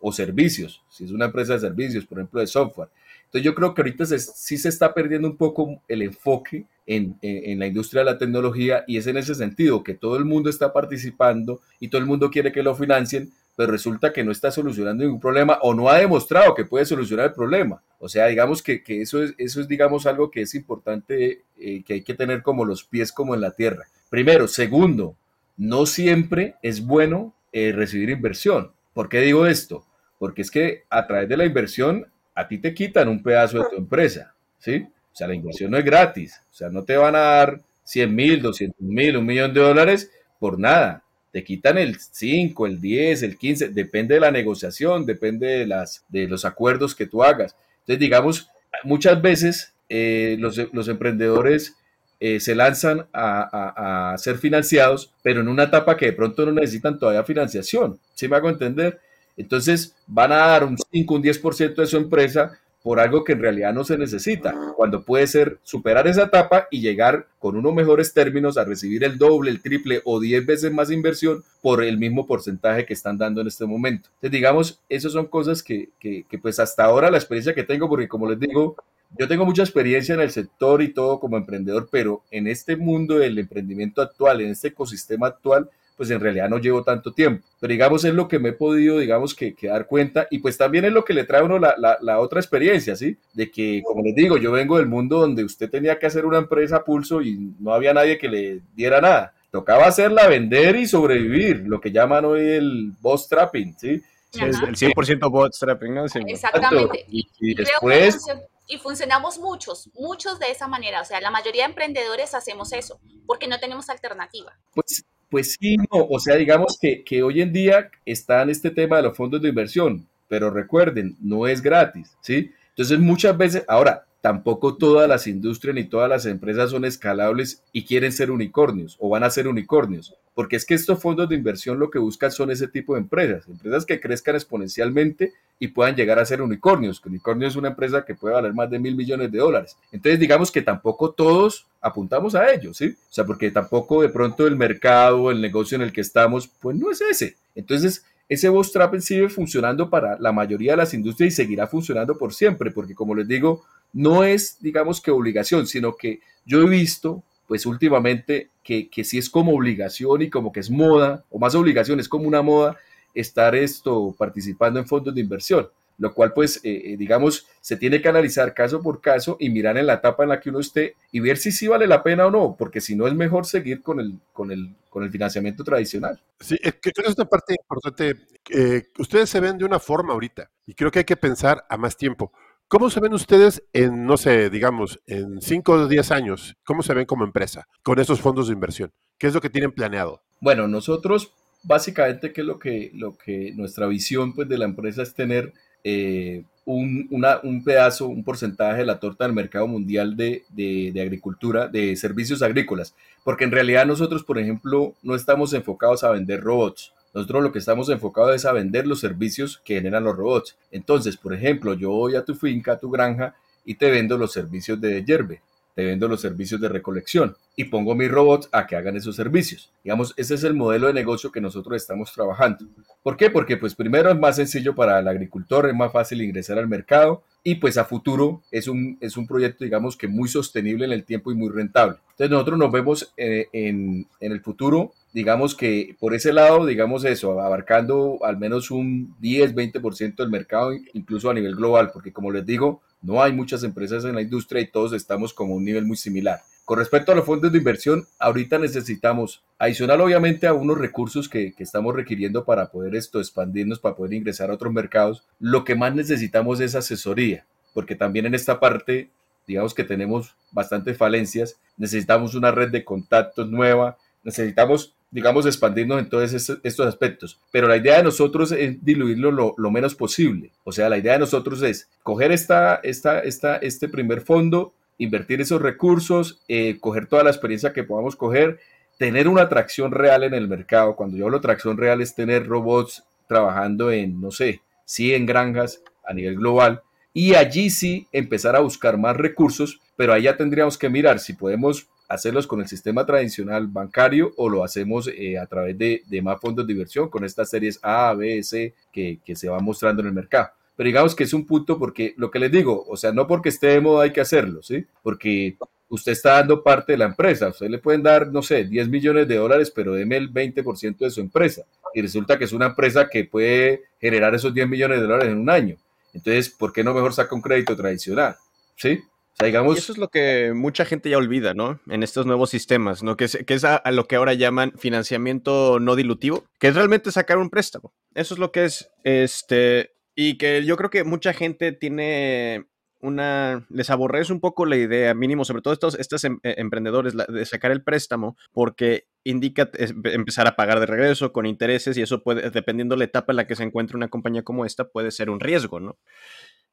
O 0.00 0.12
servicios, 0.12 0.82
si 0.88 1.04
es 1.04 1.10
una 1.10 1.26
empresa 1.26 1.54
de 1.54 1.60
servicios, 1.60 2.04
por 2.04 2.18
ejemplo, 2.18 2.40
de 2.40 2.46
software. 2.46 2.88
Entonces 3.24 3.44
yo 3.44 3.54
creo 3.54 3.74
que 3.74 3.82
ahorita 3.82 4.06
se, 4.06 4.18
sí 4.18 4.56
se 4.58 4.68
está 4.68 4.94
perdiendo 4.94 5.26
un 5.26 5.36
poco 5.36 5.82
el 5.88 6.02
enfoque 6.02 6.66
en, 6.86 7.16
en, 7.22 7.50
en, 7.50 7.58
la 7.58 7.66
industria 7.66 8.02
de 8.02 8.12
la 8.12 8.18
tecnología 8.18 8.84
y 8.86 8.96
es 8.96 9.06
en 9.06 9.16
ese 9.16 9.34
sentido 9.34 9.82
que 9.82 9.94
todo 9.94 10.16
el 10.16 10.24
mundo 10.24 10.50
está 10.50 10.72
participando 10.72 11.60
y 11.80 11.88
todo 11.88 12.00
el 12.00 12.06
mundo 12.06 12.30
quiere 12.30 12.52
que 12.52 12.62
lo 12.62 12.74
financien, 12.76 13.32
pero 13.56 13.72
resulta 13.72 14.12
que 14.12 14.24
no 14.24 14.32
está 14.32 14.50
solucionando 14.50 15.04
ningún 15.04 15.20
problema 15.20 15.58
o 15.62 15.74
no 15.74 15.88
ha 15.88 15.98
demostrado 15.98 16.54
que 16.54 16.64
puede 16.64 16.84
solucionar 16.84 17.26
el 17.26 17.32
problema. 17.32 17.82
O 17.98 18.08
sea, 18.08 18.26
digamos 18.26 18.62
que, 18.62 18.82
que 18.82 19.00
eso, 19.00 19.22
es, 19.22 19.34
eso 19.38 19.60
es, 19.60 19.68
digamos, 19.68 20.06
algo 20.06 20.30
que 20.30 20.42
es 20.42 20.54
importante, 20.54 21.42
eh, 21.58 21.82
que 21.84 21.94
hay 21.94 22.02
que 22.02 22.14
tener 22.14 22.42
como 22.42 22.64
los 22.64 22.84
pies 22.84 23.12
como 23.12 23.34
en 23.34 23.40
la 23.40 23.52
tierra. 23.52 23.86
Primero. 24.10 24.46
Segundo, 24.46 25.16
no 25.56 25.86
siempre 25.86 26.56
es 26.62 26.84
bueno 26.84 27.34
eh, 27.52 27.72
recibir 27.72 28.10
inversión. 28.10 28.73
¿Por 28.94 29.08
qué 29.08 29.20
digo 29.20 29.46
esto? 29.46 29.84
Porque 30.18 30.42
es 30.42 30.50
que 30.50 30.84
a 30.88 31.06
través 31.06 31.28
de 31.28 31.36
la 31.36 31.44
inversión 31.44 32.06
a 32.34 32.48
ti 32.48 32.58
te 32.58 32.72
quitan 32.72 33.08
un 33.08 33.22
pedazo 33.22 33.58
de 33.58 33.68
tu 33.68 33.76
empresa, 33.76 34.34
¿sí? 34.58 34.86
O 35.12 35.16
sea, 35.16 35.28
la 35.28 35.34
inversión 35.34 35.70
no 35.70 35.76
es 35.76 35.84
gratis, 35.84 36.40
o 36.50 36.54
sea, 36.54 36.70
no 36.70 36.82
te 36.84 36.96
van 36.96 37.14
a 37.14 37.20
dar 37.20 37.60
100 37.84 38.14
mil, 38.14 38.42
200 38.42 38.80
mil, 38.80 39.16
un 39.16 39.26
millón 39.26 39.52
de 39.52 39.60
dólares 39.60 40.10
por 40.38 40.58
nada. 40.58 41.02
Te 41.30 41.44
quitan 41.44 41.78
el 41.78 41.98
5, 41.98 42.66
el 42.66 42.80
10, 42.80 43.22
el 43.24 43.36
15, 43.38 43.68
depende 43.68 44.14
de 44.14 44.20
la 44.20 44.30
negociación, 44.30 45.04
depende 45.04 45.46
de, 45.46 45.66
las, 45.66 46.04
de 46.08 46.26
los 46.26 46.44
acuerdos 46.44 46.94
que 46.94 47.06
tú 47.06 47.22
hagas. 47.22 47.56
Entonces, 47.80 47.98
digamos, 47.98 48.48
muchas 48.84 49.20
veces 49.20 49.74
eh, 49.88 50.36
los, 50.38 50.56
los, 50.72 50.88
emprendedores 50.88 51.76
eh, 52.20 52.40
se 52.40 52.54
lanzan 52.54 53.06
a, 53.12 54.12
a, 54.12 54.18
ser 54.18 54.38
financiados, 54.38 55.12
pero 55.22 55.40
en 55.40 55.48
una 55.48 55.64
etapa 55.64 55.96
que 55.96 56.06
de 56.06 56.12
pronto 56.12 56.46
no 56.46 56.52
necesitan 56.52 56.98
todavía 56.98 57.24
financiación. 57.24 57.98
¿Sí 58.14 58.28
me 58.28 58.36
hago 58.36 58.48
entender? 58.48 59.00
Entonces 59.36 59.94
van 60.06 60.32
a 60.32 60.36
dar 60.36 60.64
un 60.64 60.76
5, 60.92 61.14
un 61.14 61.22
10% 61.22 61.74
de 61.74 61.86
su 61.86 61.96
empresa 61.96 62.58
por 62.84 63.00
algo 63.00 63.24
que 63.24 63.32
en 63.32 63.40
realidad 63.40 63.72
no 63.72 63.82
se 63.82 63.96
necesita, 63.96 64.54
cuando 64.76 65.04
puede 65.04 65.26
ser 65.26 65.58
superar 65.62 66.06
esa 66.06 66.24
etapa 66.24 66.68
y 66.70 66.82
llegar 66.82 67.26
con 67.38 67.56
unos 67.56 67.72
mejores 67.72 68.12
términos 68.12 68.58
a 68.58 68.64
recibir 68.64 69.04
el 69.04 69.16
doble, 69.16 69.50
el 69.50 69.62
triple 69.62 70.02
o 70.04 70.20
10 70.20 70.44
veces 70.44 70.70
más 70.70 70.90
inversión 70.90 71.42
por 71.62 71.82
el 71.82 71.96
mismo 71.96 72.26
porcentaje 72.26 72.84
que 72.84 72.92
están 72.92 73.16
dando 73.16 73.40
en 73.40 73.46
este 73.46 73.64
momento. 73.64 74.10
Entonces, 74.16 74.32
digamos, 74.32 74.80
esas 74.90 75.12
son 75.12 75.28
cosas 75.28 75.62
que, 75.62 75.88
que, 75.98 76.26
que 76.28 76.38
pues 76.38 76.60
hasta 76.60 76.84
ahora 76.84 77.10
la 77.10 77.16
experiencia 77.16 77.54
que 77.54 77.62
tengo, 77.62 77.88
porque 77.88 78.06
como 78.06 78.28
les 78.28 78.38
digo, 78.38 78.76
yo 79.18 79.28
tengo 79.28 79.44
mucha 79.44 79.62
experiencia 79.62 80.14
en 80.14 80.20
el 80.20 80.30
sector 80.30 80.82
y 80.82 80.92
todo 80.92 81.20
como 81.20 81.36
emprendedor, 81.36 81.88
pero 81.90 82.22
en 82.30 82.46
este 82.46 82.76
mundo 82.76 83.18
del 83.18 83.38
emprendimiento 83.38 84.02
actual, 84.02 84.40
en 84.40 84.50
este 84.50 84.68
ecosistema 84.68 85.28
actual, 85.28 85.70
pues 85.96 86.10
en 86.10 86.20
realidad 86.20 86.48
no 86.48 86.58
llevo 86.58 86.82
tanto 86.82 87.12
tiempo. 87.12 87.46
Pero 87.60 87.72
digamos, 87.72 88.04
es 88.04 88.14
lo 88.14 88.26
que 88.26 88.38
me 88.38 88.50
he 88.50 88.52
podido, 88.52 88.98
digamos, 88.98 89.34
que, 89.34 89.54
dar 89.62 89.86
cuenta 89.86 90.26
y 90.30 90.38
pues 90.38 90.58
también 90.58 90.84
es 90.84 90.92
lo 90.92 91.04
que 91.04 91.14
le 91.14 91.24
trae 91.24 91.40
a 91.40 91.44
uno 91.44 91.58
la, 91.58 91.76
la, 92.00 92.18
otra 92.18 92.40
experiencia, 92.40 92.96
¿sí? 92.96 93.16
De 93.32 93.50
que, 93.50 93.82
como 93.84 94.02
les 94.02 94.14
digo, 94.14 94.36
yo 94.36 94.50
vengo 94.50 94.78
del 94.78 94.86
mundo 94.86 95.20
donde 95.20 95.44
usted 95.44 95.70
tenía 95.70 95.98
que 95.98 96.06
hacer 96.06 96.26
una 96.26 96.38
empresa 96.38 96.76
a 96.76 96.84
pulso 96.84 97.22
y 97.22 97.52
no 97.60 97.72
había 97.72 97.94
nadie 97.94 98.18
que 98.18 98.28
le 98.28 98.60
diera 98.74 99.00
nada. 99.00 99.34
Tocaba 99.52 99.86
hacerla, 99.86 100.26
vender 100.26 100.74
y 100.74 100.86
sobrevivir, 100.86 101.64
lo 101.66 101.80
que 101.80 101.92
llaman 101.92 102.24
hoy 102.24 102.40
el 102.40 102.92
boss 103.00 103.28
trapping, 103.28 103.76
¿sí? 103.78 104.02
el 104.40 104.54
100% 104.54 105.30
bootstrapping, 105.30 105.94
¿no? 105.94 106.04
Exactamente. 106.04 107.04
Y, 107.08 107.54
después... 107.54 108.26
Y 108.66 108.78
funcionamos 108.78 109.38
muchos, 109.38 109.90
muchos 109.94 110.38
de 110.38 110.46
esa 110.50 110.68
manera. 110.68 111.02
O 111.02 111.04
sea, 111.04 111.20
la 111.20 111.30
mayoría 111.30 111.64
de 111.64 111.70
emprendedores 111.70 112.34
hacemos 112.34 112.72
eso, 112.72 113.00
porque 113.26 113.46
no 113.46 113.60
tenemos 113.60 113.90
alternativa. 113.90 114.58
Pues 114.74 115.04
pues 115.34 115.56
sí, 115.58 115.76
no, 115.76 116.06
o 116.08 116.20
sea, 116.20 116.36
digamos 116.36 116.78
que, 116.80 117.02
que 117.02 117.24
hoy 117.24 117.42
en 117.42 117.52
día 117.52 117.90
está 118.06 118.42
en 118.42 118.50
este 118.50 118.70
tema 118.70 118.98
de 118.98 119.02
los 119.02 119.16
fondos 119.16 119.42
de 119.42 119.48
inversión, 119.48 120.06
pero 120.28 120.48
recuerden, 120.48 121.16
no 121.20 121.48
es 121.48 121.60
gratis, 121.60 122.16
¿sí? 122.20 122.52
Entonces 122.68 123.00
muchas 123.00 123.36
veces, 123.36 123.64
ahora, 123.66 124.06
tampoco 124.24 124.78
todas 124.78 125.06
las 125.06 125.26
industrias 125.26 125.74
ni 125.74 125.84
todas 125.84 126.08
las 126.08 126.24
empresas 126.24 126.70
son 126.70 126.86
escalables 126.86 127.62
y 127.74 127.84
quieren 127.84 128.10
ser 128.10 128.30
unicornios 128.30 128.96
o 128.98 129.10
van 129.10 129.22
a 129.22 129.28
ser 129.28 129.46
unicornios, 129.46 130.14
porque 130.34 130.56
es 130.56 130.64
que 130.64 130.72
estos 130.72 130.98
fondos 130.98 131.28
de 131.28 131.34
inversión 131.34 131.78
lo 131.78 131.90
que 131.90 131.98
buscan 131.98 132.32
son 132.32 132.50
ese 132.50 132.66
tipo 132.66 132.94
de 132.94 133.02
empresas, 133.02 133.46
empresas 133.46 133.84
que 133.84 134.00
crezcan 134.00 134.34
exponencialmente 134.34 135.34
y 135.58 135.68
puedan 135.68 135.94
llegar 135.94 136.18
a 136.18 136.24
ser 136.24 136.40
unicornios. 136.40 137.04
Unicornio 137.04 137.46
es 137.46 137.56
una 137.56 137.68
empresa 137.68 138.06
que 138.06 138.14
puede 138.14 138.34
valer 138.34 138.54
más 138.54 138.70
de 138.70 138.78
mil 138.78 138.96
millones 138.96 139.30
de 139.30 139.36
dólares. 139.36 139.76
Entonces, 139.92 140.18
digamos 140.18 140.50
que 140.50 140.62
tampoco 140.62 141.10
todos 141.10 141.66
apuntamos 141.82 142.34
a 142.34 142.50
ello, 142.50 142.72
¿sí? 142.72 142.96
O 143.10 143.12
sea, 143.12 143.26
porque 143.26 143.50
tampoco 143.50 144.00
de 144.00 144.08
pronto 144.08 144.46
el 144.46 144.56
mercado, 144.56 145.30
el 145.30 145.42
negocio 145.42 145.76
en 145.76 145.82
el 145.82 145.92
que 145.92 146.00
estamos, 146.00 146.48
pues 146.48 146.74
no 146.78 146.90
es 146.90 147.02
ese. 147.02 147.36
Entonces, 147.54 148.06
ese 148.28 148.48
bootstrap 148.48 148.98
sigue 149.00 149.28
funcionando 149.28 149.90
para 149.90 150.18
la 150.18 150.32
mayoría 150.32 150.72
de 150.72 150.78
las 150.78 150.94
industrias 150.94 151.32
y 151.32 151.36
seguirá 151.36 151.66
funcionando 151.66 152.16
por 152.16 152.32
siempre, 152.32 152.70
porque 152.70 152.94
como 152.94 153.14
les 153.14 153.28
digo, 153.28 153.64
no 153.92 154.24
es, 154.24 154.58
digamos 154.60 155.00
que 155.00 155.10
obligación, 155.10 155.66
sino 155.66 155.96
que 155.96 156.20
yo 156.46 156.62
he 156.62 156.68
visto, 156.68 157.22
pues 157.46 157.66
últimamente, 157.66 158.50
que, 158.62 158.88
que 158.88 159.04
sí 159.04 159.18
es 159.18 159.28
como 159.28 159.54
obligación 159.54 160.22
y 160.22 160.30
como 160.30 160.52
que 160.52 160.60
es 160.60 160.70
moda, 160.70 161.24
o 161.30 161.38
más 161.38 161.54
obligación, 161.54 162.00
es 162.00 162.08
como 162.08 162.26
una 162.26 162.42
moda 162.42 162.76
estar 163.14 163.54
esto 163.54 164.14
participando 164.18 164.80
en 164.80 164.86
fondos 164.86 165.14
de 165.14 165.20
inversión, 165.20 165.68
lo 165.98 166.12
cual 166.14 166.32
pues, 166.32 166.56
eh, 166.64 166.92
eh, 166.92 166.96
digamos, 166.96 167.46
se 167.60 167.76
tiene 167.76 168.00
que 168.02 168.08
analizar 168.08 168.54
caso 168.54 168.82
por 168.82 169.00
caso 169.00 169.36
y 169.38 169.50
mirar 169.50 169.76
en 169.78 169.86
la 169.86 169.94
etapa 169.94 170.22
en 170.22 170.30
la 170.30 170.40
que 170.40 170.50
uno 170.50 170.60
esté 170.60 170.96
y 171.12 171.20
ver 171.20 171.36
si 171.36 171.52
sí 171.52 171.68
vale 171.68 171.86
la 171.86 172.02
pena 172.02 172.26
o 172.26 172.30
no, 172.30 172.56
porque 172.58 172.80
si 172.80 172.96
no 172.96 173.06
es 173.06 173.14
mejor 173.14 173.46
seguir 173.46 173.82
con 173.82 174.00
el, 174.00 174.18
con 174.32 174.50
el, 174.50 174.74
con 174.90 175.04
el 175.04 175.10
financiamiento 175.10 175.64
tradicional. 175.64 176.20
Sí, 176.40 176.56
es 176.62 176.74
que 176.74 176.92
creo 176.92 177.04
que 177.04 177.10
es 177.10 177.16
una 177.16 177.28
parte 177.28 177.54
importante. 177.54 178.26
Eh, 178.50 178.84
ustedes 178.98 179.30
se 179.30 179.40
ven 179.40 179.58
de 179.58 179.64
una 179.64 179.78
forma 179.78 180.12
ahorita 180.12 180.50
y 180.66 180.74
creo 180.74 180.90
que 180.90 181.00
hay 181.00 181.04
que 181.04 181.16
pensar 181.16 181.64
a 181.68 181.76
más 181.76 181.96
tiempo. 181.96 182.32
¿Cómo 182.66 182.90
se 182.90 183.00
ven 183.00 183.12
ustedes 183.12 183.62
en, 183.72 184.06
no 184.06 184.16
sé, 184.16 184.50
digamos, 184.50 185.00
en 185.06 185.40
5 185.40 185.72
o 185.72 185.86
10 185.86 186.10
años? 186.10 186.56
¿Cómo 186.64 186.82
se 186.82 186.94
ven 186.94 187.06
como 187.06 187.24
empresa 187.24 187.68
con 187.82 187.98
esos 187.98 188.20
fondos 188.20 188.48
de 188.48 188.54
inversión? 188.54 188.90
¿Qué 189.18 189.28
es 189.28 189.34
lo 189.34 189.40
que 189.40 189.50
tienen 189.50 189.70
planeado? 189.70 190.22
Bueno, 190.40 190.66
nosotros 190.66 191.32
básicamente 191.62 192.32
qué 192.32 192.42
es 192.42 192.46
lo 192.46 192.58
que, 192.58 192.90
lo 192.94 193.16
que 193.16 193.52
nuestra 193.54 193.86
visión 193.86 194.34
pues, 194.34 194.48
de 194.48 194.58
la 194.58 194.66
empresa 194.66 195.02
es 195.02 195.14
tener 195.14 195.52
eh, 195.84 196.42
un, 196.64 197.08
un, 197.10 197.62
pedazo, 197.62 198.08
un 198.08 198.24
porcentaje 198.24 198.78
de 198.78 198.86
la 198.86 198.98
torta 198.98 199.24
del 199.24 199.34
mercado 199.34 199.66
mundial 199.66 200.16
de, 200.16 200.44
de, 200.48 200.90
de, 200.92 201.02
agricultura, 201.02 201.68
de 201.68 201.94
servicios 201.96 202.42
agrícolas. 202.42 202.94
Porque 203.22 203.44
en 203.44 203.52
realidad 203.52 203.86
nosotros, 203.86 204.24
por 204.24 204.38
ejemplo, 204.38 204.94
no 205.02 205.14
estamos 205.14 205.52
enfocados 205.52 206.02
a 206.04 206.10
vender 206.10 206.40
robots. 206.40 206.92
Nosotros 207.12 207.42
lo 207.42 207.52
que 207.52 207.58
estamos 207.60 207.88
enfocados 207.90 208.34
es 208.34 208.44
a 208.44 208.52
vender 208.52 208.86
los 208.86 209.00
servicios 209.00 209.60
que 209.64 209.74
generan 209.74 210.04
los 210.04 210.16
robots. 210.16 210.56
Entonces, 210.72 211.16
por 211.16 211.34
ejemplo, 211.34 211.74
yo 211.74 211.90
voy 211.90 212.16
a 212.16 212.24
tu 212.24 212.34
finca, 212.34 212.72
a 212.72 212.78
tu 212.78 212.90
granja, 212.90 213.34
y 213.64 213.76
te 213.76 213.90
vendo 213.90 214.18
los 214.18 214.32
servicios 214.32 214.80
de 214.80 215.04
hierve, 215.04 215.40
te 215.74 215.84
vendo 215.84 216.08
los 216.08 216.20
servicios 216.20 216.60
de 216.60 216.68
recolección 216.68 217.36
y 217.56 217.64
pongo 217.64 217.94
mis 217.94 218.10
robots 218.10 218.48
a 218.52 218.66
que 218.66 218.76
hagan 218.76 218.96
esos 218.96 219.16
servicios. 219.16 219.72
Digamos, 219.82 220.14
ese 220.16 220.34
es 220.34 220.44
el 220.44 220.54
modelo 220.54 220.86
de 220.86 220.92
negocio 220.92 221.32
que 221.32 221.40
nosotros 221.40 221.76
estamos 221.76 222.12
trabajando. 222.12 222.66
¿Por 223.02 223.16
qué? 223.16 223.30
Porque 223.30 223.56
pues 223.56 223.74
primero 223.74 224.10
es 224.10 224.18
más 224.18 224.36
sencillo 224.36 224.74
para 224.74 224.98
el 224.98 225.08
agricultor, 225.08 225.68
es 225.68 225.74
más 225.74 225.92
fácil 225.92 226.22
ingresar 226.22 226.58
al 226.58 226.68
mercado 226.68 227.22
y 227.42 227.56
pues 227.56 227.76
a 227.76 227.84
futuro 227.84 228.42
es 228.50 228.68
un, 228.68 228.96
es 229.00 229.16
un 229.16 229.26
proyecto, 229.26 229.64
digamos 229.64 229.96
que 229.96 230.08
muy 230.08 230.28
sostenible 230.28 230.86
en 230.86 230.92
el 230.92 231.04
tiempo 231.04 231.30
y 231.30 231.34
muy 231.34 231.50
rentable. 231.50 231.96
Entonces 232.10 232.30
nosotros 232.30 232.58
nos 232.58 232.72
vemos 232.72 233.12
eh, 233.16 233.48
en, 233.52 234.06
en 234.20 234.32
el 234.32 234.40
futuro 234.40 234.92
digamos 235.14 235.54
que 235.54 235.96
por 236.00 236.12
ese 236.12 236.32
lado, 236.32 236.66
digamos 236.66 237.04
eso, 237.04 237.40
abarcando 237.40 238.18
al 238.24 238.36
menos 238.36 238.72
un 238.72 239.14
10, 239.20 239.54
20% 239.54 240.16
del 240.16 240.28
mercado, 240.28 240.72
incluso 240.92 241.30
a 241.30 241.34
nivel 241.34 241.54
global, 241.54 241.92
porque 241.92 242.12
como 242.12 242.32
les 242.32 242.44
digo, 242.44 242.82
no 243.00 243.22
hay 243.22 243.32
muchas 243.32 243.62
empresas 243.62 244.04
en 244.04 244.16
la 244.16 244.22
industria 244.22 244.60
y 244.60 244.66
todos 244.66 244.92
estamos 244.92 245.32
como 245.32 245.54
un 245.54 245.64
nivel 245.64 245.86
muy 245.86 245.96
similar. 245.96 246.40
Con 246.64 246.78
respecto 246.78 247.12
a 247.12 247.14
los 247.14 247.24
fondos 247.24 247.52
de 247.52 247.58
inversión, 247.58 248.08
ahorita 248.18 248.58
necesitamos, 248.58 249.44
adicional 249.58 250.00
obviamente 250.00 250.48
a 250.48 250.52
unos 250.52 250.78
recursos 250.78 251.28
que, 251.28 251.52
que, 251.52 251.62
estamos 251.62 251.94
requiriendo 251.94 252.44
para 252.44 252.70
poder 252.70 252.96
esto 252.96 253.20
expandirnos, 253.20 253.78
para 253.78 253.94
poder 253.94 254.14
ingresar 254.14 254.50
a 254.50 254.54
otros 254.54 254.72
mercados, 254.72 255.22
lo 255.38 255.64
que 255.64 255.76
más 255.76 255.94
necesitamos 255.94 256.58
es 256.58 256.74
asesoría, 256.74 257.46
porque 257.72 257.94
también 257.94 258.26
en 258.26 258.34
esta 258.34 258.58
parte, 258.58 259.10
digamos 259.46 259.74
que 259.74 259.84
tenemos 259.84 260.34
bastantes 260.50 260.96
falencias, 260.96 261.60
necesitamos 261.76 262.34
una 262.34 262.50
red 262.50 262.70
de 262.70 262.84
contactos 262.84 263.48
nueva, 263.48 263.98
necesitamos 264.24 264.94
digamos, 265.14 265.46
expandirnos 265.46 266.00
en 266.00 266.08
todos 266.08 266.32
estos 266.32 266.86
aspectos. 266.88 267.38
Pero 267.52 267.68
la 267.68 267.76
idea 267.76 267.98
de 267.98 268.02
nosotros 268.02 268.50
es 268.50 268.84
diluirlo 268.84 269.54
lo, 269.56 269.70
menos 269.70 269.94
posible. 269.94 270.50
O 270.64 270.72
sea, 270.72 270.88
la 270.88 270.98
idea 270.98 271.12
de 271.12 271.20
nosotros 271.20 271.62
es 271.62 271.88
coger 272.02 272.32
esta, 272.32 272.80
esta, 272.82 273.20
esta, 273.20 273.56
este 273.58 273.88
primer 273.88 274.22
fondo, 274.22 274.74
invertir 274.98 275.40
esos 275.40 275.62
recursos, 275.62 276.42
eh, 276.48 276.78
coger 276.80 277.06
toda 277.06 277.22
la 277.22 277.30
experiencia 277.30 277.72
que 277.72 277.84
podamos 277.84 278.16
coger, 278.16 278.58
tener 278.98 279.28
una 279.28 279.42
atracción 279.42 279.92
real 279.92 280.24
en 280.24 280.34
el 280.34 280.48
mercado. 280.48 280.96
Cuando 280.96 281.16
yo 281.16 281.26
hablo 281.26 281.38
de 281.38 281.42
atracción 281.42 281.76
real 281.76 282.00
es 282.00 282.16
tener 282.16 282.48
robots 282.48 283.04
trabajando 283.28 283.92
en, 283.92 284.20
no 284.20 284.32
sé, 284.32 284.62
100 284.86 285.26
granjas 285.26 285.80
a 286.04 286.12
nivel 286.12 286.34
global. 286.34 286.82
Y 287.12 287.36
allí 287.36 287.70
sí 287.70 288.08
empezar 288.10 288.56
a 288.56 288.60
buscar 288.60 288.98
más 288.98 289.16
recursos, 289.16 289.80
pero 289.94 290.12
ahí 290.12 290.26
tendríamos 290.36 290.76
que 290.76 290.88
mirar 290.88 291.20
si 291.20 291.34
podemos 291.34 291.86
hacerlos 292.14 292.46
con 292.46 292.60
el 292.60 292.68
sistema 292.68 293.04
tradicional 293.04 293.66
bancario 293.66 294.32
o 294.36 294.48
lo 294.48 294.64
hacemos 294.64 295.08
eh, 295.08 295.38
a 295.38 295.46
través 295.46 295.76
de, 295.76 296.02
más 296.22 296.40
fondos 296.40 296.66
de 296.66 296.72
inversión 296.72 297.08
con 297.08 297.24
estas 297.24 297.50
series 297.50 297.78
A, 297.82 298.14
B, 298.14 298.42
C 298.42 298.74
que, 298.92 299.20
se 299.34 299.48
van 299.48 299.64
mostrando 299.64 300.02
en 300.02 300.08
el 300.08 300.14
mercado. 300.14 300.50
Pero 300.76 300.86
digamos 300.86 301.14
que 301.14 301.24
es 301.24 301.32
un 301.32 301.46
punto 301.46 301.78
porque 301.78 302.14
lo 302.16 302.30
que 302.30 302.38
les 302.38 302.50
digo, 302.50 302.84
o 302.88 302.96
sea, 302.96 303.12
no 303.12 303.26
porque 303.26 303.48
esté 303.50 303.68
de 303.68 303.80
moda 303.80 304.04
hay 304.04 304.12
que 304.12 304.20
hacerlo, 304.20 304.62
¿sí? 304.62 304.84
Porque 305.02 305.56
usted 305.88 306.12
está 306.12 306.34
dando 306.34 306.62
parte 306.62 306.92
de 306.92 306.98
la 306.98 307.04
empresa, 307.04 307.48
usted 307.48 307.68
le 307.68 307.78
pueden 307.78 308.02
dar, 308.02 308.28
no 308.28 308.42
sé, 308.42 308.64
10 308.64 308.88
millones 308.88 309.28
de 309.28 309.36
dólares, 309.36 309.72
pero 309.74 309.94
deme 309.94 310.16
el 310.16 310.32
20% 310.32 310.98
de 310.98 311.10
su 311.10 311.20
empresa. 311.20 311.62
Y 311.94 312.02
resulta 312.02 312.36
que 312.38 312.44
es 312.44 312.52
una 312.52 312.66
empresa 312.66 313.08
que 313.08 313.24
puede 313.24 313.82
generar 314.00 314.34
esos 314.34 314.52
10 314.52 314.68
millones 314.68 314.98
de 315.00 315.06
dólares 315.06 315.28
en 315.28 315.38
un 315.38 315.50
año. 315.50 315.76
Entonces, 316.12 316.48
¿por 316.48 316.72
qué 316.72 316.82
no 316.82 316.94
mejor 316.94 317.12
saca 317.12 317.34
un 317.34 317.42
crédito 317.42 317.76
tradicional? 317.76 318.36
¿Sí? 318.76 319.00
Digamos... 319.42 319.78
eso 319.78 319.92
es 319.92 319.98
lo 319.98 320.08
que 320.08 320.52
mucha 320.54 320.84
gente 320.84 321.10
ya 321.10 321.18
olvida, 321.18 321.54
¿no? 321.54 321.80
En 321.88 322.02
estos 322.02 322.26
nuevos 322.26 322.50
sistemas, 322.50 323.02
¿no? 323.02 323.16
Que 323.16 323.24
es, 323.24 323.38
que 323.46 323.54
es 323.54 323.64
a, 323.64 323.82
lo 323.90 324.06
que 324.06 324.16
ahora 324.16 324.34
llaman 324.34 324.72
financiamiento 324.76 325.78
no 325.80 325.96
dilutivo, 325.96 326.44
que 326.58 326.68
es 326.68 326.74
realmente 326.74 327.12
sacar 327.12 327.38
un 327.38 327.50
préstamo. 327.50 327.92
Eso 328.14 328.34
es 328.34 328.40
lo 328.40 328.52
que 328.52 328.64
es, 328.64 328.90
este... 329.04 329.92
Y 330.16 330.38
que 330.38 330.64
yo 330.64 330.76
creo 330.76 330.90
que 330.90 331.02
mucha 331.02 331.32
gente 331.32 331.72
tiene 331.72 332.66
una, 333.04 333.66
les 333.68 333.90
aborrece 333.90 334.32
un 334.32 334.40
poco 334.40 334.64
la 334.64 334.76
idea, 334.76 335.12
mínimo, 335.12 335.44
sobre 335.44 335.60
todo 335.60 335.74
estos, 335.74 335.94
estos 335.98 336.24
em, 336.24 336.38
eh, 336.42 336.54
emprendedores, 336.56 337.14
de 337.14 337.44
sacar 337.44 337.70
el 337.70 337.82
préstamo, 337.82 338.36
porque 338.50 339.08
indica 339.24 339.70
empezar 339.76 340.46
a 340.46 340.56
pagar 340.56 340.80
de 340.80 340.86
regreso 340.86 341.32
con 341.32 341.44
intereses 341.44 341.96
y 341.98 342.02
eso 342.02 342.22
puede, 342.22 342.50
dependiendo 342.50 342.94
de 342.94 343.00
la 343.00 343.04
etapa 343.04 343.32
en 343.32 343.36
la 343.36 343.46
que 343.46 343.56
se 343.56 343.62
encuentre 343.62 343.96
una 343.96 344.08
compañía 344.08 344.42
como 344.42 344.64
esta, 344.64 344.88
puede 344.88 345.10
ser 345.10 345.28
un 345.28 345.40
riesgo, 345.40 345.80
¿no? 345.80 345.98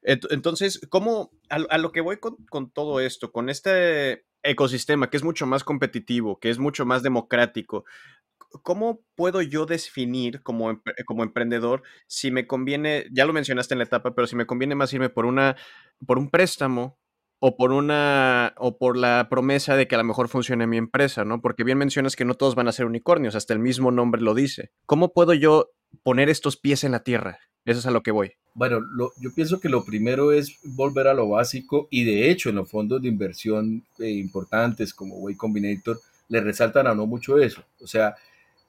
Entonces, 0.04 0.82
¿cómo, 0.90 1.32
a, 1.50 1.78
lo 1.78 1.92
que 1.92 2.02
voy 2.02 2.18
con, 2.18 2.38
con, 2.50 2.72
todo 2.72 3.00
esto, 3.00 3.32
con 3.32 3.50
este 3.50 4.26
ecosistema 4.44 5.10
que 5.10 5.18
es 5.18 5.24
mucho 5.24 5.46
más 5.46 5.64
competitivo, 5.64 6.40
que 6.40 6.50
es 6.50 6.58
mucho 6.58 6.86
más 6.86 7.04
democrático, 7.04 7.86
¿cómo 8.64 9.02
puedo 9.16 9.42
yo 9.42 9.66
definir 9.66 10.42
como, 10.44 10.82
como 11.06 11.24
emprendedor 11.24 11.84
si 12.08 12.32
me 12.32 12.48
conviene, 12.48 13.06
ya 13.12 13.26
lo 13.26 13.34
mencionaste 13.34 13.74
en 13.74 13.80
la 13.80 13.86
etapa, 13.86 14.14
pero 14.16 14.28
si 14.28 14.36
me 14.36 14.46
conviene 14.46 14.76
más 14.76 14.94
irme 14.94 15.10
por, 15.10 15.26
una, 15.26 15.56
por 16.06 16.18
un 16.18 16.30
préstamo 16.30 16.98
o 17.40 17.58
por 17.58 17.72
una 17.72 18.54
o 18.58 18.78
por 18.78 18.98
la 18.98 19.28
promesa 19.30 19.76
de 19.76 19.88
que 19.88 19.96
a 19.96 19.98
lo 19.98 20.04
mejor 20.04 20.28
funcione 20.28 20.68
mi 20.68 20.78
empresa, 20.78 21.26
¿no? 21.26 21.42
Porque 21.42 21.64
bien 21.64 21.78
mencionas 21.78 22.16
que 22.16 22.26
no 22.26 22.36
todos 22.36 22.56
van 22.56 22.68
a 22.68 22.72
ser 22.72 22.86
unicornios, 22.86 23.36
hasta 23.36 23.54
el 23.54 23.60
mismo 23.60 23.92
nombre 23.92 24.22
lo 24.22 24.36
dice. 24.36 24.72
¿Cómo 24.86 25.14
puedo 25.14 25.34
yo 25.34 25.72
poner 26.04 26.30
estos 26.30 26.58
pies 26.58 26.84
en 26.84 26.92
la 26.92 27.04
tierra? 27.04 27.40
Eso 27.66 27.80
es 27.80 27.86
a 27.86 27.92
lo 27.92 28.02
que 28.02 28.12
voy. 28.12 28.32
Bueno, 28.54 28.82
yo 29.18 29.34
pienso 29.34 29.60
que 29.60 29.70
lo 29.70 29.86
primero 29.86 30.32
es 30.32 30.60
volver 30.64 31.08
a 31.08 31.14
lo 31.14 31.30
básico 31.30 31.88
y 31.90 32.04
de 32.04 32.30
hecho 32.30 32.50
en 32.50 32.56
los 32.56 32.70
fondos 32.70 33.02
de 33.02 33.08
inversión 33.08 33.86
eh, 34.00 34.10
importantes 34.10 34.94
como 34.94 35.18
Way 35.18 35.36
Combinator 35.36 36.00
le 36.28 36.42
resaltan 36.42 36.88
a 36.88 36.96
no 36.96 37.06
mucho 37.06 37.40
eso. 37.40 37.64
O 37.80 37.88
sea, 37.88 38.16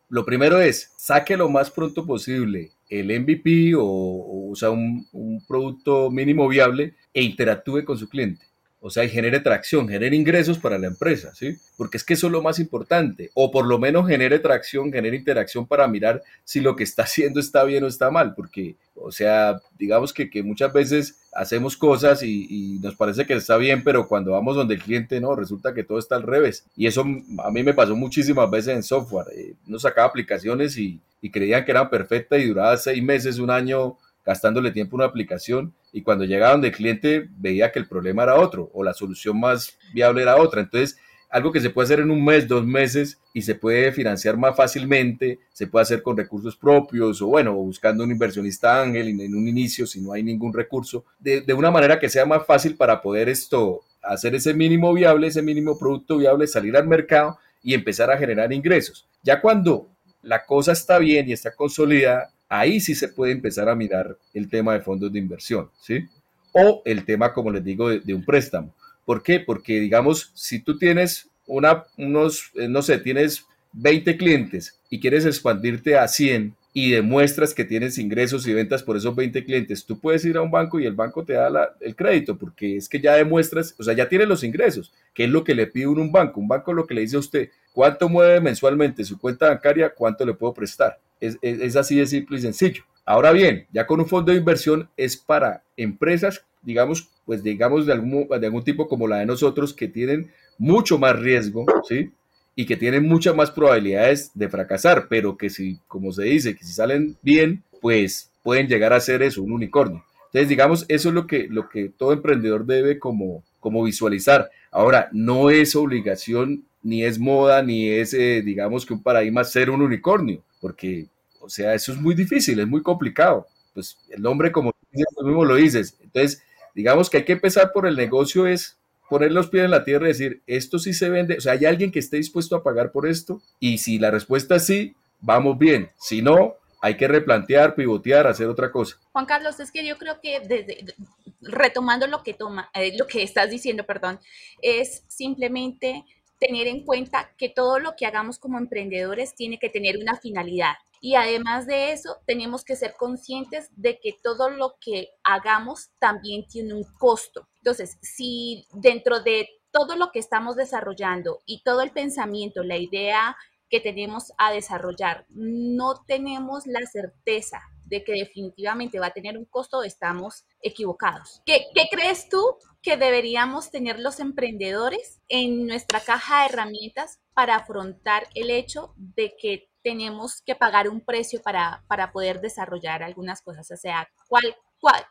lo 0.08 0.24
primero 0.24 0.60
es 0.60 0.92
saque 0.96 1.36
lo 1.36 1.48
más 1.48 1.70
pronto 1.70 2.06
posible 2.06 2.72
el 2.88 3.06
MVP 3.20 3.74
o, 3.74 4.50
o 4.50 4.54
sea, 4.54 4.70
un, 4.70 5.06
un 5.12 5.44
producto 5.46 6.10
mínimo 6.10 6.46
viable 6.46 6.94
e 7.12 7.22
interactúe 7.22 7.84
con 7.84 7.96
su 7.96 8.08
cliente. 8.08 8.44
O 8.84 8.90
sea, 8.90 9.04
y 9.04 9.08
genere 9.08 9.38
tracción, 9.38 9.88
genere 9.88 10.16
ingresos 10.16 10.58
para 10.58 10.76
la 10.76 10.88
empresa, 10.88 11.32
¿sí? 11.36 11.56
Porque 11.76 11.98
es 11.98 12.02
que 12.02 12.14
eso 12.14 12.26
es 12.26 12.32
lo 12.32 12.42
más 12.42 12.58
importante. 12.58 13.30
O 13.32 13.52
por 13.52 13.64
lo 13.64 13.78
menos 13.78 14.08
genere 14.08 14.40
tracción, 14.40 14.92
genere 14.92 15.16
interacción 15.16 15.68
para 15.68 15.86
mirar 15.86 16.20
si 16.42 16.60
lo 16.60 16.74
que 16.74 16.82
está 16.82 17.02
haciendo 17.04 17.38
está 17.38 17.62
bien 17.62 17.84
o 17.84 17.86
está 17.86 18.10
mal. 18.10 18.34
Porque, 18.34 18.74
o 18.96 19.12
sea, 19.12 19.60
digamos 19.78 20.12
que, 20.12 20.28
muchas 20.42 20.72
veces 20.72 21.20
hacemos 21.32 21.76
cosas 21.76 22.24
y, 22.24 22.80
nos 22.82 22.96
parece 22.96 23.24
que 23.24 23.34
está 23.34 23.56
bien, 23.56 23.84
pero 23.84 24.08
cuando 24.08 24.32
vamos 24.32 24.56
donde 24.56 24.74
el 24.74 24.82
cliente, 24.82 25.20
no, 25.20 25.36
resulta 25.36 25.72
que 25.72 25.84
todo 25.84 26.00
está 26.00 26.16
al 26.16 26.24
revés. 26.24 26.66
Y 26.76 26.88
eso 26.88 27.02
a 27.38 27.50
mí 27.52 27.62
me 27.62 27.74
pasó 27.74 27.94
muchísimas 27.94 28.50
veces 28.50 28.74
en 28.74 28.82
software. 28.82 29.26
Eh, 29.32 29.54
sacaba 29.78 30.08
aplicaciones 30.08 30.76
y, 30.76 31.00
y 31.20 31.30
creían 31.30 31.64
que 31.64 31.70
eran 31.70 31.88
perfectas 31.88 32.40
y 32.40 32.48
duraba 32.48 32.76
seis 32.76 33.00
meses, 33.00 33.38
un 33.38 33.50
año 33.50 33.96
gastándole 34.24 34.70
tiempo 34.70 34.96
a 34.96 34.98
una 34.98 35.06
aplicación 35.06 35.74
y 35.92 36.02
cuando 36.02 36.24
llegaban 36.24 36.60
del 36.60 36.72
cliente 36.72 37.28
veía 37.38 37.72
que 37.72 37.78
el 37.78 37.88
problema 37.88 38.22
era 38.22 38.36
otro 38.36 38.70
o 38.72 38.84
la 38.84 38.94
solución 38.94 39.38
más 39.38 39.76
viable 39.92 40.22
era 40.22 40.36
otra. 40.36 40.60
Entonces, 40.60 40.96
algo 41.32 41.50
que 41.50 41.60
se 41.60 41.70
puede 41.70 41.86
hacer 41.86 42.00
en 42.00 42.10
un 42.10 42.22
mes, 42.22 42.46
dos 42.46 42.64
meses 42.64 43.18
y 43.32 43.40
se 43.40 43.54
puede 43.54 43.90
financiar 43.90 44.36
más 44.36 44.54
fácilmente, 44.54 45.40
se 45.52 45.66
puede 45.66 45.82
hacer 45.82 46.02
con 46.02 46.16
recursos 46.16 46.56
propios 46.56 47.22
o 47.22 47.28
bueno, 47.28 47.54
buscando 47.54 48.04
un 48.04 48.10
inversionista 48.10 48.82
ángel 48.82 49.08
en 49.08 49.34
un 49.34 49.48
inicio 49.48 49.86
si 49.86 50.02
no 50.02 50.12
hay 50.12 50.22
ningún 50.22 50.52
recurso, 50.52 51.06
de, 51.18 51.40
de 51.40 51.54
una 51.54 51.70
manera 51.70 51.98
que 51.98 52.10
sea 52.10 52.26
más 52.26 52.44
fácil 52.44 52.76
para 52.76 53.00
poder 53.00 53.30
esto, 53.30 53.80
hacer 54.02 54.34
ese 54.34 54.52
mínimo 54.52 54.92
viable, 54.92 55.28
ese 55.28 55.40
mínimo 55.40 55.78
producto 55.78 56.18
viable, 56.18 56.46
salir 56.46 56.76
al 56.76 56.86
mercado 56.86 57.38
y 57.62 57.72
empezar 57.72 58.10
a 58.10 58.18
generar 58.18 58.52
ingresos. 58.52 59.08
Ya 59.22 59.40
cuando 59.40 59.88
la 60.22 60.44
cosa 60.44 60.72
está 60.72 60.98
bien 60.98 61.28
y 61.28 61.32
está 61.32 61.54
consolidada, 61.54 62.30
ahí 62.52 62.80
sí 62.80 62.94
se 62.94 63.08
puede 63.08 63.32
empezar 63.32 63.70
a 63.70 63.74
mirar 63.74 64.18
el 64.34 64.50
tema 64.50 64.74
de 64.74 64.82
fondos 64.82 65.10
de 65.10 65.18
inversión, 65.18 65.70
¿sí? 65.80 66.06
O 66.52 66.82
el 66.84 67.06
tema, 67.06 67.32
como 67.32 67.50
les 67.50 67.64
digo, 67.64 67.88
de, 67.88 68.14
un 68.14 68.26
préstamo. 68.26 68.74
¿Por 69.06 69.22
qué? 69.22 69.40
Porque, 69.40 69.80
digamos, 69.80 70.32
si 70.34 70.58
tú 70.58 70.76
tienes 70.76 71.30
una, 71.46 71.84
unos, 71.96 72.50
eh, 72.54 72.68
no 72.68 72.82
sé, 72.82 72.98
tienes 72.98 73.46
20 73.72 74.18
clientes 74.18 74.78
y 74.90 75.00
quieres 75.00 75.24
expandirte 75.24 75.96
a 75.96 76.06
100 76.06 76.54
y 76.74 76.90
demuestras 76.90 77.52
que 77.52 77.64
tienes 77.64 77.98
ingresos 77.98 78.46
y 78.46 78.54
ventas 78.54 78.82
por 78.82 78.96
esos 78.96 79.14
20 79.14 79.44
clientes, 79.44 79.84
tú 79.84 79.98
puedes 79.98 80.24
ir 80.24 80.36
a 80.36 80.42
un 80.42 80.50
banco 80.50 80.80
y 80.80 80.86
el 80.86 80.94
banco 80.94 81.24
te 81.24 81.34
da 81.34 81.74
el 81.80 81.94
crédito 81.94 82.38
porque 82.38 82.76
es 82.76 82.88
que 82.88 83.00
ya 83.00 83.14
demuestras, 83.14 83.74
o 83.78 83.82
sea, 83.82 83.94
ya 83.94 84.08
tienes 84.08 84.26
los 84.26 84.42
ingresos, 84.42 84.92
que 85.12 85.24
es 85.24 85.30
lo 85.30 85.44
que 85.44 85.54
le 85.54 85.66
pide 85.66 85.86
uno 85.86 86.00
un 86.00 86.12
banco. 86.12 86.40
Un 86.40 86.48
banco 86.48 86.72
lo 86.72 86.86
que 86.86 86.94
le 86.94 87.02
dice 87.02 87.16
a 87.16 87.20
usted, 87.20 87.50
¿cuánto 87.74 88.08
mueve 88.08 88.40
mensualmente 88.40 89.04
su 89.04 89.18
cuenta 89.18 89.48
bancaria? 89.48 89.92
¿Cuánto 89.94 90.24
le 90.24 90.32
puedo 90.32 90.54
prestar? 90.54 90.98
Es, 91.20 91.76
así 91.76 91.96
de 91.96 92.06
simple 92.06 92.38
y 92.38 92.40
sencillo. 92.40 92.84
Ahora 93.04 93.32
bien, 93.32 93.66
ya 93.72 93.86
con 93.86 94.00
un 94.00 94.06
fondo 94.06 94.32
de 94.32 94.38
inversión 94.38 94.88
es 94.96 95.16
para 95.16 95.62
empresas, 95.76 96.44
digamos, 96.62 97.10
pues 97.26 97.42
digamos 97.42 97.86
de 97.86 97.92
algún, 97.92 98.28
de 98.28 98.46
algún 98.46 98.64
tipo 98.64 98.88
como 98.88 99.06
la 99.06 99.18
de 99.18 99.26
nosotros, 99.26 99.74
que 99.74 99.88
tienen 99.88 100.30
mucho 100.58 100.98
más 100.98 101.18
riesgo, 101.18 101.66
¿sí? 101.86 102.12
Y 102.54 102.66
que 102.66 102.76
tienen 102.76 103.08
muchas 103.08 103.34
más 103.34 103.50
probabilidades 103.50 104.30
de 104.34 104.48
fracasar, 104.48 105.08
pero 105.08 105.36
que 105.36 105.50
si, 105.50 105.78
como 105.88 106.12
se 106.12 106.24
dice, 106.24 106.54
que 106.54 106.64
si 106.64 106.72
salen 106.72 107.16
bien, 107.22 107.62
pues 107.80 108.30
pueden 108.42 108.68
llegar 108.68 108.92
a 108.92 109.00
ser 109.00 109.22
eso, 109.22 109.42
un 109.42 109.52
unicornio. 109.52 110.04
Entonces, 110.26 110.48
digamos, 110.48 110.84
eso 110.88 111.08
es 111.08 111.14
lo 111.14 111.26
que, 111.26 111.48
lo 111.48 111.68
que 111.68 111.88
todo 111.88 112.12
emprendedor 112.12 112.66
debe 112.66 112.98
como, 112.98 113.42
como 113.60 113.82
visualizar. 113.84 114.50
Ahora, 114.70 115.08
no 115.12 115.50
es 115.50 115.76
obligación, 115.76 116.64
ni 116.82 117.04
es 117.04 117.18
moda, 117.18 117.62
ni 117.62 117.88
es, 117.88 118.12
eh, 118.14 118.42
digamos, 118.42 118.84
que 118.84 118.94
un 118.94 119.02
paradigma 119.02 119.44
ser 119.44 119.70
un 119.70 119.82
unicornio, 119.82 120.42
porque 120.60 121.06
o 121.42 121.48
sea, 121.48 121.74
eso 121.74 121.92
es 121.92 122.00
muy 122.00 122.14
difícil, 122.14 122.60
es 122.60 122.68
muy 122.68 122.82
complicado. 122.82 123.46
Pues 123.74 123.98
el 124.10 124.22
nombre, 124.22 124.52
como 124.52 124.72
tú 124.72 125.24
mismo 125.24 125.44
lo 125.44 125.56
dices. 125.56 125.98
Entonces, 126.00 126.42
digamos 126.74 127.10
que 127.10 127.18
hay 127.18 127.24
que 127.24 127.32
empezar 127.32 127.72
por 127.72 127.86
el 127.86 127.96
negocio, 127.96 128.46
es 128.46 128.78
poner 129.12 129.30
los 129.30 129.50
pies 129.50 129.66
en 129.66 129.70
la 129.72 129.84
tierra 129.84 130.06
y 130.06 130.12
decir, 130.12 130.42
esto 130.46 130.78
sí 130.78 130.94
se 130.94 131.10
vende, 131.10 131.36
o 131.36 131.40
sea, 131.42 131.52
hay 131.52 131.66
alguien 131.66 131.92
que 131.92 131.98
esté 131.98 132.16
dispuesto 132.16 132.56
a 132.56 132.62
pagar 132.62 132.92
por 132.92 133.06
esto 133.06 133.42
y 133.60 133.76
si 133.76 133.98
la 133.98 134.10
respuesta 134.10 134.56
es 134.56 134.64
sí, 134.64 134.94
vamos 135.20 135.58
bien, 135.58 135.90
si 135.98 136.22
no, 136.22 136.54
hay 136.80 136.96
que 136.96 137.06
replantear, 137.08 137.74
pivotear, 137.74 138.26
hacer 138.26 138.46
otra 138.46 138.72
cosa. 138.72 138.96
Juan 139.12 139.26
Carlos, 139.26 139.60
es 139.60 139.70
que 139.70 139.86
yo 139.86 139.98
creo 139.98 140.18
que 140.22 140.40
desde, 140.40 140.94
retomando 141.42 142.06
lo 142.06 142.22
que 142.22 142.32
toma, 142.32 142.70
eh, 142.72 142.96
lo 142.98 143.06
que 143.06 143.22
estás 143.22 143.50
diciendo, 143.50 143.84
perdón, 143.84 144.18
es 144.62 145.04
simplemente 145.08 146.06
tener 146.38 146.66
en 146.66 146.82
cuenta 146.82 147.30
que 147.36 147.50
todo 147.50 147.80
lo 147.80 147.94
que 147.94 148.06
hagamos 148.06 148.38
como 148.38 148.56
emprendedores 148.56 149.34
tiene 149.34 149.58
que 149.58 149.68
tener 149.68 149.98
una 149.98 150.16
finalidad. 150.16 150.72
Y 151.04 151.16
además 151.16 151.66
de 151.66 151.90
eso, 151.90 152.18
tenemos 152.26 152.64
que 152.64 152.76
ser 152.76 152.94
conscientes 152.96 153.68
de 153.72 153.98
que 153.98 154.14
todo 154.22 154.50
lo 154.50 154.76
que 154.80 155.08
hagamos 155.24 155.90
también 155.98 156.46
tiene 156.46 156.74
un 156.74 156.84
costo. 156.96 157.48
Entonces, 157.56 157.98
si 158.02 158.68
dentro 158.72 159.20
de 159.20 159.48
todo 159.72 159.96
lo 159.96 160.12
que 160.12 160.20
estamos 160.20 160.54
desarrollando 160.54 161.40
y 161.44 161.64
todo 161.64 161.80
el 161.80 161.90
pensamiento, 161.90 162.62
la 162.62 162.76
idea 162.76 163.36
que 163.68 163.80
tenemos 163.80 164.32
a 164.38 164.52
desarrollar, 164.52 165.26
no 165.30 166.04
tenemos 166.06 166.68
la 166.68 166.86
certeza 166.86 167.60
de 167.84 168.04
que 168.04 168.12
definitivamente 168.12 169.00
va 169.00 169.06
a 169.06 169.12
tener 169.12 169.36
un 169.36 169.44
costo, 169.44 169.82
estamos 169.82 170.44
equivocados. 170.60 171.42
¿Qué, 171.44 171.66
¿Qué, 171.74 171.88
crees 171.90 172.28
tú 172.28 172.58
que 172.80 172.96
deberíamos 172.96 173.72
tener 173.72 173.98
los 173.98 174.20
emprendedores 174.20 175.20
en 175.28 175.66
nuestra 175.66 175.98
caja 175.98 176.42
de 176.42 176.50
herramientas 176.50 177.18
para 177.34 177.56
afrontar 177.56 178.28
el 178.34 178.50
hecho 178.50 178.94
de 178.96 179.34
que 179.36 179.71
tenemos 179.82 180.42
que 180.44 180.54
pagar 180.54 180.88
un 180.88 181.00
precio 181.00 181.40
para, 181.42 181.84
para 181.88 182.12
poder 182.12 182.40
desarrollar 182.40 183.02
algunas 183.02 183.42
cosas. 183.42 183.70
O 183.70 183.76
sea, 183.76 184.08
¿cuál, 184.28 184.44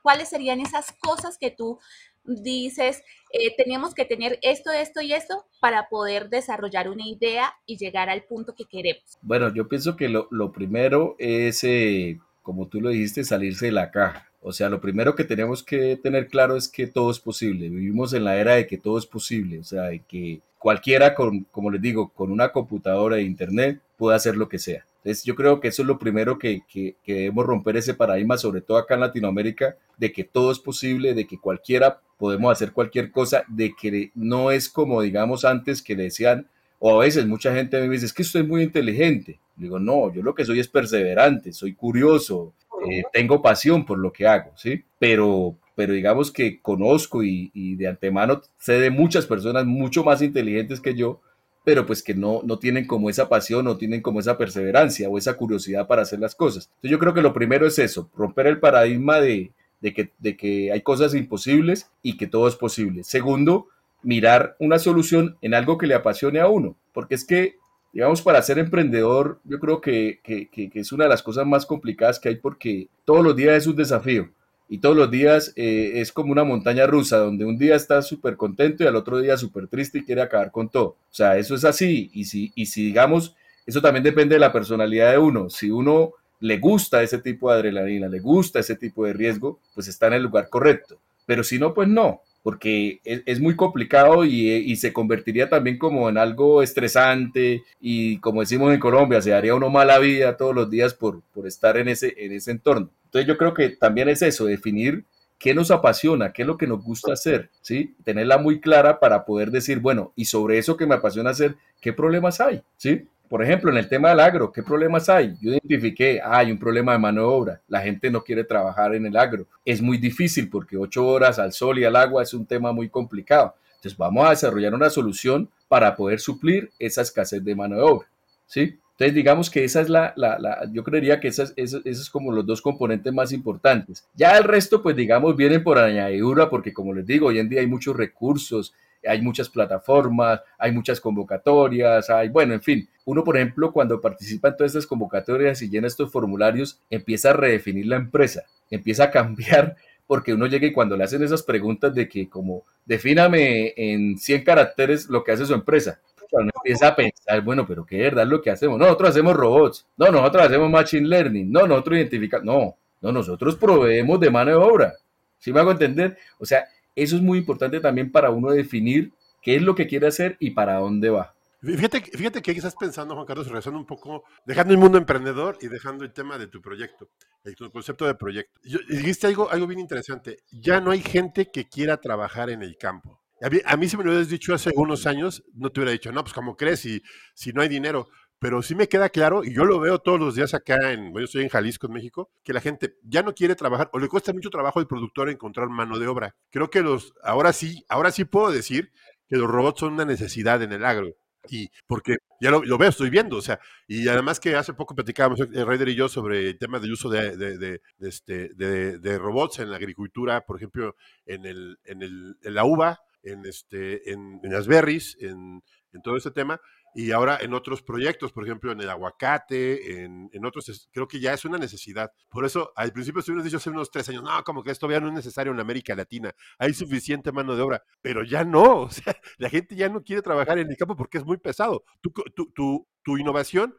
cuáles 0.02 0.30
serían 0.30 0.60
esas 0.60 0.92
cosas 1.00 1.38
que 1.38 1.52
tú 1.52 1.80
dices, 2.24 3.02
eh, 3.34 3.56
tenemos 3.58 3.94
que 3.94 4.06
tener 4.06 4.38
esto, 4.42 4.72
esto 4.72 5.02
y 5.02 5.14
esto 5.14 5.46
para 5.60 5.90
poder 5.90 6.30
desarrollar 6.30 6.90
una 6.90 7.08
idea 7.08 7.54
y 7.66 7.78
llegar 7.78 8.10
al 8.10 8.24
punto 8.24 8.54
que 8.56 8.66
queremos? 8.66 9.18
Bueno, 9.22 9.54
yo 9.54 9.68
pienso 9.68 9.96
que 9.96 10.10
lo, 10.10 10.28
lo 10.32 10.52
primero 10.52 11.16
es, 11.20 11.64
eh, 11.64 12.20
como 12.42 12.68
tú 12.68 12.82
lo 12.82 12.90
dijiste, 12.90 13.24
salirse 13.24 13.68
de 13.68 13.72
la 13.72 13.92
caja. 13.92 14.31
O 14.42 14.52
sea, 14.52 14.70
lo 14.70 14.82
primero 14.82 15.16
que 15.16 15.24
tenemos 15.24 15.64
que 15.64 15.96
tener 15.98 16.28
claro 16.28 16.56
es 16.56 16.68
que 16.68 16.88
todo 16.88 17.12
es 17.12 17.20
posible. 17.20 17.70
Vivimos 17.70 18.14
en 18.14 18.24
la 18.24 18.38
era 18.38 18.56
de 18.56 18.66
que 18.66 18.78
todo 18.78 18.98
es 18.98 19.06
posible. 19.06 19.60
O 19.60 19.64
sea, 19.64 19.84
de 19.84 20.00
que 20.00 20.42
cualquiera, 20.58 21.14
con, 21.14 21.46
como 21.52 21.70
les 21.70 21.82
digo, 21.82 22.10
con 22.10 22.32
una 22.32 22.52
computadora 22.52 23.18
e 23.18 23.24
internet 23.24 23.80
puede 23.98 24.16
hacer 24.16 24.36
lo 24.36 24.50
que 24.50 24.60
sea. 24.60 24.86
Entonces 25.04 25.24
yo 25.24 25.36
creo 25.36 25.60
que 25.60 25.70
eso 25.70 25.82
es 25.82 25.88
lo 25.88 25.98
primero 25.98 26.38
que, 26.38 26.62
que, 26.72 26.96
debemos 27.06 27.46
romper 27.46 27.78
ese 27.78 27.96
paradigma, 27.96 28.38
sobre 28.38 28.62
todo 28.62 28.78
acá 28.78 28.94
en 28.94 29.00
Latinoamérica, 29.00 29.76
de 29.98 30.12
que 30.12 30.24
todo 30.24 30.52
es 30.52 30.60
posible, 30.60 31.16
de 31.16 31.26
que 31.26 31.40
cualquiera 31.40 32.00
podemos 32.18 32.52
hacer 32.52 32.72
cualquier 32.72 33.12
cosa, 33.12 33.44
de 33.48 33.74
que 33.74 34.12
no 34.14 34.52
es 34.52 34.70
como 34.70 35.02
digamos 35.02 35.44
antes 35.44 35.82
que 35.82 35.96
le 35.96 36.04
decían, 36.04 36.48
o 36.78 37.00
a 37.02 37.04
veces 37.04 37.26
mucha 37.26 37.54
gente 37.54 37.82
me 37.82 37.90
dice, 37.90 38.06
es 38.06 38.14
que 38.14 38.22
estoy 38.22 38.44
muy 38.44 38.62
inteligente. 38.62 39.40
Digo, 39.56 39.80
no, 39.80 40.14
yo 40.14 40.22
lo 40.22 40.36
que 40.36 40.46
soy 40.46 40.60
es 40.60 40.68
perseverante, 40.68 41.52
soy 41.52 41.74
curioso, 41.74 42.54
eh, 42.90 43.04
tengo 43.12 43.42
pasión 43.42 43.86
por 43.86 43.98
lo 43.98 44.12
que 44.12 44.28
hago, 44.28 44.52
¿sí? 44.56 44.84
Pero, 45.00 45.56
pero 45.76 45.94
digamos 45.94 46.32
que 46.32 46.62
conozco 46.62 47.24
y, 47.24 47.52
y 47.54 47.76
de 47.76 47.88
antemano 47.88 48.42
sé 48.58 48.74
de 48.80 48.90
muchas 48.90 49.26
personas 49.26 49.66
mucho 49.66 50.04
más 50.04 50.22
inteligentes 50.22 50.80
que 50.80 50.96
yo 50.96 51.22
pero 51.64 51.86
pues 51.86 52.02
que 52.02 52.14
no, 52.14 52.42
no 52.44 52.58
tienen 52.58 52.88
como 52.88 53.10
esa 53.10 53.30
pasión, 53.30 53.66
no 53.66 53.78
tienen 53.78 54.02
como 54.02 54.20
esa 54.20 54.38
perseverancia 54.38 55.10
o 55.10 55.18
esa 55.18 55.36
curiosidad 55.36 55.88
para 55.88 56.02
hacer 56.02 56.20
las 56.20 56.36
cosas. 56.36 56.66
Entonces 56.66 56.92
yo 56.92 57.00
creo 57.00 57.14
que 57.14 57.22
lo 57.22 57.34
primero 57.34 57.68
es 57.68 57.78
eso, 57.80 58.10
romper 58.16 58.48
el 58.48 58.60
paradigma 58.60 59.20
de, 59.20 59.52
de, 59.80 59.94
que, 59.94 60.12
de 60.20 60.36
que 60.36 60.72
hay 60.72 60.82
cosas 60.82 61.14
imposibles 61.14 61.90
y 62.02 62.18
que 62.18 62.28
todo 62.28 62.48
es 62.48 62.56
posible. 62.56 63.04
Segundo, 63.04 63.68
mirar 64.02 64.56
una 64.60 64.80
solución 64.80 65.38
en 65.42 65.54
algo 65.54 65.78
que 65.78 65.88
le 65.88 65.94
apasione 65.94 66.40
a 66.40 66.48
uno, 66.48 66.76
porque 66.94 67.16
es 67.16 67.26
que, 67.26 67.56
digamos, 67.94 68.22
para 68.22 68.42
ser 68.42 68.60
emprendedor, 68.60 69.40
yo 69.44 69.60
creo 69.60 69.82
que, 69.82 70.20
que, 70.24 70.48
que 70.50 70.72
es 70.74 70.92
una 70.92 71.06
de 71.06 71.10
las 71.10 71.24
cosas 71.24 71.46
más 71.46 71.66
complicadas 71.66 72.20
que 72.20 72.30
hay 72.30 72.36
porque 72.36 72.88
todos 73.06 73.24
los 73.24 73.36
días 73.36 73.58
es 73.58 73.68
un 73.68 73.76
desafío 73.76 74.30
y 74.72 74.78
todos 74.78 74.96
los 74.96 75.12
días 75.12 75.52
eh, 75.58 75.94
es 75.96 76.14
como 76.14 76.32
una 76.32 76.46
montaña 76.46 76.88
rusa, 76.88 77.18
donde 77.18 77.44
un 77.44 77.58
día 77.58 77.76
estás 77.76 78.08
súper 78.08 78.38
contento 78.38 78.84
y 78.84 78.88
al 78.88 78.96
otro 78.96 79.20
día 79.20 79.36
súper 79.36 79.68
triste 79.68 79.98
y 79.98 80.06
quiere 80.06 80.22
acabar 80.22 80.50
con 80.50 80.70
todo. 80.70 80.86
O 80.86 80.98
sea, 81.14 81.38
eso 81.38 81.56
es 81.56 81.66
así. 81.66 82.10
Y 82.14 82.24
si, 82.24 82.54
y 82.56 82.68
si 82.68 82.86
digamos, 82.86 83.36
eso 83.66 83.82
también 83.82 84.06
depende 84.06 84.36
de 84.36 84.40
la 84.40 84.54
personalidad 84.54 85.12
de 85.12 85.18
uno. 85.18 85.50
Si 85.50 85.70
uno 85.70 86.14
le 86.40 86.58
gusta 86.58 87.04
ese 87.04 87.18
tipo 87.18 87.52
de 87.52 87.58
adrenalina, 87.58 88.08
le 88.08 88.22
gusta 88.22 88.60
ese 88.60 88.78
tipo 88.78 89.06
de 89.06 89.12
riesgo, 89.12 89.60
pues 89.76 89.90
está 89.90 90.08
en 90.08 90.14
el 90.14 90.24
lugar 90.24 90.48
correcto. 90.48 91.02
Pero 91.26 91.44
si 91.44 91.60
no, 91.60 91.74
pues 91.74 91.90
no 91.90 92.22
porque 92.44 93.02
es, 93.04 93.40
muy 93.40 93.56
complicado 93.56 94.26
y, 94.26 94.76
se 94.76 94.94
convertiría 94.94 95.50
también 95.50 95.78
como 95.78 96.10
en 96.10 96.18
algo 96.18 96.64
estresante 96.64 97.64
y 97.80 98.18
como 98.18 98.42
decimos 98.42 98.74
en 98.74 98.80
Colombia, 98.80 99.22
se 99.22 99.30
daría 99.30 99.56
uno 99.56 99.70
mala 99.70 100.00
vida 100.00 100.38
todos 100.38 100.56
los 100.56 100.70
días 100.70 100.94
por, 100.94 101.22
por 101.34 101.46
estar 101.46 101.78
en 101.78 101.88
ese, 101.88 102.16
en 102.18 102.32
ese 102.32 102.52
entorno. 102.52 102.90
Entonces 103.06 103.28
yo 103.28 103.38
creo 103.38 103.54
que 103.54 103.70
también 103.70 104.10
es 104.10 104.22
eso, 104.22 104.46
definir 104.46 105.06
qué 105.38 105.54
nos 105.54 105.72
apasiona, 105.72 106.32
qué 106.32 106.44
es 106.44 106.48
lo 106.48 106.58
que 106.58 106.68
nos 106.68 106.84
gusta 106.84 107.14
hacer, 107.14 107.50
¿sí? 107.62 107.96
Tenerla 108.04 108.38
muy 108.38 108.62
clara 108.62 109.00
para 109.00 109.26
poder 109.26 109.50
decir, 109.50 109.80
bueno, 109.80 110.14
y 110.16 110.26
sobre 110.26 110.60
eso 110.60 110.78
que 110.78 110.86
me 110.86 110.96
apasiona 110.96 111.32
hacer, 111.32 111.56
¿qué 111.82 111.94
problemas 111.94 112.40
hay? 112.40 112.62
¿Sí? 112.78 113.08
Por 113.32 113.42
ejemplo, 113.42 113.72
en 113.72 113.78
el 113.78 113.88
tema 113.88 114.10
del 114.10 114.20
agro, 114.20 114.52
¿qué 114.52 114.62
problemas 114.62 115.08
hay? 115.08 115.38
Yo 115.40 115.52
identifiqué, 115.52 116.20
hay 116.22 116.52
un 116.52 116.60
problema 116.60 116.92
de 116.92 117.00
mano 117.00 117.22
de 117.22 117.28
obra, 117.28 117.62
la 117.70 117.80
gente 117.80 118.12
no 118.12 118.26
quiere 118.26 118.44
trabajar 118.44 118.94
en 118.94 119.06
el 119.06 119.16
agro. 119.16 119.48
Es 119.64 119.82
muy 119.82 119.98
difícil 119.98 120.50
porque 120.50 120.76
ocho 120.76 121.08
horas 121.08 121.40
al 121.40 121.54
sol 121.54 121.80
y 121.80 121.86
al 121.86 121.96
agua 121.96 122.24
es 122.24 122.34
un 122.34 122.46
tema 122.46 122.74
muy 122.74 122.90
complicado. 122.90 123.56
Entonces 123.76 123.98
vamos 123.98 124.28
a 124.28 124.32
desarrollar 124.32 124.74
una 124.74 124.90
solución 124.90 125.50
para 125.70 125.96
poder 125.96 126.20
suplir 126.20 126.72
esa 126.78 127.04
escasez 127.04 127.42
de 127.42 127.56
mano 127.56 127.78
de 127.78 127.84
obra. 127.84 128.08
¿sí? 128.48 128.78
Entonces 128.92 129.16
digamos 129.16 129.50
que 129.50 129.64
esa 129.64 129.80
es 129.80 129.88
la, 129.88 130.12
la, 130.18 130.70
yo 130.74 130.84
creería 130.84 131.22
que 131.22 131.30
esas, 131.30 131.54
esos, 131.56 131.86
esos, 131.86 132.08
es 132.08 132.10
como 132.10 132.34
los 132.34 132.46
dos 132.46 132.62
componentes 132.62 133.14
más 133.14 133.32
importantes. 133.32 134.06
Ya 134.14 134.38
el 134.38 134.44
resto, 134.44 134.84
pues 134.84 134.98
digamos, 134.98 135.38
vienen 135.38 135.64
por 135.64 135.78
añadidura 135.78 136.50
porque 136.50 136.74
como 136.74 136.94
les 136.94 137.06
digo, 137.06 137.28
hoy 137.28 137.40
en 137.40 137.48
día 137.48 137.62
hay 137.62 137.68
muchos 137.68 137.96
recursos, 137.96 138.74
hay 139.08 139.22
muchas 139.22 139.50
plataformas, 139.50 140.42
hay 140.58 140.72
muchas 140.72 141.00
convocatorias, 141.02 142.10
hay, 142.10 142.30
bueno, 142.30 142.54
en 142.54 142.62
fin, 142.62 142.90
uno, 143.06 143.24
por 143.24 143.38
ejemplo, 143.38 143.72
cuando 143.72 144.00
participa 144.00 144.50
en 144.50 144.58
todas 144.58 144.72
estas 144.72 144.88
convocatorias 144.88 145.62
y 145.62 145.70
llena 145.70 145.88
estos 145.88 146.12
formularios, 146.12 146.80
empieza 146.90 147.32
a 147.32 147.34
redefinir 147.34 147.88
la 147.88 147.96
empresa, 147.96 148.44
empieza 148.70 149.06
a 149.06 149.12
cambiar, 149.12 149.76
porque 150.08 150.34
uno 150.34 150.46
llega 150.46 150.68
y 150.68 150.74
cuando 150.74 150.98
le 150.98 151.04
hacen 151.04 151.24
esas 151.24 151.44
preguntas 151.44 151.94
de 151.96 152.08
que 152.08 152.30
como, 152.30 152.66
defíname 152.86 153.74
en 153.78 154.18
100 154.18 154.44
caracteres 154.44 155.10
lo 155.10 155.24
que 155.24 155.32
hace 155.32 155.46
su 155.46 155.54
empresa, 155.54 156.00
uno 156.32 156.52
empieza 156.56 156.88
a 156.88 156.96
pensar, 156.96 157.42
bueno, 157.42 157.66
pero 157.68 157.86
qué 157.86 157.98
verdad 157.98 158.26
lo 158.26 158.42
que 158.42 158.50
hacemos. 158.50 158.78
No, 158.78 158.86
nosotros 158.86 159.10
hacemos 159.10 159.36
robots, 159.36 159.86
no, 159.98 160.12
nosotros 160.12 160.44
hacemos 160.44 160.70
machine 160.70 161.08
learning, 161.08 161.52
no, 161.52 161.68
nosotros 161.68 161.98
identificamos, 161.98 162.46
no, 162.46 162.78
no, 163.02 163.12
nosotros 163.12 163.56
proveemos 163.56 164.20
de 164.20 164.30
mano 164.30 164.52
de 164.52 164.58
obra. 164.58 164.94
¿Sí 165.40 165.52
me 165.52 165.60
hago 165.60 165.72
entender? 165.72 166.18
O 166.38 166.46
sea, 166.46 166.66
eso 166.96 167.16
es 167.16 167.22
muy 167.22 167.40
importante 167.40 167.80
también 167.80 168.12
para 168.12 168.30
uno 168.30 168.52
definir 168.52 169.14
qué 169.42 169.56
es 169.56 169.62
lo 169.62 169.76
que 169.76 169.88
quiere 169.88 170.08
hacer 170.08 170.38
y 170.40 170.52
para 170.52 170.76
dónde 170.78 171.10
va. 171.10 171.34
Fíjate, 171.64 172.02
fíjate 172.02 172.42
que 172.42 172.52
estás 172.52 172.76
pensando, 172.76 173.14
Juan 173.14 173.28
Carlos, 173.28 173.46
regresando 173.46 173.78
un 173.78 173.86
poco, 173.86 174.24
dejando 174.46 174.74
el 174.74 174.80
mundo 174.80 174.98
emprendedor 174.98 175.60
y 175.62 175.68
dejando 175.68 176.04
el 176.04 176.12
tema 176.12 176.40
de 176.40 176.48
tu 176.48 176.60
proyecto, 176.60 177.10
el, 177.44 177.56
concepto 177.56 178.08
de 178.08 178.16
proyecto. 178.16 178.60
Dijiste 178.90 179.28
algo, 179.28 179.48
algo 179.52 179.68
bien 179.68 179.80
interesante. 179.80 180.40
Ya 180.52 180.82
no 180.82 180.90
hay 180.90 181.02
gente 181.02 181.52
que 181.52 181.70
quiera 181.70 181.98
trabajar 181.98 182.50
en 182.50 182.64
el 182.64 182.78
campo. 182.78 183.22
A 183.44 183.50
mí, 183.50 183.60
a 183.64 183.90
si 183.90 183.98
me 183.98 184.04
lo 184.04 184.10
hubieras 184.10 184.30
dicho 184.30 184.56
hace 184.56 184.72
unos 184.76 185.06
años, 185.06 185.44
no 185.54 185.72
te 185.72 185.80
hubiera 185.80 185.92
dicho, 185.92 186.12
no, 186.12 186.24
pues 186.24 186.34
como 186.34 186.58
crees, 186.58 186.80
si, 186.80 187.02
si 187.36 187.54
no 187.54 187.62
hay 187.62 187.70
dinero 187.70 188.08
pero 188.42 188.64
sí 188.64 188.74
me 188.74 188.90
queda 188.90 189.10
claro, 189.10 189.44
y 189.44 189.54
yo 189.54 189.66
lo 189.66 189.80
veo 189.80 190.00
todos 190.00 190.20
los 190.20 190.34
días 190.34 190.56
acá, 190.56 190.94
en, 190.94 191.14
yo 191.14 191.20
estoy 191.20 191.44
en 191.44 191.50
Jalisco, 191.50 191.86
en 191.86 191.94
México, 191.94 192.32
que 192.44 192.54
la 192.54 192.60
gente 192.60 192.96
ya 193.04 193.22
no 193.22 193.36
quiere 193.36 193.54
trabajar 193.54 193.92
o 193.94 194.00
le 194.00 194.08
cuesta 194.08 194.34
mucho 194.34 194.50
trabajo 194.50 194.80
al 194.80 194.88
productor 194.88 195.30
encontrar 195.30 195.70
mano 195.70 196.00
de 196.00 196.08
obra. 196.08 196.36
Creo 196.50 196.72
que 196.72 196.82
los, 196.82 197.14
ahora 197.22 197.54
sí, 197.54 197.86
ahora 197.88 198.10
sí 198.10 198.26
puedo 198.26 198.52
decir 198.52 198.92
que 199.30 199.38
los 199.38 199.48
robots 199.48 199.82
son 199.82 199.94
una 199.94 200.06
necesidad 200.06 200.64
en 200.64 200.72
el 200.72 200.84
agro. 200.84 201.16
Y 201.50 201.70
porque 201.86 202.18
ya 202.40 202.50
lo, 202.50 202.62
veo, 202.80 202.90
estoy 202.90 203.12
viendo, 203.12 203.38
o 203.38 203.42
sea, 203.44 203.60
y 203.88 204.08
además 204.08 204.40
que 204.40 204.56
hace 204.56 204.74
poco 204.74 204.96
platicábamos, 204.96 205.40
eh, 205.40 205.64
Raider 205.64 205.90
y 205.90 205.96
yo, 205.96 206.10
sobre 206.10 206.50
el 206.50 206.58
tema 206.58 206.80
del 206.80 206.94
uso 206.94 207.10
de, 207.10 207.38
de, 207.38 207.82
este, 208.00 208.50
de, 208.56 209.18
robots 209.20 209.60
en 209.60 209.70
la 209.70 209.78
agricultura, 209.78 210.42
por 210.42 210.58
ejemplo, 210.58 210.96
en, 211.28 211.46
el, 211.46 211.78
en, 211.86 212.02
el, 212.02 212.38
en 212.42 212.56
la 212.56 212.66
uva, 212.66 213.02
en, 213.22 213.46
este, 213.46 214.12
en, 214.12 214.40
las 214.44 214.66
berries, 214.66 215.16
en 215.20 215.62
todo 216.04 216.18
ese 216.18 216.32
tema 216.32 216.60
y 216.94 217.12
ahora 217.12 217.38
en 217.42 217.54
otros 217.54 217.82
proyectos, 217.82 218.32
por 218.32 218.44
ejemplo, 218.44 218.72
en 218.72 218.82
el 218.82 218.90
aguacate, 218.90 220.04
en, 220.04 220.30
en, 220.34 220.46
otros, 220.46 220.90
creo 220.92 221.08
que 221.08 221.20
ya 221.20 221.34
es 221.34 221.46
una 221.46 221.58
necesidad. 221.58 222.12
Por 222.30 222.46
eso, 222.46 222.72
al 222.76 222.92
principio 222.92 223.20
estuvimos 223.20 223.46
dicho 223.46 223.58
hace 223.58 223.70
unos 223.70 223.92
tres 223.92 224.10
años, 224.10 224.24
no, 224.24 224.44
como 224.44 224.64
que 224.64 224.72
esto 224.72 224.90
ya 224.90 225.00
no 225.00 225.08
es 225.08 225.14
necesario 225.14 225.54
en 225.54 225.60
América 225.60 225.96
Latina, 225.96 226.34
hay 226.58 226.74
suficiente 226.74 227.32
mano 227.32 227.56
de 227.56 227.62
obra, 227.62 227.84
pero 228.02 228.24
ya 228.24 228.44
no, 228.44 228.82
o 228.82 228.90
sea, 228.90 229.16
la 229.38 229.50
gente 229.50 229.76
ya 229.76 229.90
no 229.90 230.04
quiere 230.04 230.22
trabajar 230.22 230.60
en 230.60 230.70
el 230.70 230.78
campo 230.78 230.96
porque 230.96 231.18
es 231.18 231.26
muy 231.26 231.38
pesado. 231.38 231.84
Tu, 232.02 232.12
tu, 232.36 232.52
tu, 232.52 232.88
tu 233.04 233.18
innovación, 233.18 233.76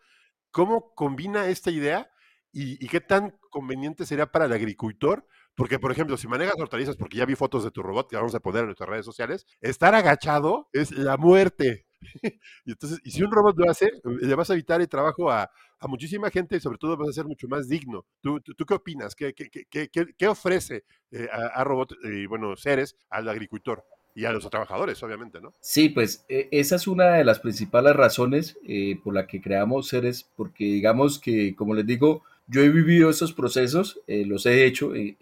¿cómo 0.50 0.94
combina 0.94 1.48
esta 1.48 1.70
idea 1.70 2.10
y, 2.52 2.84
y 2.84 2.88
qué 2.88 3.00
tan 3.00 3.38
conveniente 3.50 4.06
sería 4.06 4.30
para 4.30 4.46
el 4.46 4.52
agricultor? 4.52 5.26
Porque, 5.54 5.78
por 5.78 5.92
ejemplo, 5.92 6.16
si 6.16 6.28
manejas 6.28 6.58
hortalizas, 6.58 6.96
porque 6.96 7.18
ya 7.18 7.26
vi 7.26 7.34
fotos 7.34 7.62
de 7.64 7.70
tu 7.70 7.82
robot 7.82 8.08
que 8.08 8.16
vamos 8.16 8.34
a 8.34 8.40
poner 8.40 8.60
en 8.60 8.66
nuestras 8.66 8.88
redes 8.88 9.04
sociales, 9.04 9.46
estar 9.60 9.94
agachado 9.94 10.68
es 10.72 10.92
la 10.92 11.16
muerte. 11.18 11.86
y 12.64 12.72
entonces, 12.72 13.00
y 13.04 13.10
si 13.10 13.22
un 13.22 13.30
robot 13.30 13.56
lo 13.56 13.70
hace, 13.70 13.90
le 14.04 14.34
vas 14.34 14.50
a 14.50 14.54
evitar 14.54 14.80
el 14.80 14.88
trabajo 14.88 15.30
a, 15.30 15.50
a 15.78 15.88
muchísima 15.88 16.30
gente 16.30 16.56
y 16.56 16.60
sobre 16.60 16.78
todo 16.78 16.96
vas 16.96 17.08
a 17.08 17.12
ser 17.12 17.24
mucho 17.24 17.48
más 17.48 17.68
digno. 17.68 18.04
¿Tú, 18.20 18.40
tú, 18.40 18.64
qué 18.64 18.74
opinas? 18.74 19.14
¿Qué, 19.14 19.34
qué, 19.34 19.48
qué, 19.68 19.90
qué 20.16 20.28
ofrece 20.28 20.84
eh, 21.10 21.28
a, 21.30 21.60
a, 21.60 21.64
robot 21.64 21.94
y, 22.04 22.26
bueno, 22.26 22.56
seres 22.56 22.96
al 23.10 23.28
agricultor? 23.28 23.84
Y 24.14 24.26
a 24.26 24.32
los 24.32 24.48
trabajadores, 24.50 25.02
obviamente, 25.02 25.40
¿no? 25.40 25.54
Sí, 25.60 25.88
pues 25.88 26.24
e, 26.28 26.48
esa 26.52 26.76
es 26.76 26.86
una 26.86 27.14
de 27.14 27.24
las 27.24 27.40
principales 27.40 27.96
razones 27.96 28.58
eh, 28.68 29.00
por 29.02 29.14
la 29.14 29.26
que 29.26 29.40
creamos 29.40 29.88
seres, 29.88 30.30
porque 30.36 30.64
digamos 30.64 31.18
que, 31.18 31.56
como 31.56 31.74
les 31.74 31.86
digo, 31.86 32.22
yo 32.46 32.60
he 32.60 32.68
vivido 32.68 33.08
esos 33.08 33.32
procesos, 33.32 34.00
eh, 34.06 34.26
los 34.26 34.44
he 34.44 34.66
hecho, 34.66 34.94
eh, 34.94 35.16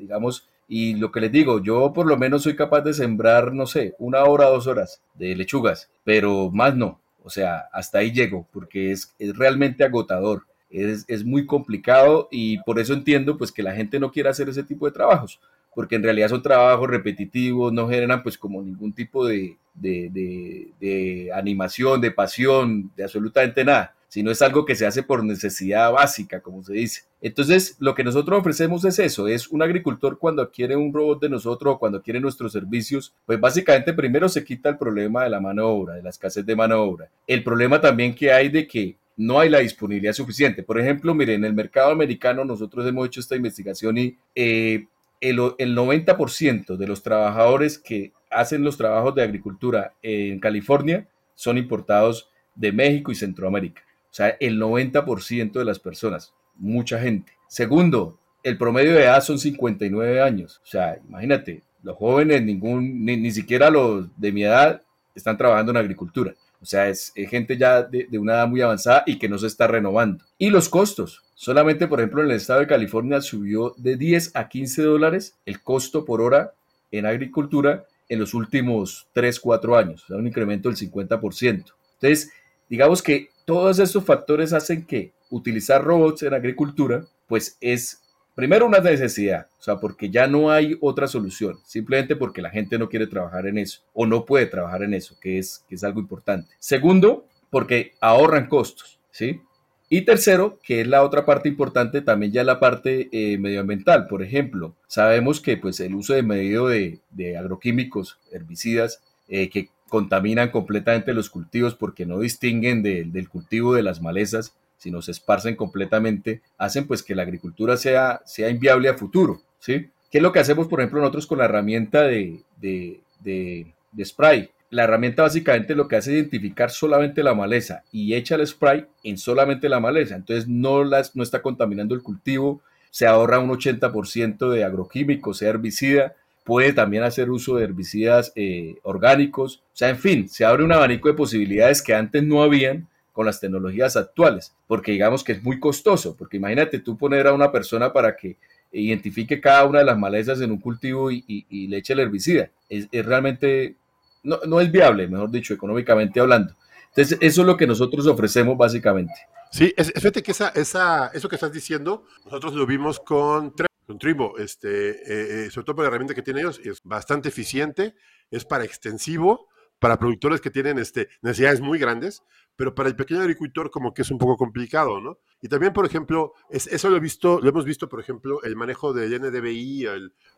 digamos, 0.00 0.48
y 0.68 0.96
lo 0.96 1.12
que 1.12 1.20
les 1.20 1.32
digo, 1.32 1.62
yo 1.62 1.92
por 1.92 2.06
lo 2.06 2.16
menos 2.16 2.42
soy 2.42 2.56
capaz 2.56 2.80
de 2.80 2.94
sembrar, 2.94 3.52
no 3.52 3.66
sé, 3.66 3.94
una 3.98 4.24
hora, 4.24 4.46
dos 4.46 4.66
horas 4.66 5.02
de 5.14 5.36
lechugas, 5.36 5.90
pero 6.04 6.50
más 6.50 6.76
no. 6.76 7.00
O 7.22 7.30
sea, 7.30 7.68
hasta 7.72 7.98
ahí 7.98 8.12
llego, 8.12 8.46
porque 8.52 8.92
es, 8.92 9.14
es 9.18 9.36
realmente 9.36 9.84
agotador. 9.84 10.44
Es, 10.70 11.04
es, 11.08 11.24
muy 11.24 11.46
complicado 11.46 12.28
y 12.30 12.58
por 12.62 12.80
eso 12.80 12.92
entiendo 12.92 13.38
pues 13.38 13.52
que 13.52 13.62
la 13.62 13.74
gente 13.74 14.00
no 14.00 14.10
quiere 14.10 14.28
hacer 14.28 14.48
ese 14.48 14.64
tipo 14.64 14.86
de 14.86 14.92
trabajos, 14.92 15.40
porque 15.74 15.94
en 15.94 16.02
realidad 16.02 16.28
son 16.28 16.42
trabajos 16.42 16.90
repetitivos, 16.90 17.72
no 17.72 17.88
generan 17.88 18.22
pues 18.22 18.36
como 18.36 18.60
ningún 18.62 18.92
tipo 18.92 19.26
de, 19.26 19.56
de, 19.74 20.10
de, 20.10 20.68
de 20.80 21.30
animación, 21.32 22.00
de 22.00 22.10
pasión, 22.10 22.90
de 22.96 23.04
absolutamente 23.04 23.64
nada 23.64 23.95
sino 24.08 24.30
es 24.30 24.42
algo 24.42 24.64
que 24.64 24.74
se 24.74 24.86
hace 24.86 25.02
por 25.02 25.24
necesidad 25.24 25.92
básica, 25.92 26.40
como 26.40 26.62
se 26.62 26.74
dice. 26.74 27.02
Entonces, 27.20 27.76
lo 27.80 27.94
que 27.94 28.04
nosotros 28.04 28.38
ofrecemos 28.38 28.84
es 28.84 28.98
eso, 28.98 29.28
es 29.28 29.48
un 29.48 29.62
agricultor 29.62 30.18
cuando 30.18 30.42
adquiere 30.42 30.76
un 30.76 30.92
robot 30.92 31.20
de 31.20 31.28
nosotros 31.28 31.74
o 31.74 31.78
cuando 31.78 31.98
adquiere 31.98 32.20
nuestros 32.20 32.52
servicios, 32.52 33.14
pues 33.24 33.40
básicamente 33.40 33.92
primero 33.92 34.28
se 34.28 34.44
quita 34.44 34.68
el 34.68 34.78
problema 34.78 35.24
de 35.24 35.30
la 35.30 35.40
mano 35.40 35.62
de 35.62 35.68
obra, 35.68 35.94
de 35.94 36.02
la 36.02 36.10
escasez 36.10 36.44
de 36.44 36.56
mano 36.56 36.82
obra. 36.82 37.08
El 37.26 37.42
problema 37.42 37.80
también 37.80 38.14
que 38.14 38.32
hay 38.32 38.48
de 38.48 38.66
que 38.66 38.96
no 39.16 39.40
hay 39.40 39.48
la 39.48 39.60
disponibilidad 39.60 40.12
suficiente. 40.12 40.62
Por 40.62 40.78
ejemplo, 40.78 41.14
miren, 41.14 41.36
en 41.36 41.44
el 41.46 41.54
mercado 41.54 41.90
americano 41.90 42.44
nosotros 42.44 42.86
hemos 42.86 43.06
hecho 43.06 43.20
esta 43.20 43.36
investigación 43.36 43.96
y 43.98 44.16
eh, 44.34 44.86
el, 45.20 45.40
el 45.58 45.76
90% 45.76 46.76
de 46.76 46.86
los 46.86 47.02
trabajadores 47.02 47.78
que 47.78 48.12
hacen 48.30 48.62
los 48.62 48.76
trabajos 48.76 49.14
de 49.14 49.22
agricultura 49.22 49.94
en 50.02 50.38
California 50.38 51.08
son 51.34 51.58
importados 51.58 52.28
de 52.54 52.72
México 52.72 53.12
y 53.12 53.14
Centroamérica. 53.14 53.85
Sea, 54.16 54.34
el 54.40 54.58
90% 54.58 55.52
de 55.52 55.64
las 55.66 55.78
personas, 55.78 56.32
mucha 56.54 56.98
gente. 56.98 57.34
Segundo, 57.48 58.18
el 58.42 58.56
promedio 58.56 58.92
de 58.92 59.02
edad 59.02 59.22
son 59.22 59.38
59 59.38 60.22
años. 60.22 60.58
O 60.64 60.66
sea, 60.66 60.98
imagínate, 61.06 61.64
los 61.82 61.98
jóvenes, 61.98 62.42
ningún, 62.42 63.04
ni, 63.04 63.30
siquiera 63.30 63.68
los 63.68 64.08
de 64.18 64.32
mi 64.32 64.44
edad, 64.44 64.80
están 65.14 65.36
trabajando 65.36 65.72
en 65.72 65.76
agricultura. 65.76 66.34
O 66.62 66.64
sea, 66.64 66.88
es, 66.88 67.12
gente 67.28 67.58
ya 67.58 67.82
de, 67.82 68.06
de, 68.10 68.18
una 68.18 68.36
edad 68.36 68.48
muy 68.48 68.62
avanzada 68.62 69.02
y 69.04 69.18
que 69.18 69.28
no 69.28 69.36
se 69.36 69.48
está 69.48 69.66
renovando. 69.66 70.24
Y 70.38 70.48
los 70.48 70.70
costos. 70.70 71.22
Solamente, 71.34 71.86
por 71.86 72.00
ejemplo, 72.00 72.22
en 72.22 72.30
el 72.30 72.36
estado 72.36 72.60
de 72.60 72.68
California 72.68 73.20
subió 73.20 73.74
de 73.76 73.98
10 73.98 74.34
a 74.34 74.48
15 74.48 74.82
dólares 74.82 75.36
el 75.44 75.60
costo 75.60 76.06
por 76.06 76.22
hora 76.22 76.54
en 76.90 77.04
agricultura 77.04 77.84
en 78.08 78.20
los 78.20 78.32
últimos 78.32 79.08
3, 79.12 79.38
4 79.40 79.76
años. 79.76 80.04
O 80.04 80.06
sea, 80.06 80.16
un 80.16 80.26
incremento 80.26 80.70
del 80.70 80.78
50%. 80.78 81.74
Entonces, 82.00 82.32
digamos 82.70 83.02
que 83.02 83.35
todos 83.46 83.78
estos 83.78 84.04
factores 84.04 84.52
hacen 84.52 84.84
que 84.84 85.14
utilizar 85.30 85.82
robots 85.82 86.22
en 86.24 86.34
agricultura, 86.34 87.06
pues 87.26 87.56
es 87.62 88.02
primero 88.34 88.66
una 88.66 88.80
necesidad, 88.80 89.48
o 89.58 89.62
sea, 89.62 89.78
porque 89.78 90.10
ya 90.10 90.26
no 90.26 90.50
hay 90.50 90.76
otra 90.82 91.08
solución, 91.08 91.58
simplemente 91.64 92.16
porque 92.16 92.42
la 92.42 92.50
gente 92.50 92.78
no 92.78 92.90
quiere 92.90 93.06
trabajar 93.06 93.46
en 93.46 93.56
eso 93.56 93.80
o 93.94 94.04
no 94.04 94.26
puede 94.26 94.46
trabajar 94.46 94.82
en 94.82 94.92
eso, 94.92 95.16
que 95.20 95.38
es, 95.38 95.64
que 95.68 95.76
es 95.76 95.84
algo 95.84 96.00
importante. 96.00 96.54
Segundo, 96.58 97.26
porque 97.48 97.94
ahorran 98.00 98.48
costos, 98.48 99.00
¿sí? 99.10 99.40
Y 99.88 100.02
tercero, 100.02 100.58
que 100.64 100.80
es 100.80 100.86
la 100.88 101.04
otra 101.04 101.24
parte 101.24 101.48
importante, 101.48 102.02
también 102.02 102.32
ya 102.32 102.42
la 102.42 102.58
parte 102.58 103.08
eh, 103.12 103.38
medioambiental. 103.38 104.08
Por 104.08 104.20
ejemplo, 104.22 104.74
sabemos 104.88 105.40
que 105.40 105.56
pues, 105.56 105.78
el 105.78 105.94
uso 105.94 106.12
de 106.12 106.24
medio 106.24 106.66
de, 106.66 107.00
agroquímicos, 107.38 108.18
herbicidas, 108.32 109.00
eh, 109.28 109.48
que 109.48 109.68
contaminan 109.88 110.50
completamente 110.50 111.14
los 111.14 111.30
cultivos 111.30 111.74
porque 111.74 112.06
no 112.06 112.20
distinguen 112.20 112.82
del 112.82 113.28
cultivo 113.28 113.74
de 113.74 113.82
las 113.82 114.02
malezas, 114.02 114.54
sino 114.78 115.02
se 115.02 115.12
esparcen 115.12 115.56
completamente, 115.56 116.42
hacen 116.58 116.86
pues 116.86 117.02
que 117.02 117.14
la 117.14 117.22
agricultura 117.22 117.76
sea, 117.76 118.22
sea 118.24 118.50
inviable 118.50 118.88
a 118.88 118.94
futuro. 118.94 119.40
¿sí? 119.58 119.90
¿Qué 120.10 120.18
es 120.18 120.22
lo 120.22 120.32
que 120.32 120.40
hacemos, 120.40 120.68
por 120.68 120.80
ejemplo, 120.80 121.00
nosotros 121.00 121.26
con 121.26 121.38
la 121.38 121.46
herramienta 121.46 122.02
de, 122.02 122.40
de, 122.60 123.00
de 123.22 124.04
spray? 124.04 124.50
La 124.70 124.84
herramienta 124.84 125.22
básicamente 125.22 125.74
lo 125.74 125.86
que 125.86 125.96
hace 125.96 126.10
es 126.10 126.16
identificar 126.16 126.70
solamente 126.70 127.22
la 127.22 127.34
maleza 127.34 127.84
y 127.92 128.14
echa 128.14 128.34
el 128.34 128.46
spray 128.46 128.86
en 129.04 129.16
solamente 129.16 129.68
la 129.68 129.80
maleza. 129.80 130.16
Entonces 130.16 130.48
no, 130.48 130.82
las, 130.84 131.14
no 131.14 131.22
está 131.22 131.40
contaminando 131.40 131.94
el 131.94 132.02
cultivo, 132.02 132.60
se 132.90 133.06
ahorra 133.06 133.38
un 133.38 133.50
80% 133.50 134.50
de 134.50 134.64
agroquímicos, 134.64 135.38
sea 135.38 135.50
herbicida, 135.50 136.14
puede 136.46 136.72
también 136.72 137.02
hacer 137.02 137.28
uso 137.28 137.56
de 137.56 137.64
herbicidas 137.64 138.32
eh, 138.36 138.76
orgánicos. 138.84 139.64
O 139.74 139.76
sea, 139.76 139.88
en 139.88 139.98
fin, 139.98 140.28
se 140.28 140.44
abre 140.44 140.62
un 140.62 140.70
abanico 140.70 141.08
de 141.08 141.14
posibilidades 141.14 141.82
que 141.82 141.92
antes 141.92 142.22
no 142.22 142.40
habían 142.40 142.86
con 143.12 143.26
las 143.26 143.40
tecnologías 143.40 143.96
actuales, 143.96 144.54
porque 144.68 144.92
digamos 144.92 145.24
que 145.24 145.32
es 145.32 145.42
muy 145.42 145.58
costoso, 145.58 146.14
porque 146.16 146.36
imagínate 146.36 146.78
tú 146.78 146.96
poner 146.96 147.26
a 147.26 147.32
una 147.32 147.50
persona 147.50 147.92
para 147.92 148.14
que 148.14 148.36
identifique 148.70 149.40
cada 149.40 149.64
una 149.64 149.80
de 149.80 149.86
las 149.86 149.98
malezas 149.98 150.40
en 150.40 150.52
un 150.52 150.60
cultivo 150.60 151.10
y, 151.10 151.66
le 151.68 151.78
eche 151.78 151.94
el 151.94 152.00
herbicida. 152.00 152.50
Es, 152.68 152.88
realmente 152.92 153.74
no, 154.22 154.60
es 154.60 154.70
viable, 154.70 155.08
mejor 155.08 155.32
dicho, 155.32 155.52
económicamente 155.52 156.20
hablando. 156.20 156.54
Entonces, 156.90 157.18
eso 157.20 157.40
es 157.40 157.46
lo 157.46 157.56
que 157.56 157.66
nosotros 157.66 158.06
ofrecemos 158.06 158.56
básicamente. 158.56 159.14
Sí, 159.50 159.74
es, 159.76 159.92
fíjate 159.92 160.22
que 160.22 160.30
esa, 160.30 160.50
esa, 160.50 161.08
eso 161.08 161.28
que 161.28 161.34
estás 161.34 161.52
diciendo, 161.52 162.04
nosotros 162.24 162.54
lo 162.54 162.66
vimos 162.66 163.00
con, 163.00 163.52
con 163.86 163.98
Trimo, 163.98 164.34
este, 164.36 164.90
eh, 164.90 165.46
eh, 165.46 165.50
sobre 165.50 165.64
todo 165.64 165.76
por 165.76 165.84
la 165.84 165.88
herramienta 165.88 166.14
que 166.14 166.22
tiene 166.22 166.40
ellos, 166.40 166.60
es 166.64 166.82
bastante 166.82 167.28
eficiente, 167.28 167.94
es 168.30 168.44
para 168.44 168.64
extensivo, 168.64 169.48
para 169.78 169.98
productores 169.98 170.40
que 170.40 170.50
tienen 170.50 170.78
este, 170.78 171.08
necesidades 171.22 171.60
muy 171.60 171.78
grandes, 171.78 172.22
pero 172.56 172.74
para 172.74 172.88
el 172.88 172.96
pequeño 172.96 173.20
agricultor 173.20 173.70
como 173.70 173.92
que 173.92 174.02
es 174.02 174.10
un 174.10 174.18
poco 174.18 174.36
complicado, 174.36 175.00
¿no? 175.00 175.18
Y 175.42 175.48
también, 175.48 175.72
por 175.72 175.84
ejemplo, 175.84 176.32
eso 176.50 176.90
lo, 176.90 176.96
he 176.96 177.00
visto, 177.00 177.40
lo 177.40 177.50
hemos 177.50 177.64
visto, 177.64 177.88
por 177.88 178.00
ejemplo, 178.00 178.42
el 178.42 178.56
manejo 178.56 178.94
del 178.94 179.20
NDVI 179.20 179.86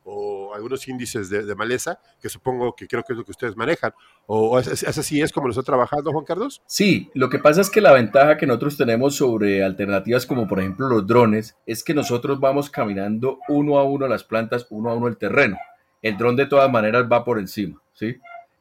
o 0.02 0.52
algunos 0.54 0.86
índices 0.88 1.30
de, 1.30 1.54
maleza, 1.54 2.00
que 2.20 2.28
supongo 2.28 2.74
que 2.74 2.88
creo 2.88 3.04
que 3.04 3.12
es 3.12 3.16
lo 3.16 3.24
que 3.24 3.30
ustedes 3.30 3.56
manejan. 3.56 3.92
¿O 4.26 4.58
es, 4.58 4.82
así 4.84 5.22
es 5.22 5.32
como 5.32 5.46
lo 5.46 5.52
está 5.52 5.62
trabajando, 5.62 6.12
Juan 6.12 6.24
Carlos? 6.24 6.62
Sí, 6.66 7.10
lo 7.14 7.30
que 7.30 7.38
pasa 7.38 7.60
es 7.60 7.70
que 7.70 7.80
la 7.80 7.92
ventaja 7.92 8.36
que 8.36 8.46
nosotros 8.46 8.76
tenemos 8.76 9.16
sobre 9.16 9.62
alternativas 9.62 10.26
como, 10.26 10.48
por 10.48 10.58
ejemplo, 10.58 10.88
los 10.88 11.06
drones, 11.06 11.56
es 11.64 11.84
que 11.84 11.94
nosotros 11.94 12.40
vamos 12.40 12.68
caminando 12.68 13.38
uno 13.48 13.78
a 13.78 13.84
uno 13.84 14.08
las 14.08 14.24
plantas, 14.24 14.66
uno 14.70 14.90
a 14.90 14.94
uno 14.94 15.06
el 15.06 15.16
terreno. 15.16 15.56
El 16.02 16.16
dron 16.16 16.36
de 16.36 16.46
todas 16.46 16.70
maneras 16.70 17.06
va 17.10 17.24
por 17.24 17.38
encima, 17.38 17.80
¿sí? 17.92 18.16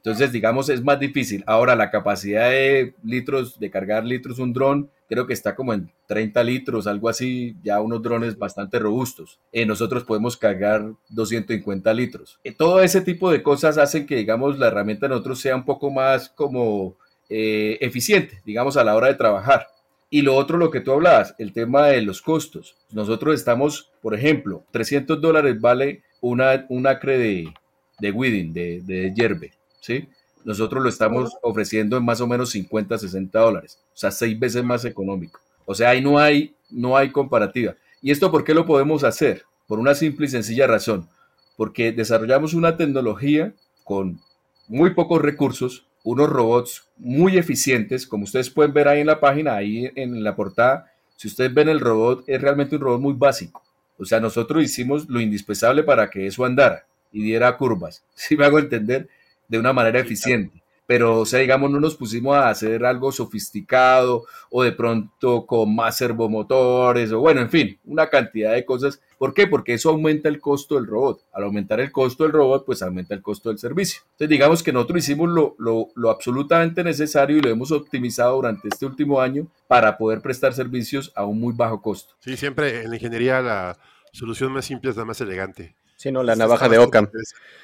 Entonces, 0.08 0.32
digamos, 0.32 0.70
es 0.70 0.82
más 0.82 1.02
difícil. 1.02 1.44
Ahora, 1.46 1.76
la 1.76 1.92
capacidad 1.92 2.50
de 2.50 2.94
litros, 3.04 3.60
de 3.60 3.70
cargar 3.70 4.06
litros 4.06 4.40
un 4.40 4.54
dron, 4.54 4.90
creo 5.10 5.28
que 5.28 5.34
está 5.34 5.54
como 5.54 5.74
en 5.74 5.92
30 6.08 6.46
litros, 6.46 6.88
algo 6.88 7.10
así, 7.10 7.58
ya 7.62 7.82
unos 7.82 8.02
drones 8.02 8.38
bastante 8.38 8.80
robustos. 8.80 9.38
Eh, 9.52 9.66
nosotros 9.66 10.06
podemos 10.06 10.38
cargar 10.38 10.94
250 11.10 11.94
litros. 11.94 12.40
Eh, 12.46 12.54
todo 12.54 12.80
ese 12.80 13.02
tipo 13.02 13.30
de 13.30 13.44
cosas 13.44 13.78
hacen 13.78 14.06
que, 14.06 14.16
digamos, 14.16 14.58
la 14.58 14.68
herramienta 14.68 15.08
de 15.08 15.10
nosotros 15.10 15.42
sea 15.42 15.58
un 15.58 15.66
poco 15.66 15.92
más 15.92 16.30
como 16.30 16.96
eh, 17.28 17.78
eficiente, 17.82 18.40
digamos, 18.46 18.78
a 18.78 18.86
la 18.86 18.96
hora 18.96 19.08
de 19.08 19.16
trabajar. 19.16 19.68
Y 20.10 20.22
lo 20.22 20.36
otro, 20.36 20.58
lo 20.58 20.72
que 20.72 20.80
tú 20.80 20.94
hablabas, 20.94 21.36
el 21.38 21.52
tema 21.52 21.88
de 21.88 22.02
los 22.02 22.22
costos. 22.22 22.78
Nosotros 22.94 23.36
estamos, 23.36 23.92
por 24.02 24.16
ejemplo, 24.16 24.64
300 24.72 25.20
dólares 25.20 25.60
vale 25.60 26.04
una, 26.22 26.66
un 26.70 26.88
acre 26.88 27.18
de, 27.18 27.54
de 28.00 28.12
weeding, 28.12 28.54
de, 28.54 28.82
de 28.86 29.14
hierbe. 29.14 29.52
¿Sí? 29.82 30.08
Nosotros 30.44 30.82
lo 30.82 30.90
estamos 30.90 31.36
ofreciendo 31.42 31.98
en 31.98 32.06
más 32.06 32.22
o 32.22 32.28
menos 32.28 32.52
50, 32.52 32.98
60 32.98 33.40
dólares, 33.40 33.80
o 33.94 33.98
sea, 33.98 34.12
seis 34.12 34.40
veces 34.40 34.64
más 34.64 34.86
económico. 34.86 35.40
O 35.66 35.76
sea, 35.76 35.90
ahí 35.90 36.02
no 36.02 36.18
hay, 36.18 36.56
no 36.70 36.96
hay 36.96 37.12
comparativa. 37.12 37.76
¿Y 38.02 38.12
esto 38.12 38.32
por 38.32 38.44
qué 38.44 38.54
lo 38.54 38.66
podemos 38.66 39.04
hacer? 39.04 39.44
Por 39.68 39.80
una 39.80 39.96
simple 39.96 40.28
y 40.28 40.30
sencilla 40.30 40.68
razón, 40.68 41.10
porque 41.58 41.92
desarrollamos 41.92 42.54
una 42.54 42.78
tecnología 42.78 43.54
con 43.84 44.22
muy 44.68 44.94
pocos 44.94 45.22
recursos, 45.22 45.86
unos 46.04 46.30
robots 46.30 46.86
muy 46.98 47.38
eficientes, 47.38 48.08
como 48.08 48.24
ustedes 48.24 48.50
pueden 48.50 48.74
ver 48.74 48.88
ahí 48.88 49.02
en 49.02 49.08
la 49.08 49.20
página, 49.20 49.56
ahí 49.56 49.92
en 49.96 50.24
la 50.24 50.36
portada, 50.36 50.92
si 51.18 51.28
ustedes 51.28 51.54
ven 51.54 51.68
el 51.68 51.80
robot, 51.80 52.24
es 52.28 52.40
realmente 52.40 52.76
un 52.76 52.82
robot 52.82 53.02
muy 53.02 53.14
básico. 53.14 53.64
O 53.98 54.06
sea, 54.06 54.20
nosotros 54.20 54.64
hicimos 54.64 55.10
lo 55.10 55.20
indispensable 55.20 55.84
para 55.84 56.10
que 56.10 56.28
eso 56.28 56.46
andara 56.46 56.86
y 57.12 57.24
diera 57.24 57.58
curvas. 57.58 58.04
Si 58.16 58.38
me 58.38 58.46
hago 58.46 58.60
entender, 58.60 59.10
de 59.48 59.60
una 59.60 59.74
manera 59.74 60.00
eficiente. 60.00 60.64
Pero, 60.88 61.20
o 61.20 61.26
sea, 61.26 61.40
digamos, 61.40 61.70
no 61.70 61.82
nos 61.82 61.98
pusimos 61.98 62.38
a 62.38 62.48
hacer 62.48 62.86
algo 62.86 63.12
sofisticado 63.12 64.24
o 64.50 64.64
de 64.64 64.72
pronto 64.72 65.46
con 65.46 65.76
más 65.76 65.98
servomotores 65.98 67.12
o 67.12 67.20
bueno, 67.20 67.42
en 67.42 67.50
fin, 67.50 67.78
una 67.84 68.10
cantidad 68.10 68.54
de 68.54 68.64
cosas. 68.64 69.02
¿Por 69.18 69.34
qué? 69.34 69.48
Porque 69.48 69.74
eso 69.74 69.90
aumenta 69.90 70.30
el 70.30 70.40
costo 70.40 70.76
del 70.76 70.88
robot. 70.88 71.26
Al 71.34 71.44
aumentar 71.44 71.82
el 71.82 71.92
costo 71.92 72.24
del 72.24 72.32
robot, 72.32 72.66
pues 72.66 72.82
aumenta 72.82 73.14
el 73.14 73.22
costo 73.22 73.50
del 73.50 73.60
servicio. 73.60 74.02
Entonces, 74.12 74.30
digamos 74.30 74.64
que 74.64 74.72
nosotros 74.72 75.00
hicimos 75.00 75.30
lo, 75.30 75.56
lo, 75.60 75.90
lo 75.96 76.10
absolutamente 76.10 76.86
necesario 76.86 77.36
y 77.36 77.42
lo 77.42 77.50
hemos 77.50 77.72
optimizado 77.74 78.38
durante 78.38 78.70
este 78.70 78.86
último 78.86 79.20
año 79.20 79.46
para 79.68 79.98
poder 79.98 80.22
prestar 80.22 80.54
servicios 80.54 81.12
a 81.16 81.26
un 81.26 81.38
muy 81.38 81.54
bajo 81.54 81.82
costo. 81.82 82.14
Sí, 82.20 82.38
siempre 82.38 82.84
en 82.84 82.92
la 82.92 82.96
ingeniería 82.96 83.42
la 83.42 83.78
solución 84.14 84.54
más 84.54 84.64
simple 84.64 84.92
es 84.92 84.96
la 84.96 85.04
más 85.04 85.20
elegante. 85.20 85.76
Sí, 85.98 86.14
no, 86.14 86.24
la 86.24 86.38
navaja 86.38 86.70
de 86.70 86.78
Ockham. 86.78 87.10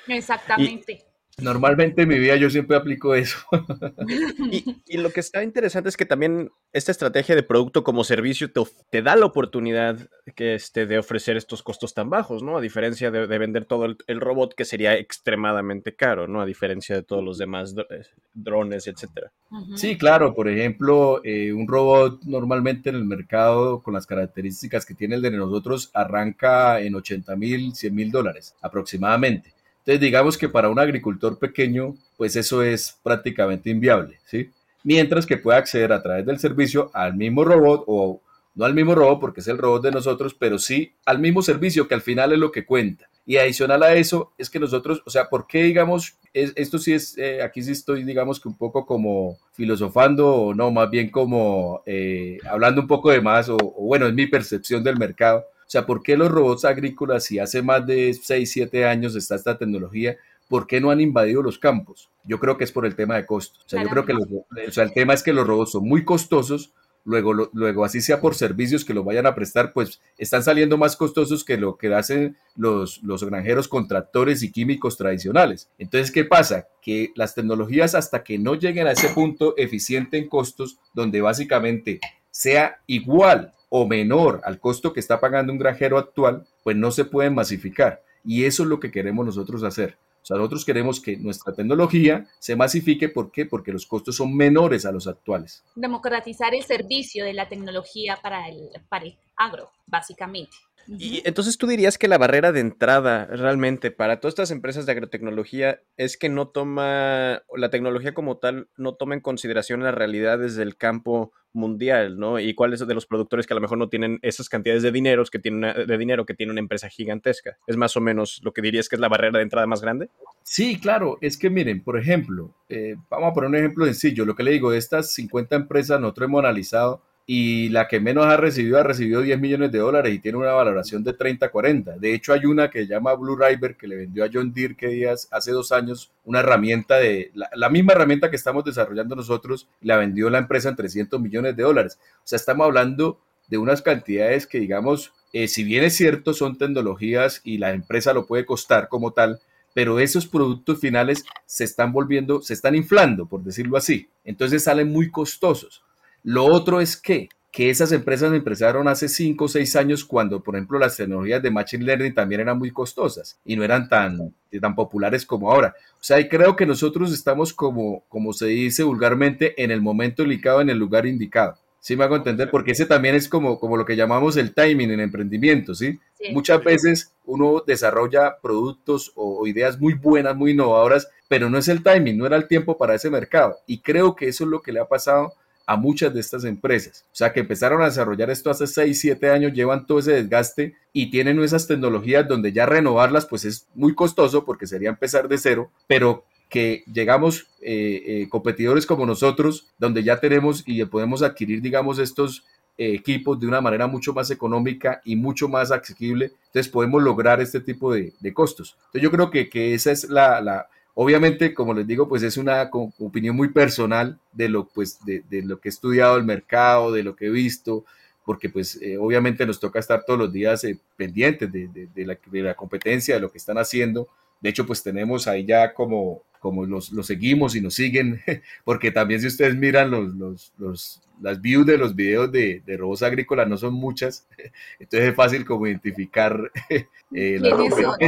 Exactamente. 0.07 1.05
Normalmente 1.41 2.03
en 2.03 2.09
mi 2.09 2.19
vida 2.19 2.36
yo 2.36 2.49
siempre 2.51 2.77
aplico 2.77 3.15
eso. 3.15 3.38
y, 4.86 4.97
lo 4.97 5.09
que 5.09 5.19
está 5.19 5.43
interesante 5.43 5.89
es 5.89 5.97
que 5.97 6.05
también 6.05 6.51
esta 6.73 6.91
estrategia 6.91 7.36
de 7.36 7.41
producto 7.41 7.84
como 7.84 8.03
servicio 8.03 8.51
te, 8.91 9.01
da 9.01 9.15
la 9.15 9.25
oportunidad 9.25 9.97
que 10.36 10.53
este, 10.53 10.86
de 10.86 10.99
ofrecer 10.99 11.36
estos 11.36 11.63
costos 11.63 11.95
tan 11.95 12.11
bajos, 12.11 12.43
¿no? 12.43 12.57
A 12.57 12.61
diferencia 12.61 13.09
de, 13.09 13.25
vender 13.39 13.65
todo 13.65 13.86
el, 13.86 14.21
robot 14.21 14.53
que 14.53 14.63
sería 14.63 14.95
extremadamente 14.95 15.95
caro, 15.95 16.27
¿no? 16.27 16.39
A 16.39 16.45
diferencia 16.45 16.95
de 16.95 17.03
todos 17.03 17.23
los 17.23 17.39
demás 17.39 17.73
eh, 17.89 18.03
drones, 18.36 18.86
etcétera. 18.86 19.31
Sí, 19.75 19.97
claro. 19.97 20.36
Por 20.36 20.47
ejemplo, 20.47 21.19
eh, 21.23 21.51
un 21.51 21.67
robot 21.67 22.21
normalmente 22.25 22.89
en 22.89 22.95
el 22.95 23.05
mercado 23.05 23.81
con 23.81 23.95
las 23.95 24.05
características 24.05 24.86
que 24.86 24.93
tiene 24.93 25.15
el 25.15 25.23
de 25.23 25.31
nosotros 25.31 25.89
arranca 25.95 26.79
en 26.79 26.93
80 26.93 27.36
mil, 27.38 27.73
100 27.73 27.95
mil 27.95 28.11
dólares 28.11 28.55
aproximadamente. 28.61 29.51
Entonces, 29.84 29.99
digamos 29.99 30.38
que 30.38 30.47
para 30.47 30.69
un 30.69 30.79
agricultor 30.79 31.38
pequeño, 31.38 31.95
pues 32.15 32.38
eso 32.38 32.63
es 32.63 32.97
prácticamente 33.03 33.69
inviable, 33.69 34.17
¿sí? 34.25 34.49
Mientras 34.81 35.25
que 35.25 35.36
puede 35.36 35.57
acceder 35.57 35.91
a 35.91 36.01
través 36.01 36.25
del 36.25 36.39
servicio 36.39 36.89
al 36.93 37.15
mismo 37.15 37.43
robot 37.43 37.84
o 37.88 38.21
no 38.55 38.63
al 38.63 38.73
mismo 38.73 38.95
robot 38.95 39.19
porque 39.19 39.41
es 39.41 39.47
el 39.49 39.57
robot 39.57 39.84
de 39.84 39.91
nosotros, 39.91 40.36
pero 40.39 40.57
sí 40.57 40.93
al 41.05 41.19
mismo 41.19 41.41
servicio 41.41 41.88
que 41.88 41.95
al 41.95 42.01
final 42.01 42.31
es 42.31 42.39
lo 42.39 42.51
que 42.51 42.65
cuenta. 42.65 43.09
Y 43.25 43.38
adicional 43.38 43.84
a 43.84 43.93
eso 43.93 44.31
es 44.38 44.49
que 44.49 44.59
nosotros, 44.59 45.01
o 45.05 45.09
sea, 45.09 45.27
¿por 45.27 45.47
qué 45.47 45.63
digamos, 45.63 46.17
esto 46.34 46.77
sí 46.77 46.93
es, 46.93 47.17
eh, 47.17 47.41
aquí 47.41 47.61
sí 47.61 47.71
estoy 47.71 48.03
digamos 48.03 48.39
que 48.39 48.47
un 48.47 48.57
poco 48.57 48.86
como 48.86 49.38
filosofando 49.51 50.34
o 50.34 50.53
no, 50.53 50.71
más 50.71 50.89
bien 50.89 51.09
como 51.09 51.81
eh, 51.86 52.38
hablando 52.49 52.81
un 52.81 52.88
poco 52.88 53.11
de 53.11 53.19
más 53.19 53.49
o, 53.49 53.57
o 53.57 53.86
bueno, 53.86 54.07
es 54.07 54.13
mi 54.13 54.27
percepción 54.27 54.81
del 54.81 54.97
mercado 54.97 55.45
sea, 55.74 55.86
¿por 55.86 56.03
qué 56.03 56.15
los 56.15 56.32
robots 56.32 56.65
agrícolas, 56.65 57.24
si 57.26 57.39
hace 57.39 57.61
más 57.61 57.86
de 57.88 58.13
6, 58.13 58.51
7 58.51 58.86
años 58.86 59.15
está 59.15 59.36
esta 59.36 59.57
tecnología, 59.57 60.17
¿por 60.47 60.67
qué 60.67 60.80
no 60.80 60.91
han 60.91 61.01
invadido 61.01 61.41
los 61.41 61.57
campos? 61.57 62.11
Yo 62.24 62.39
creo 62.39 62.57
que 62.57 62.63
es 62.63 62.71
por 62.71 62.86
el 62.86 62.95
tema 62.95 63.15
de 63.15 63.26
costos. 63.26 63.63
O 63.65 63.69
sea, 63.69 63.82
yo 63.82 63.89
creo 63.89 64.05
que 64.05 64.13
o 64.13 64.71
sea, 64.71 64.84
el 64.84 64.93
tema 64.93 65.13
es 65.13 65.24
que 65.24 65.34
los 65.34 65.47
robots 65.47 65.71
son 65.71 65.88
muy 65.88 66.05
costosos, 66.05 66.74
luego, 67.05 67.34
luego 67.34 67.86
así 67.86 68.01
sea 68.01 68.21
por 68.21 68.36
servicios 68.36 68.86
que 68.86 68.93
los 68.93 69.03
vayan 69.03 69.26
a 69.26 69.34
prestar, 69.34 69.74
pues 69.74 69.99
están 70.17 70.43
saliendo 70.43 70.78
más 70.78 70.95
costosos 70.95 71.43
que 71.43 71.57
lo 71.57 71.76
que 71.76 71.93
hacen 71.93 72.38
los, 72.55 73.01
los 73.01 73.24
granjeros 73.24 73.67
con 73.67 73.88
tractores 73.88 74.43
y 74.43 74.51
químicos 74.51 74.95
tradicionales. 74.95 75.71
Entonces, 75.80 76.11
¿qué 76.11 76.24
pasa? 76.24 76.67
Que 76.84 77.11
las 77.15 77.34
tecnologías 77.34 77.95
hasta 77.95 78.24
que 78.24 78.38
no 78.38 78.55
lleguen 78.55 78.86
a 78.86 78.91
ese 78.91 79.09
punto 79.09 79.55
eficiente 79.57 80.17
en 80.17 80.30
costos, 80.30 80.78
donde 80.93 81.21
básicamente 81.21 81.99
sea 82.30 82.80
igual 82.88 83.53
o 83.76 83.88
menor 83.88 84.39
al 84.43 84.59
costo 84.59 84.93
que 84.93 84.99
está 84.99 85.19
pagando 85.19 85.51
un 85.51 85.57
granjero 85.57 85.97
actual, 85.97 86.45
pues 86.61 86.78
no 86.78 86.91
se 86.91 87.05
pueden 87.05 87.34
masificar. 87.34 88.03
Y 88.24 88.45
eso 88.45 88.61
es 88.61 88.69
lo 88.69 88.80
que 88.80 88.91
queremos 88.91 89.26
nosotros 89.26 89.63
hacer. 89.63 89.97
O 90.21 90.26
sea, 90.26 90.38
nosotros 90.38 90.63
queremos 90.63 91.01
que 91.01 91.17
nuestra 91.17 91.55
tecnología 91.55 92.28
se 92.38 92.55
masifique. 92.55 93.09
¿Por 93.09 93.32
qué? 93.32 93.47
Porque 93.47 93.71
los 93.71 93.88
costos 93.88 94.15
son 94.15 94.38
menores 94.38 94.86
a 94.86 94.91
los 94.91 95.07
actuales. 95.07 95.63
Democratizar 95.74 96.53
el 96.53 96.61
servicio 96.61 97.26
de 97.26 97.34
la 97.34 97.49
tecnología 97.49 98.19
para 98.21 98.47
el, 98.47 98.69
para 98.89 99.05
el 99.05 99.17
agro, 99.36 99.71
básicamente. 99.88 100.55
Y 100.88 101.21
entonces 101.25 101.57
tú 101.57 101.67
dirías 101.67 101.97
que 101.97 102.07
la 102.07 102.17
barrera 102.17 102.51
de 102.51 102.59
entrada 102.59 103.25
realmente 103.25 103.91
para 103.91 104.19
todas 104.19 104.34
estas 104.34 104.51
empresas 104.51 104.86
de 104.86 104.91
agrotecnología 104.91 105.81
es 105.97 106.17
que 106.17 106.29
no 106.29 106.47
toma, 106.49 107.43
la 107.55 107.69
tecnología 107.69 108.13
como 108.13 108.38
tal, 108.38 108.67
no 108.77 108.95
toma 108.95 109.15
en 109.15 109.21
consideración 109.21 109.84
las 109.84 109.95
realidades 109.95 110.55
del 110.55 110.75
campo 110.75 111.31
mundial, 111.53 112.19
¿no? 112.19 112.39
Y 112.39 112.53
cuáles 112.55 112.86
de 112.86 112.93
los 112.93 113.05
productores 113.05 113.45
que 113.45 113.53
a 113.53 113.55
lo 113.55 113.61
mejor 113.61 113.77
no 113.77 113.88
tienen 113.88 114.19
esas 114.23 114.49
cantidades 114.49 114.84
de 114.84 114.91
dinero 114.91 115.23
que 115.31 115.39
tiene 115.39 115.57
una, 115.57 115.73
de 115.73 115.97
dinero 115.97 116.25
que 116.25 116.34
tiene 116.34 116.51
una 116.51 116.59
empresa 116.59 116.89
gigantesca. 116.89 117.57
Es 117.67 117.77
más 117.77 117.95
o 117.95 118.01
menos 118.01 118.41
lo 118.43 118.53
que 118.53 118.61
dirías 118.61 118.89
que 118.89 118.95
es 118.95 118.99
la 118.99 119.07
barrera 119.07 119.38
de 119.38 119.43
entrada 119.43 119.67
más 119.67 119.81
grande. 119.81 120.09
Sí, 120.41 120.79
claro, 120.79 121.17
es 121.21 121.38
que 121.38 121.49
miren, 121.49 121.84
por 121.84 121.97
ejemplo, 121.97 122.53
eh, 122.69 122.95
vamos 123.09 123.31
a 123.31 123.34
poner 123.34 123.49
un 123.49 123.55
ejemplo 123.55 123.86
sencillo, 123.86 124.25
lo 124.25 124.36
que 124.36 124.43
le 124.43 124.51
digo, 124.51 124.71
de 124.71 124.79
estas 124.79 125.13
50 125.13 125.55
empresas 125.55 126.01
nosotros 126.01 126.27
hemos 126.27 126.39
analizado 126.39 127.01
y 127.26 127.69
la 127.69 127.88
que 127.88 128.01
menos 128.01 128.26
ha 128.26 128.36
recibido 128.36 128.78
ha 128.78 128.84
recibido 128.84 129.21
10 129.21 129.39
millones 129.39 129.71
de 129.71 129.80
dólares 129.80 130.13
y 130.13 130.19
tiene 130.19 130.38
una 130.38 130.51
valoración 130.51 131.03
de 131.03 131.13
30, 131.13 131.49
40. 131.49 131.97
De 131.97 132.13
hecho, 132.13 132.34
hay 132.34 132.45
una 132.45 132.69
que 132.69 132.80
se 132.80 132.88
llama 132.88 133.13
Blue 133.13 133.38
River 133.38 133.78
que 133.78 133.88
le 133.88 133.95
vendió 133.95 134.26
a 134.26 134.30
John 134.32 134.53
días, 134.53 135.30
hace 135.32 135.51
dos 135.51 135.71
años 135.71 136.11
una 136.26 136.39
herramienta 136.39 136.97
de 136.97 137.32
la, 137.34 137.69
misma 137.69 137.93
herramienta 137.93 138.30
que 138.30 138.36
estamos 138.36 138.65
desarrollando 138.65 139.15
nosotros, 139.15 139.69
la 139.82 139.97
vendió 139.97 140.30
la 140.30 140.39
empresa 140.39 140.69
en 140.69 140.76
300 140.76 141.19
millones 141.21 141.55
de 141.55 141.63
dólares. 141.63 141.97
O 142.17 142.21
sea, 142.26 142.36
estamos 142.36 142.65
hablando 142.65 143.19
de 143.47 143.57
unas 143.57 143.82
cantidades 143.82 144.45
que, 144.45 144.59
digamos, 144.59 145.13
eh, 145.32 145.47
si 145.47 145.63
bien 145.63 145.84
es 145.86 145.95
cierto, 145.95 146.34
son 146.34 146.57
tecnologías 146.57 147.41
y 147.43 147.57
la 147.57 147.71
empresa 147.71 148.13
lo 148.13 148.26
puede 148.26 148.45
costar 148.45 148.89
como 148.89 149.11
tal, 149.11 149.39
pero 149.74 149.99
esos 149.99 150.28
productos 150.28 150.80
finales 150.80 151.24
se 151.45 151.63
están 151.63 151.93
volviendo, 151.93 152.41
se 152.41 152.53
están 152.53 152.76
inflando, 152.76 153.26
por 153.26 153.43
decirlo 153.43 153.78
así. 153.78 154.09
Entonces 154.24 154.63
salen 154.63 154.91
muy 154.91 155.09
costosos. 155.09 155.84
Lo 156.24 156.45
otro 156.45 156.82
es 156.82 156.97
que, 156.97 157.30
que 157.51 157.69
esas 157.69 157.91
empresas 157.91 158.34
empezaron 158.34 158.88
hace 158.88 159.07
5 159.07 159.45
o 159.45 159.47
6 159.47 159.76
años 159.76 160.05
cuando, 160.05 160.41
por 160.41 160.55
ejemplo, 160.55 160.80
las 160.80 160.97
tecnologías 160.97 161.43
de 161.43 161.51
Machine 161.51 161.86
Learning 161.86 162.13
también 162.13 162.41
eran 162.41 162.57
muy 162.57 162.71
costosas 162.71 163.39
y 163.45 163.55
no 163.55 163.63
eran 163.63 163.88
tan, 163.88 164.34
tan 164.59 164.76
populares 164.76 165.26
como 165.26 165.51
ahora. 165.51 165.76
O 165.93 166.03
sea, 166.03 166.19
y 166.19 166.28
creo 166.28 166.55
que 166.55 166.65
nosotros 166.65 167.13
estamos 167.13 167.53
como, 167.53 168.05
como 168.09 168.34
se 168.34 168.47
dice 168.47 168.84
vulgarmente, 168.84 169.61
en 169.61 169.71
el 169.71 169.82
momento 169.82 170.24
indicado, 170.24 170.61
en 170.61 170.69
el 170.69 170.80
lugar 170.80 171.05
indicado. 171.05 171.57
Sí 171.80 171.97
me 171.97 172.05
hago 172.05 172.15
entender, 172.15 172.49
porque 172.49 172.71
ese 172.71 172.86
también 172.86 173.13
es 173.13 173.28
como, 173.28 173.59
como 173.59 173.76
lo 173.76 173.84
que 173.84 173.97
llamamos 173.97 174.38
el 174.38 174.53
timing 174.53 174.91
en 174.91 175.01
emprendimiento, 175.01 175.76
¿sí? 175.76 175.99
Muchas 176.32 176.63
veces 176.63 177.13
uno 177.26 177.61
desarrolla 177.67 178.38
productos 178.41 179.11
o, 179.15 179.45
ideas 179.45 179.78
muy 179.78 179.93
buenas, 179.93 180.34
muy 180.34 180.51
innovadoras, 180.51 181.09
pero 181.28 181.49
no 181.49 181.57
es 181.57 181.67
el 181.67 181.84
timing, 181.84 182.17
no 182.17 182.26
era 182.26 182.38
el 182.38 182.47
tiempo 182.47 182.78
para 182.78 182.95
ese 182.95 183.09
mercado. 183.09 183.57
Y 183.67 183.82
creo 183.82 184.15
que 184.15 184.30
eso 184.30 184.45
es 184.45 184.49
lo 184.49 184.61
que 184.61 184.71
le 184.71 184.80
ha 184.80 184.86
pasado 184.86 185.34
a 185.66 185.76
muchas 185.78 186.14
de 186.14 186.20
estas 186.20 186.43
empresas. 186.43 187.05
O 187.11 187.16
sea, 187.16 187.32
que 187.32 187.39
empezaron 187.39 187.82
a 187.82 187.86
desarrollar 187.86 188.30
esto 188.30 188.49
hace 188.49 188.68
6, 188.68 188.99
7 188.99 189.30
años, 189.30 189.53
llevan 189.53 189.86
todo 189.86 189.99
ese 189.99 190.14
desgaste 190.14 190.76
y 190.91 191.09
tienen 191.09 191.41
esas 191.41 191.68
tecnologías 191.68 192.28
donde 192.28 192.51
ya 192.51 192.66
renovarlas 192.66 193.26
pues 193.26 193.45
es 193.45 193.68
muy 193.74 193.95
costoso 193.95 194.45
porque 194.45 194.68
sería 194.68 194.89
empezar 194.89 195.28
de 195.28 195.38
cero, 195.38 195.72
pero 195.88 196.26
que 196.49 196.84
llegamos 196.91 197.47
eh, 197.61 198.03
eh, 198.05 198.30
competidores 198.30 198.86
como 198.86 199.05
nosotros, 199.05 199.68
donde 199.80 200.03
ya 200.03 200.20
tenemos 200.20 200.64
y 200.68 200.84
podemos 200.86 201.24
adquirir, 201.24 201.61
digamos, 201.61 201.97
estos 201.97 202.45
eh, 202.78 202.93
equipos 202.93 203.39
de 203.39 203.47
una 203.47 203.61
manera 203.61 203.88
mucho 203.88 204.14
más 204.14 204.30
económica 204.30 205.01
y 205.03 205.16
mucho 205.16 205.47
más 205.47 205.72
accesible, 205.72 206.32
entonces 206.47 206.72
podemos 206.72 207.01
lograr 207.01 207.41
este 207.41 207.59
tipo 207.59 207.93
de, 207.93 208.14
costos. 208.34 208.76
Entonces 208.78 209.01
yo 209.01 209.11
creo 209.11 209.32
que, 209.32 209.49
que 209.49 209.74
esa 209.74 209.91
es 209.91 210.09
la, 210.09 210.41
la 210.41 210.68
Obviamente, 210.95 211.53
como 211.53 211.73
les 211.73 211.87
digo, 211.87 212.07
pues 212.07 212.21
es 212.21 212.37
una 212.37 212.69
opinión 212.71 213.35
muy 213.35 213.49
personal 213.49 214.19
de 214.31 214.49
lo, 214.49 214.67
pues, 214.67 214.99
de, 215.05 215.23
lo 215.43 215.59
que 215.59 215.69
he 215.69 215.71
estudiado 215.71 216.17
el 216.17 216.23
mercado, 216.23 216.91
de 216.91 217.03
lo 217.03 217.15
que 217.15 217.27
he 217.27 217.29
visto, 217.31 217.83
porque 218.23 218.49
pues 218.49 218.79
eh, 218.81 218.97
obviamente 218.97 219.45
nos 219.45 219.59
toca 219.59 219.79
estar 219.79 220.05
todos 220.05 220.19
los 220.19 220.31
días 220.31 220.63
eh, 220.63 220.79
pendientes 220.95 221.51
de, 221.51 221.67
la, 222.05 222.17
de, 222.25 222.41
la, 222.41 222.53
competencia, 222.53 223.15
de 223.15 223.21
lo 223.21 223.31
que 223.31 223.39
están 223.39 223.57
haciendo. 223.57 224.07
De 224.39 224.49
hecho, 224.49 224.67
pues 224.67 224.83
tenemos 224.83 225.27
ahí 225.27 225.45
ya 225.45 225.73
como, 225.73 226.21
como 226.43 226.65
los, 226.65 226.91
los 226.91 227.07
seguimos 227.07 227.55
y 227.55 227.61
nos 227.61 227.75
siguen, 227.75 228.19
porque 228.65 228.91
también 228.91 229.21
si 229.21 229.27
ustedes 229.27 229.55
miran 229.55 229.89
los, 229.89 230.13
los, 230.13 230.53
los 230.57 231.01
las 231.21 231.39
views 231.39 231.65
de 231.65 231.77
los 231.77 231.95
videos 231.95 232.29
de, 232.33 232.61
de, 232.65 232.75
robots 232.75 233.01
agrícolas 233.01 233.47
no 233.47 233.55
son 233.55 233.75
muchas, 233.75 234.27
entonces 234.79 235.09
es 235.09 235.15
fácil 235.15 235.45
como 235.45 235.67
identificar 235.67 236.51
eh, 236.69 237.39
la 237.39 237.55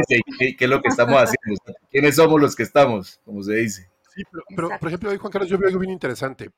qué, 0.06 0.54
qué, 0.54 0.64
es 0.64 0.68
lo 0.68 0.82
que 0.82 0.88
estamos 0.88 1.14
haciendo, 1.14 1.62
quiénes 1.90 2.16
somos 2.16 2.38
los 2.38 2.54
que 2.54 2.64
estamos, 2.64 3.22
como 3.24 3.42
se 3.42 3.54
dice. 3.54 3.88
Sí, 4.14 4.22
pero, 4.54 4.68
por 4.78 4.88
ejemplo, 4.88 5.10
hoy 5.10 5.16
Juan 5.16 5.32
Carlos, 5.32 5.48
yo 5.48 5.56
veo 5.56 5.68
algo 5.68 5.80
bien 5.80 5.92
interesante. 5.92 6.50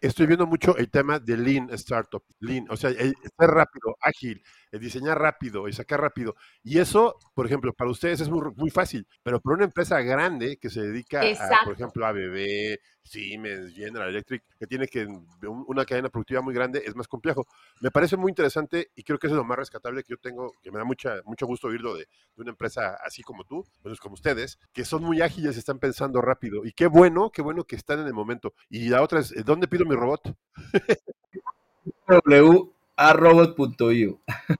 Estoy 0.00 0.26
viendo 0.26 0.46
mucho 0.46 0.76
el 0.76 0.88
tema 0.88 1.20
de 1.20 1.36
Lean 1.36 1.68
Startup, 1.70 2.22
Lean, 2.40 2.66
o 2.68 2.76
sea, 2.76 2.90
ser 2.90 3.14
rápido, 3.38 3.96
ágil, 4.00 4.42
el 4.72 4.80
diseñar 4.80 5.20
rápido 5.20 5.68
y 5.68 5.72
sacar 5.72 6.00
rápido. 6.00 6.34
Y 6.64 6.78
eso, 6.78 7.18
por 7.34 7.46
ejemplo, 7.46 7.72
para 7.74 7.90
ustedes 7.90 8.20
es 8.20 8.28
muy, 8.28 8.40
muy 8.56 8.70
fácil, 8.70 9.06
pero 9.22 9.38
para 9.38 9.56
una 9.56 9.64
empresa 9.64 10.00
grande 10.00 10.56
que 10.56 10.70
se 10.70 10.80
dedica, 10.80 11.20
a, 11.20 11.64
por 11.64 11.74
ejemplo, 11.74 12.06
a 12.06 12.12
BB, 12.12 12.78
Siemens, 13.02 13.74
General 13.74 14.08
Electric, 14.08 14.42
que 14.58 14.66
tiene 14.66 14.88
que 14.88 15.06
una 15.42 15.84
cadena 15.84 16.08
productiva 16.08 16.40
muy 16.40 16.54
grande, 16.54 16.82
es 16.86 16.96
más 16.96 17.06
complejo. 17.06 17.46
Me 17.80 17.90
parece 17.90 18.16
muy 18.16 18.30
interesante 18.30 18.90
y 18.96 19.02
creo 19.02 19.18
que 19.18 19.26
eso 19.26 19.34
es 19.34 19.38
lo 19.38 19.44
más 19.44 19.58
rescatable 19.58 20.02
que 20.02 20.12
yo 20.12 20.16
tengo, 20.16 20.52
que 20.62 20.70
me 20.70 20.78
da 20.78 20.84
mucha, 20.84 21.16
mucho 21.24 21.46
gusto 21.46 21.68
oírlo 21.68 21.94
de, 21.94 22.06
de 22.36 22.42
una 22.42 22.50
empresa 22.50 22.96
así 23.04 23.22
como 23.22 23.44
tú, 23.44 23.66
pues 23.82 24.00
como 24.00 24.14
ustedes, 24.14 24.58
que 24.72 24.86
son 24.86 25.02
muy 25.02 25.20
ágiles, 25.20 25.58
están 25.58 25.78
pensando 25.78 26.22
rápido. 26.22 26.64
Y 26.64 26.72
qué 26.72 26.86
bueno, 26.86 27.30
qué 27.30 27.42
bueno 27.42 27.64
que 27.64 27.76
están 27.76 28.00
en 28.00 28.06
el 28.06 28.14
momento. 28.14 28.54
Y 28.70 28.88
la 28.88 29.02
otra 29.02 29.20
es, 29.20 29.34
¿dónde 29.44 29.68
pido 29.68 29.84
mi 29.84 29.94
robot? 29.94 30.34
w 32.06 32.81
a. 32.96 33.18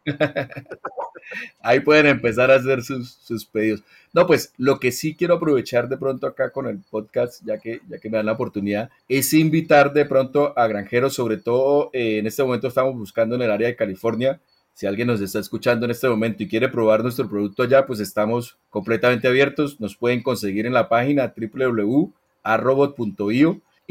Ahí 1.63 1.81
pueden 1.81 2.07
empezar 2.07 2.51
a 2.51 2.57
hacer 2.57 2.83
sus, 2.83 3.13
sus, 3.13 3.45
pedidos. 3.47 3.83
No, 4.13 4.27
pues 4.27 4.53
lo 4.59 4.79
que 4.79 4.93
sí 4.93 5.15
quiero 5.15 5.35
aprovechar 5.35 5.89
de 5.89 5.97
pronto 5.97 6.27
acá 6.27 6.51
con 6.51 6.67
el 6.67 6.81
podcast, 6.91 7.43
ya 7.45 7.59
que, 7.59 7.81
ya 7.89 7.99
que 7.99 8.11
me 8.11 8.19
dan 8.19 8.27
la 8.27 8.33
oportunidad, 8.33 8.91
es 9.09 9.33
invitar 9.33 9.93
de 9.93 10.05
pronto 10.05 10.53
a 10.59 10.67
granjeros, 10.67 11.15
sobre 11.15 11.37
todo 11.37 11.91
eh, 11.93 12.19
en 12.19 12.27
este 12.27 12.43
momento 12.43 12.69
estamos 12.69 12.95
buscando 12.97 13.37
en 13.37 13.43
el 13.43 13.51
área 13.51 13.69
de 13.69 13.77
California. 13.77 14.41
Si 14.75 14.87
alguien 14.87 15.09
nos 15.09 15.21
está 15.21 15.39
escuchando 15.39 15.85
en 15.85 15.91
este 15.91 16.09
momento 16.09 16.43
y 16.43 16.49
quiere 16.49 16.69
probar 16.69 17.03
nuestro 17.03 17.29
producto 17.29 17.63
allá, 17.63 17.87
pues 17.87 18.01
estamos 18.01 18.57
completamente 18.71 19.29
abiertos. 19.29 19.79
Nos 19.81 19.97
pueden 19.97 20.23
conseguir 20.23 20.67
en 20.67 20.73
la 20.73 20.89
página 20.89 21.35
www.arobot.io 21.37 22.13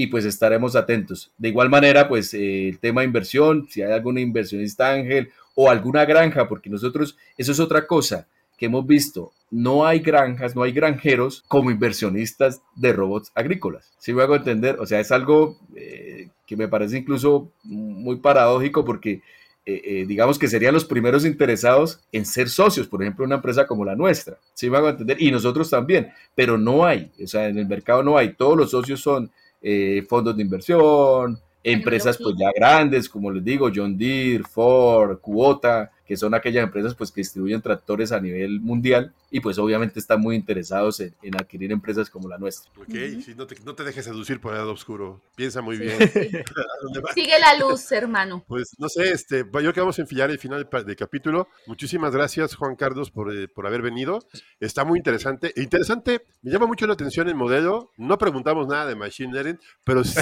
y 0.01 0.07
pues 0.07 0.25
estaremos 0.25 0.75
atentos. 0.75 1.31
De 1.37 1.49
igual 1.49 1.69
manera, 1.69 2.09
pues 2.09 2.33
eh, 2.33 2.69
el 2.69 2.79
tema 2.79 3.01
de 3.01 3.05
inversión, 3.05 3.67
si 3.69 3.83
hay 3.83 3.91
alguna 3.91 4.19
inversionista 4.19 4.89
ángel 4.89 5.29
o 5.53 5.69
alguna 5.69 6.05
granja, 6.05 6.47
porque 6.47 6.71
nosotros, 6.71 7.15
eso 7.37 7.51
es 7.51 7.59
otra 7.59 7.85
cosa 7.85 8.27
que 8.57 8.65
hemos 8.65 8.87
visto, 8.87 9.31
no 9.51 9.85
hay 9.85 9.99
granjas, 9.99 10.55
no 10.55 10.63
hay 10.63 10.71
granjeros 10.71 11.43
como 11.47 11.69
inversionistas 11.69 12.63
de 12.75 12.93
robots 12.93 13.31
agrícolas. 13.35 13.91
Si 13.99 14.11
me 14.11 14.23
hago 14.23 14.35
entender, 14.35 14.79
o 14.79 14.87
sea, 14.87 14.99
es 14.99 15.11
algo 15.11 15.59
eh, 15.75 16.29
que 16.47 16.57
me 16.57 16.67
parece 16.67 16.97
incluso 16.97 17.51
muy 17.61 18.15
paradójico 18.15 18.83
porque 18.83 19.21
eh, 19.67 20.05
digamos 20.07 20.39
que 20.39 20.47
serían 20.47 20.73
los 20.73 20.85
primeros 20.85 21.27
interesados 21.27 21.99
en 22.11 22.25
ser 22.25 22.49
socios, 22.49 22.87
por 22.87 23.03
ejemplo, 23.03 23.23
una 23.23 23.35
empresa 23.35 23.67
como 23.67 23.85
la 23.85 23.95
nuestra. 23.95 24.39
Si 24.55 24.67
me 24.67 24.77
hago 24.77 24.89
entender, 24.89 25.21
y 25.21 25.29
nosotros 25.29 25.69
también, 25.69 26.11
pero 26.33 26.57
no 26.57 26.83
hay, 26.83 27.11
o 27.23 27.27
sea, 27.27 27.47
en 27.47 27.59
el 27.59 27.67
mercado 27.67 28.01
no 28.01 28.17
hay, 28.17 28.33
todos 28.33 28.57
los 28.57 28.71
socios 28.71 28.99
son 28.99 29.29
eh, 29.61 30.05
fondos 30.09 30.35
de 30.35 30.43
inversión, 30.43 31.39
empresas 31.63 32.17
pues 32.17 32.35
ya 32.37 32.51
grandes, 32.55 33.07
como 33.07 33.31
les 33.31 33.43
digo, 33.43 33.69
John 33.73 33.97
Deere, 33.97 34.43
Ford, 34.43 35.19
Cuota, 35.19 35.91
que 36.11 36.17
son 36.17 36.33
aquellas 36.33 36.65
empresas 36.65 36.93
pues 36.93 37.09
que 37.09 37.21
distribuyen 37.21 37.61
tractores 37.61 38.11
a 38.11 38.19
nivel 38.19 38.59
mundial 38.59 39.13
y 39.29 39.39
pues 39.39 39.57
obviamente 39.57 39.97
están 39.97 40.19
muy 40.19 40.35
interesados 40.35 40.99
en, 40.99 41.15
adquirir 41.39 41.71
empresas 41.71 42.09
como 42.09 42.27
la 42.27 42.37
nuestra. 42.37 42.69
Ok, 42.75 42.89
no, 43.37 43.47
te, 43.47 43.55
no, 43.63 43.75
te, 43.75 43.85
dejes 43.85 44.03
seducir 44.03 44.41
por 44.41 44.51
el 44.51 44.57
lado 44.57 44.73
oscuro, 44.73 45.21
piensa 45.37 45.61
muy 45.61 45.77
bien. 45.77 45.97
Sigue 47.15 47.39
la 47.39 47.57
luz, 47.57 47.89
hermano. 47.93 48.43
Pues 48.45 48.75
no 48.77 48.89
sé, 48.89 49.13
este, 49.13 49.37
yo 49.37 49.51
creo 49.51 49.73
que 49.73 49.79
vamos 49.79 49.99
a 49.99 50.01
enfilar 50.01 50.29
el 50.29 50.37
final 50.37 50.67
del 50.69 50.95
capítulo. 50.97 51.47
Muchísimas 51.65 52.13
gracias, 52.13 52.55
Juan 52.55 52.75
Carlos, 52.75 53.09
por, 53.09 53.33
eh, 53.33 53.47
por 53.47 53.65
haber 53.65 53.81
venido. 53.81 54.19
Está 54.59 54.83
muy 54.83 54.99
interesante. 54.99 55.53
Interesante, 55.55 56.25
me 56.41 56.51
llama 56.51 56.67
mucho 56.67 56.87
la 56.87 56.93
atención 56.93 57.29
el 57.29 57.35
modelo. 57.35 57.93
No 57.95 58.17
preguntamos 58.17 58.67
nada 58.67 58.85
de 58.85 58.95
Machine 58.95 59.31
Learning, 59.31 59.59
pero 59.85 60.03
sí 60.03 60.19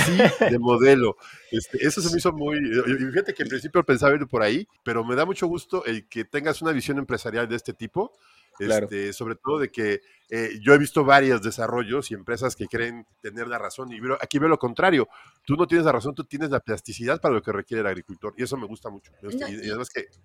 de 0.51 0.59
modelo. 0.59 1.17
Este, 1.51 1.83
eso 1.83 1.99
se 1.99 2.11
me 2.11 2.19
hizo 2.19 2.31
muy... 2.31 2.59
Fíjate 2.59 3.33
que 3.33 3.41
en 3.41 3.49
principio 3.49 3.83
pensaba 3.83 4.13
ir 4.13 4.27
por 4.27 4.43
ahí, 4.43 4.67
pero 4.83 5.03
me 5.03 5.15
da 5.15 5.25
mucho 5.25 5.47
gusto 5.47 5.78
el 5.85 6.07
que 6.07 6.25
tengas 6.25 6.61
una 6.61 6.71
visión 6.71 6.97
empresarial 6.97 7.47
de 7.47 7.55
este 7.55 7.73
tipo, 7.73 8.13
este, 8.59 9.13
sobre 9.13 9.35
todo 9.35 9.59
de 9.59 9.71
que 9.71 10.01
eh, 10.29 10.59
yo 10.61 10.73
he 10.73 10.77
visto 10.77 11.05
varios 11.05 11.41
desarrollos 11.41 12.11
y 12.11 12.13
empresas 12.13 12.55
que 12.55 12.67
creen 12.67 13.05
tener 13.21 13.47
la 13.47 13.57
razón 13.57 13.91
y 13.91 13.99
aquí 14.21 14.37
veo 14.37 14.49
lo 14.49 14.59
contrario. 14.59 15.07
Tú 15.45 15.55
no 15.55 15.65
tienes 15.65 15.85
la 15.85 15.93
razón, 15.93 16.13
tú 16.13 16.25
tienes 16.25 16.49
la 16.49 16.59
plasticidad 16.59 17.21
para 17.21 17.33
lo 17.33 17.41
que 17.41 17.51
requiere 17.51 17.81
el 17.81 17.87
agricultor 17.87 18.33
y 18.37 18.43
eso 18.43 18.57
me 18.57 18.67
gusta 18.67 18.89
mucho. 18.89 19.11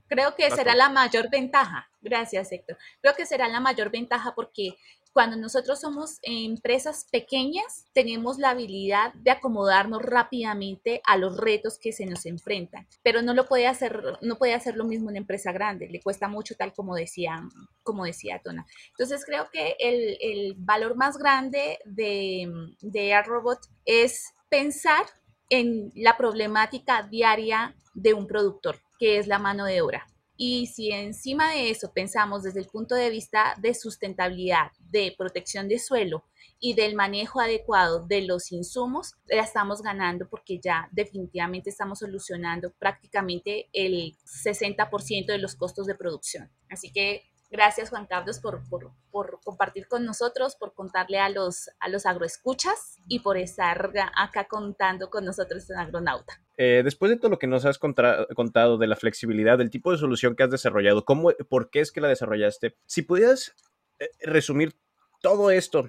creo 0.08 0.34
que 0.34 0.50
será 0.50 0.74
la 0.74 0.90
mayor 0.90 1.30
ventaja. 1.30 1.88
Gracias, 2.02 2.52
Héctor. 2.52 2.76
Creo 3.00 3.14
que 3.14 3.24
será 3.24 3.48
la 3.48 3.60
mayor 3.60 3.90
ventaja 3.90 4.34
porque 4.34 4.76
Cuando 5.14 5.36
nosotros 5.36 5.80
somos 5.80 6.18
empresas 6.22 7.06
pequeñas, 7.12 7.86
tenemos 7.92 8.38
la 8.38 8.50
habilidad 8.50 9.14
de 9.14 9.30
acomodarnos 9.30 10.02
rápidamente 10.02 11.00
a 11.06 11.16
los 11.16 11.36
retos 11.36 11.78
que 11.78 11.92
se 11.92 12.04
nos 12.04 12.26
enfrentan, 12.26 12.88
pero 13.04 13.22
no 13.22 13.32
lo 13.32 13.46
puede 13.46 13.68
hacer, 13.68 14.18
no 14.22 14.38
puede 14.38 14.54
hacer 14.54 14.74
lo 14.76 14.84
mismo 14.84 15.10
una 15.10 15.18
empresa 15.18 15.52
grande, 15.52 15.88
le 15.88 16.02
cuesta 16.02 16.26
mucho 16.26 16.56
tal 16.56 16.72
como 16.72 16.96
decía, 16.96 17.40
como 17.84 18.04
decía 18.04 18.40
Tona. 18.42 18.66
Entonces 18.90 19.24
creo 19.24 19.48
que 19.52 19.76
el, 19.78 20.18
el 20.20 20.54
valor 20.58 20.96
más 20.96 21.16
grande 21.16 21.78
de, 21.84 22.52
de 22.80 23.22
robot 23.22 23.60
es 23.84 24.34
pensar 24.48 25.06
en 25.48 25.92
la 25.94 26.16
problemática 26.16 27.04
diaria 27.04 27.76
de 27.94 28.14
un 28.14 28.26
productor, 28.26 28.80
que 28.98 29.18
es 29.18 29.28
la 29.28 29.38
mano 29.38 29.64
de 29.64 29.80
obra. 29.80 30.08
Y 30.36 30.66
si 30.66 30.90
encima 30.90 31.52
de 31.52 31.70
eso 31.70 31.92
pensamos 31.92 32.42
desde 32.42 32.60
el 32.60 32.66
punto 32.66 32.94
de 32.94 33.10
vista 33.10 33.54
de 33.58 33.74
sustentabilidad, 33.74 34.72
de 34.90 35.14
protección 35.16 35.68
de 35.68 35.78
suelo 35.78 36.24
y 36.58 36.74
del 36.74 36.94
manejo 36.94 37.40
adecuado 37.40 38.04
de 38.06 38.22
los 38.22 38.50
insumos, 38.50 39.14
ya 39.30 39.42
estamos 39.42 39.82
ganando 39.82 40.28
porque 40.28 40.58
ya 40.58 40.88
definitivamente 40.92 41.70
estamos 41.70 42.00
solucionando 42.00 42.72
prácticamente 42.78 43.68
el 43.72 44.16
60% 44.24 45.26
de 45.26 45.38
los 45.38 45.54
costos 45.54 45.86
de 45.86 45.94
producción. 45.94 46.50
Así 46.68 46.90
que 46.90 47.33
Gracias 47.54 47.90
Juan 47.90 48.06
Carlos 48.06 48.40
por, 48.40 48.62
por, 49.12 49.38
compartir 49.44 49.86
con 49.86 50.04
nosotros, 50.04 50.56
por 50.56 50.74
contarle 50.74 51.20
a 51.20 51.28
los, 51.28 51.70
a 51.78 51.88
los 51.88 52.04
agroescuchas 52.04 52.98
y 53.06 53.20
por 53.20 53.36
estar 53.36 53.92
acá 54.16 54.48
contando 54.48 55.08
con 55.08 55.24
nosotros 55.24 55.70
en 55.70 55.78
Agronauta. 55.78 56.42
Eh, 56.56 56.82
después 56.82 57.10
de 57.10 57.16
todo 57.16 57.30
lo 57.30 57.38
que 57.38 57.46
nos 57.46 57.64
has 57.64 57.78
contado 57.78 58.76
de 58.76 58.86
la 58.88 58.96
flexibilidad, 58.96 59.56
del 59.56 59.70
tipo 59.70 59.92
de 59.92 59.98
solución 59.98 60.34
que 60.34 60.42
has 60.42 60.50
desarrollado, 60.50 61.04
¿cómo, 61.04 61.30
¿por 61.48 61.70
qué 61.70 61.78
es 61.78 61.92
que 61.92 62.00
la 62.00 62.08
desarrollaste? 62.08 62.74
Si 62.86 63.02
pudieras 63.02 63.54
eh, 64.00 64.10
resumir 64.22 64.74
todo 65.20 65.52
esto 65.52 65.88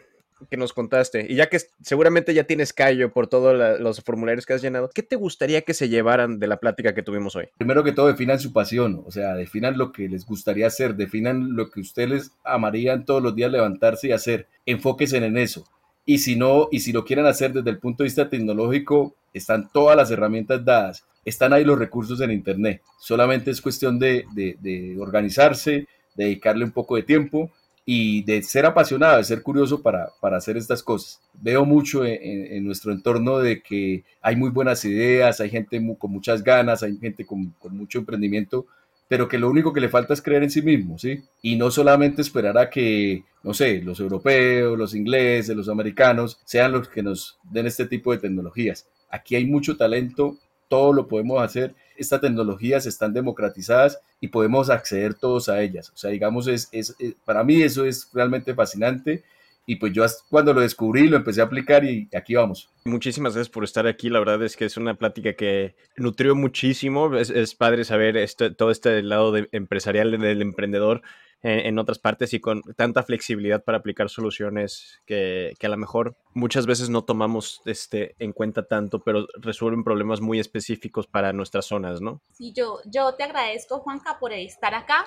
que 0.49 0.57
nos 0.57 0.73
contaste, 0.73 1.25
y 1.29 1.35
ya 1.35 1.47
que 1.47 1.59
seguramente 1.81 2.33
ya 2.33 2.43
tienes 2.43 2.73
callo 2.73 3.11
por 3.11 3.27
todos 3.27 3.79
los 3.79 4.01
formularios 4.01 4.45
que 4.45 4.53
has 4.53 4.61
llenado, 4.61 4.89
¿qué 4.93 5.03
te 5.03 5.15
gustaría 5.15 5.61
que 5.61 5.73
se 5.73 5.89
llevaran 5.89 6.39
de 6.39 6.47
la 6.47 6.57
plática 6.57 6.93
que 6.93 7.03
tuvimos 7.03 7.35
hoy? 7.35 7.47
Primero 7.57 7.83
que 7.83 7.93
todo, 7.93 8.07
definan 8.07 8.39
su 8.39 8.51
pasión, 8.51 9.03
o 9.05 9.11
sea, 9.11 9.33
definan 9.35 9.77
lo 9.77 9.91
que 9.91 10.09
les 10.09 10.25
gustaría 10.25 10.67
hacer, 10.67 10.95
definan 10.95 11.55
lo 11.55 11.69
que 11.69 11.79
ustedes 11.79 12.31
amarían 12.43 13.05
todos 13.05 13.23
los 13.23 13.35
días 13.35 13.51
levantarse 13.51 14.09
y 14.09 14.11
hacer, 14.11 14.47
enfóquense 14.65 15.17
en 15.17 15.37
eso. 15.37 15.65
Y 16.05 16.19
si 16.19 16.35
no, 16.35 16.67
y 16.71 16.81
si 16.81 16.91
lo 16.91 17.03
quieren 17.03 17.25
hacer 17.25 17.51
desde 17.51 17.69
el 17.69 17.79
punto 17.79 18.03
de 18.03 18.07
vista 18.07 18.29
tecnológico, 18.29 19.15
están 19.33 19.69
todas 19.71 19.97
las 19.97 20.11
herramientas 20.11 20.63
dadas, 20.63 21.05
están 21.23 21.53
ahí 21.53 21.63
los 21.63 21.79
recursos 21.79 22.21
en 22.21 22.31
Internet. 22.31 22.81
Solamente 22.99 23.49
es 23.51 23.61
cuestión 23.61 23.97
de, 23.97 24.25
de 24.33 24.95
organizarse, 24.99 25.87
dedicarle 26.15 26.63
un 26.63 26.71
poco 26.71 26.95
de 26.95 27.03
tiempo 27.03 27.51
y 27.85 28.23
de 28.23 28.41
ser 28.41 28.65
apasionado, 28.65 29.17
de 29.17 29.23
ser 29.23 29.43
curioso 29.43 29.81
para, 29.81 30.09
para 30.19 30.37
hacer 30.37 30.57
estas 30.57 30.81
cosas. 30.81 31.21
Veo 31.33 31.65
mucho 31.65 32.03
en, 32.03 32.65
nuestro 32.65 32.91
entorno 32.91 33.37
de 33.37 33.61
que 33.61 34.03
hay 34.21 34.35
muy 34.35 34.49
buenas 34.49 34.83
ideas, 34.85 35.39
hay 35.39 35.51
gente 35.51 35.79
con 35.99 36.11
muchas 36.11 36.43
ganas, 36.43 36.81
hay 36.81 36.97
gente 36.97 37.25
con, 37.25 37.51
con, 37.59 37.77
mucho 37.77 37.99
emprendimiento, 37.99 38.65
pero 39.07 39.27
que 39.27 39.37
lo 39.37 39.49
único 39.51 39.71
que 39.71 39.81
le 39.81 39.89
falta 39.89 40.15
es 40.15 40.21
creer 40.21 40.41
en 40.41 40.49
sí 40.49 40.63
mismo, 40.63 40.97
¿sí? 40.97 41.23
Y 41.43 41.57
no 41.57 41.69
solamente 41.69 42.23
esperar 42.23 42.57
a 42.57 42.71
que, 42.71 43.23
no 43.43 43.53
sé, 43.53 43.81
los 43.83 43.99
europeos, 43.99 44.77
los 44.77 44.95
ingleses, 44.95 45.55
los 45.55 45.69
americanos 45.69 46.39
sean 46.43 46.71
los 46.71 46.89
que 46.89 47.03
nos 47.03 47.37
den 47.43 47.67
este 47.67 47.85
tipo 47.85 48.11
de 48.11 48.17
tecnologías. 48.17 48.87
Aquí 49.11 49.35
hay 49.35 49.45
mucho 49.45 49.77
talento, 49.77 50.37
todo 50.67 50.91
lo 50.91 51.07
podemos 51.07 51.39
hacer 51.43 51.75
estas 51.97 52.21
tecnologías 52.21 52.85
están 52.85 53.13
democratizadas 53.13 53.99
y 54.19 54.27
podemos 54.29 54.69
acceder 54.69 55.13
todos 55.13 55.49
a 55.49 55.61
ellas. 55.61 55.91
O 55.93 55.97
sea, 55.97 56.11
digamos, 56.11 56.47
es, 56.47 56.69
es, 56.71 56.95
eh, 56.99 57.13
para 57.25 57.43
mí 57.43 57.61
eso 57.61 57.85
es 57.85 58.09
realmente 58.13 58.53
fascinante 58.53 59.23
y 59.67 59.77
pues 59.77 59.93
yo 59.93 60.05
cuando 60.29 60.53
lo 60.53 60.61
descubrí 60.61 61.07
lo 61.07 61.17
empecé 61.17 61.41
a 61.41 61.45
aplicar 61.45 61.83
y 61.83 62.07
aquí 62.15 62.35
vamos. 62.35 62.69
Muchísimas 62.85 63.33
gracias 63.33 63.51
por 63.51 63.63
estar 63.63 63.87
aquí. 63.87 64.09
La 64.09 64.19
verdad 64.19 64.43
es 64.43 64.55
que 64.55 64.65
es 64.65 64.77
una 64.77 64.95
plática 64.95 65.33
que 65.33 65.75
nutrió 65.97 66.35
muchísimo. 66.35 67.15
Es, 67.15 67.55
padre 67.55 67.83
saber 67.83 68.17
este, 68.17 68.51
todo 68.51 68.69
este 68.69 69.01
lado 69.01 69.31
de 69.31 69.49
empresarial 69.51 70.11
del 70.11 70.41
emprendedor 70.41 71.01
en, 71.41 71.77
otras 71.77 71.99
partes 71.99 72.33
y 72.33 72.39
con 72.39 72.61
tanta 72.75 73.03
flexibilidad 73.03 73.63
para 73.63 73.77
aplicar 73.77 74.09
soluciones 74.09 74.99
que, 75.05 75.53
que, 75.59 75.67
a 75.67 75.69
lo 75.69 75.77
mejor 75.77 76.17
muchas 76.33 76.65
veces 76.65 76.89
no 76.89 77.03
tomamos 77.03 77.61
este, 77.65 78.15
en 78.17 78.33
cuenta 78.33 78.67
tanto, 78.67 79.03
pero 79.03 79.27
resuelven 79.35 79.83
problemas 79.83 80.21
muy 80.21 80.39
específicos 80.39 81.05
para 81.05 81.33
nuestras 81.33 81.65
zonas, 81.65 82.01
¿no? 82.01 82.21
Sí, 82.33 82.51
yo, 82.51 82.79
yo 82.85 83.13
te 83.13 83.23
agradezco, 83.23 83.79
Juanca, 83.79 84.17
por 84.19 84.33
estar 84.33 84.73
acá, 84.73 85.05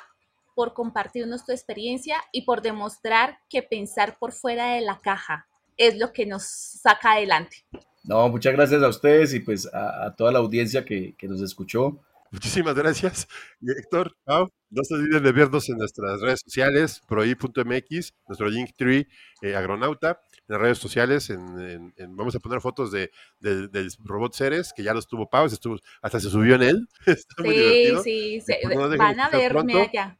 por 0.54 0.74
compartirnos 0.74 1.44
tu 1.44 1.52
experiencia 1.52 2.18
y 2.32 2.42
por 2.42 2.62
demostrar 2.62 3.38
que 3.48 3.62
pensar 3.62 4.16
por 4.18 4.32
fuera 4.32 4.74
de 4.74 4.80
la 4.80 4.98
caja 4.98 5.48
es 5.76 5.98
lo 5.98 6.12
que 6.12 6.26
nos 6.26 6.44
saca 6.44 7.12
adelante. 7.12 7.64
No, 8.04 8.28
muchas 8.28 8.52
gracias 8.52 8.82
a 8.82 8.88
ustedes 8.88 9.34
y 9.34 9.40
pues 9.40 9.68
a, 9.72 10.14
toda 10.16 10.32
la 10.32 10.38
audiencia 10.38 10.84
que, 10.84 11.14
que 11.16 11.28
nos 11.28 11.40
escuchó. 11.40 12.00
Muchísimas 12.30 12.74
gracias. 12.74 13.28
Y 13.60 13.70
Héctor, 13.70 14.16
no 14.26 14.84
se 14.84 14.94
olviden 14.94 15.22
de 15.22 15.32
vernos 15.32 15.68
en 15.68 15.78
nuestras 15.78 16.20
redes 16.20 16.40
sociales, 16.44 17.00
proi.mx, 17.08 18.14
nuestro 18.26 18.48
Linktree 18.48 19.08
eh, 19.42 19.56
Agronauta, 19.56 20.20
en 20.32 20.54
las 20.54 20.60
redes 20.60 20.78
sociales, 20.78 21.30
en, 21.30 21.94
vamos 22.10 22.34
a 22.34 22.40
poner 22.40 22.60
fotos 22.60 22.90
de, 22.90 23.10
del 23.40 23.90
robot 24.04 24.34
Ceres, 24.34 24.72
que 24.74 24.82
ya 24.82 24.92
lo 24.92 24.98
estuvo 24.98 25.28
Pau, 25.28 25.46
estuvo, 25.46 25.78
hasta 26.02 26.20
se 26.20 26.30
subió 26.30 26.54
en 26.54 26.62
él. 26.62 26.88
Está 27.06 27.42
muy 27.42 27.54
divertido. 27.54 28.02
sí, 28.02 28.40
sí, 28.40 28.54
pues 28.62 28.98
van 28.98 29.20
a 29.20 29.28
verme 29.30 29.82
allá. 29.82 30.18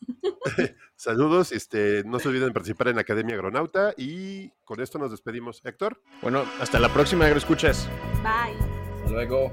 Saludos, 0.96 1.52
este, 1.52 2.02
no 2.04 2.18
se 2.18 2.28
olviden 2.28 2.48
de 2.48 2.54
participar 2.54 2.88
en 2.88 2.96
la 2.96 3.02
Academia 3.02 3.34
Agronauta 3.34 3.92
y 3.96 4.50
con 4.64 4.80
esto 4.80 4.98
nos 4.98 5.10
despedimos. 5.10 5.60
Héctor. 5.64 6.00
Bueno, 6.22 6.44
hasta 6.60 6.80
la 6.80 6.92
próxima, 6.92 7.26
Agroescuchas. 7.26 7.88
Bye. 8.22 8.56
Hasta 9.02 9.10
luego. 9.10 9.50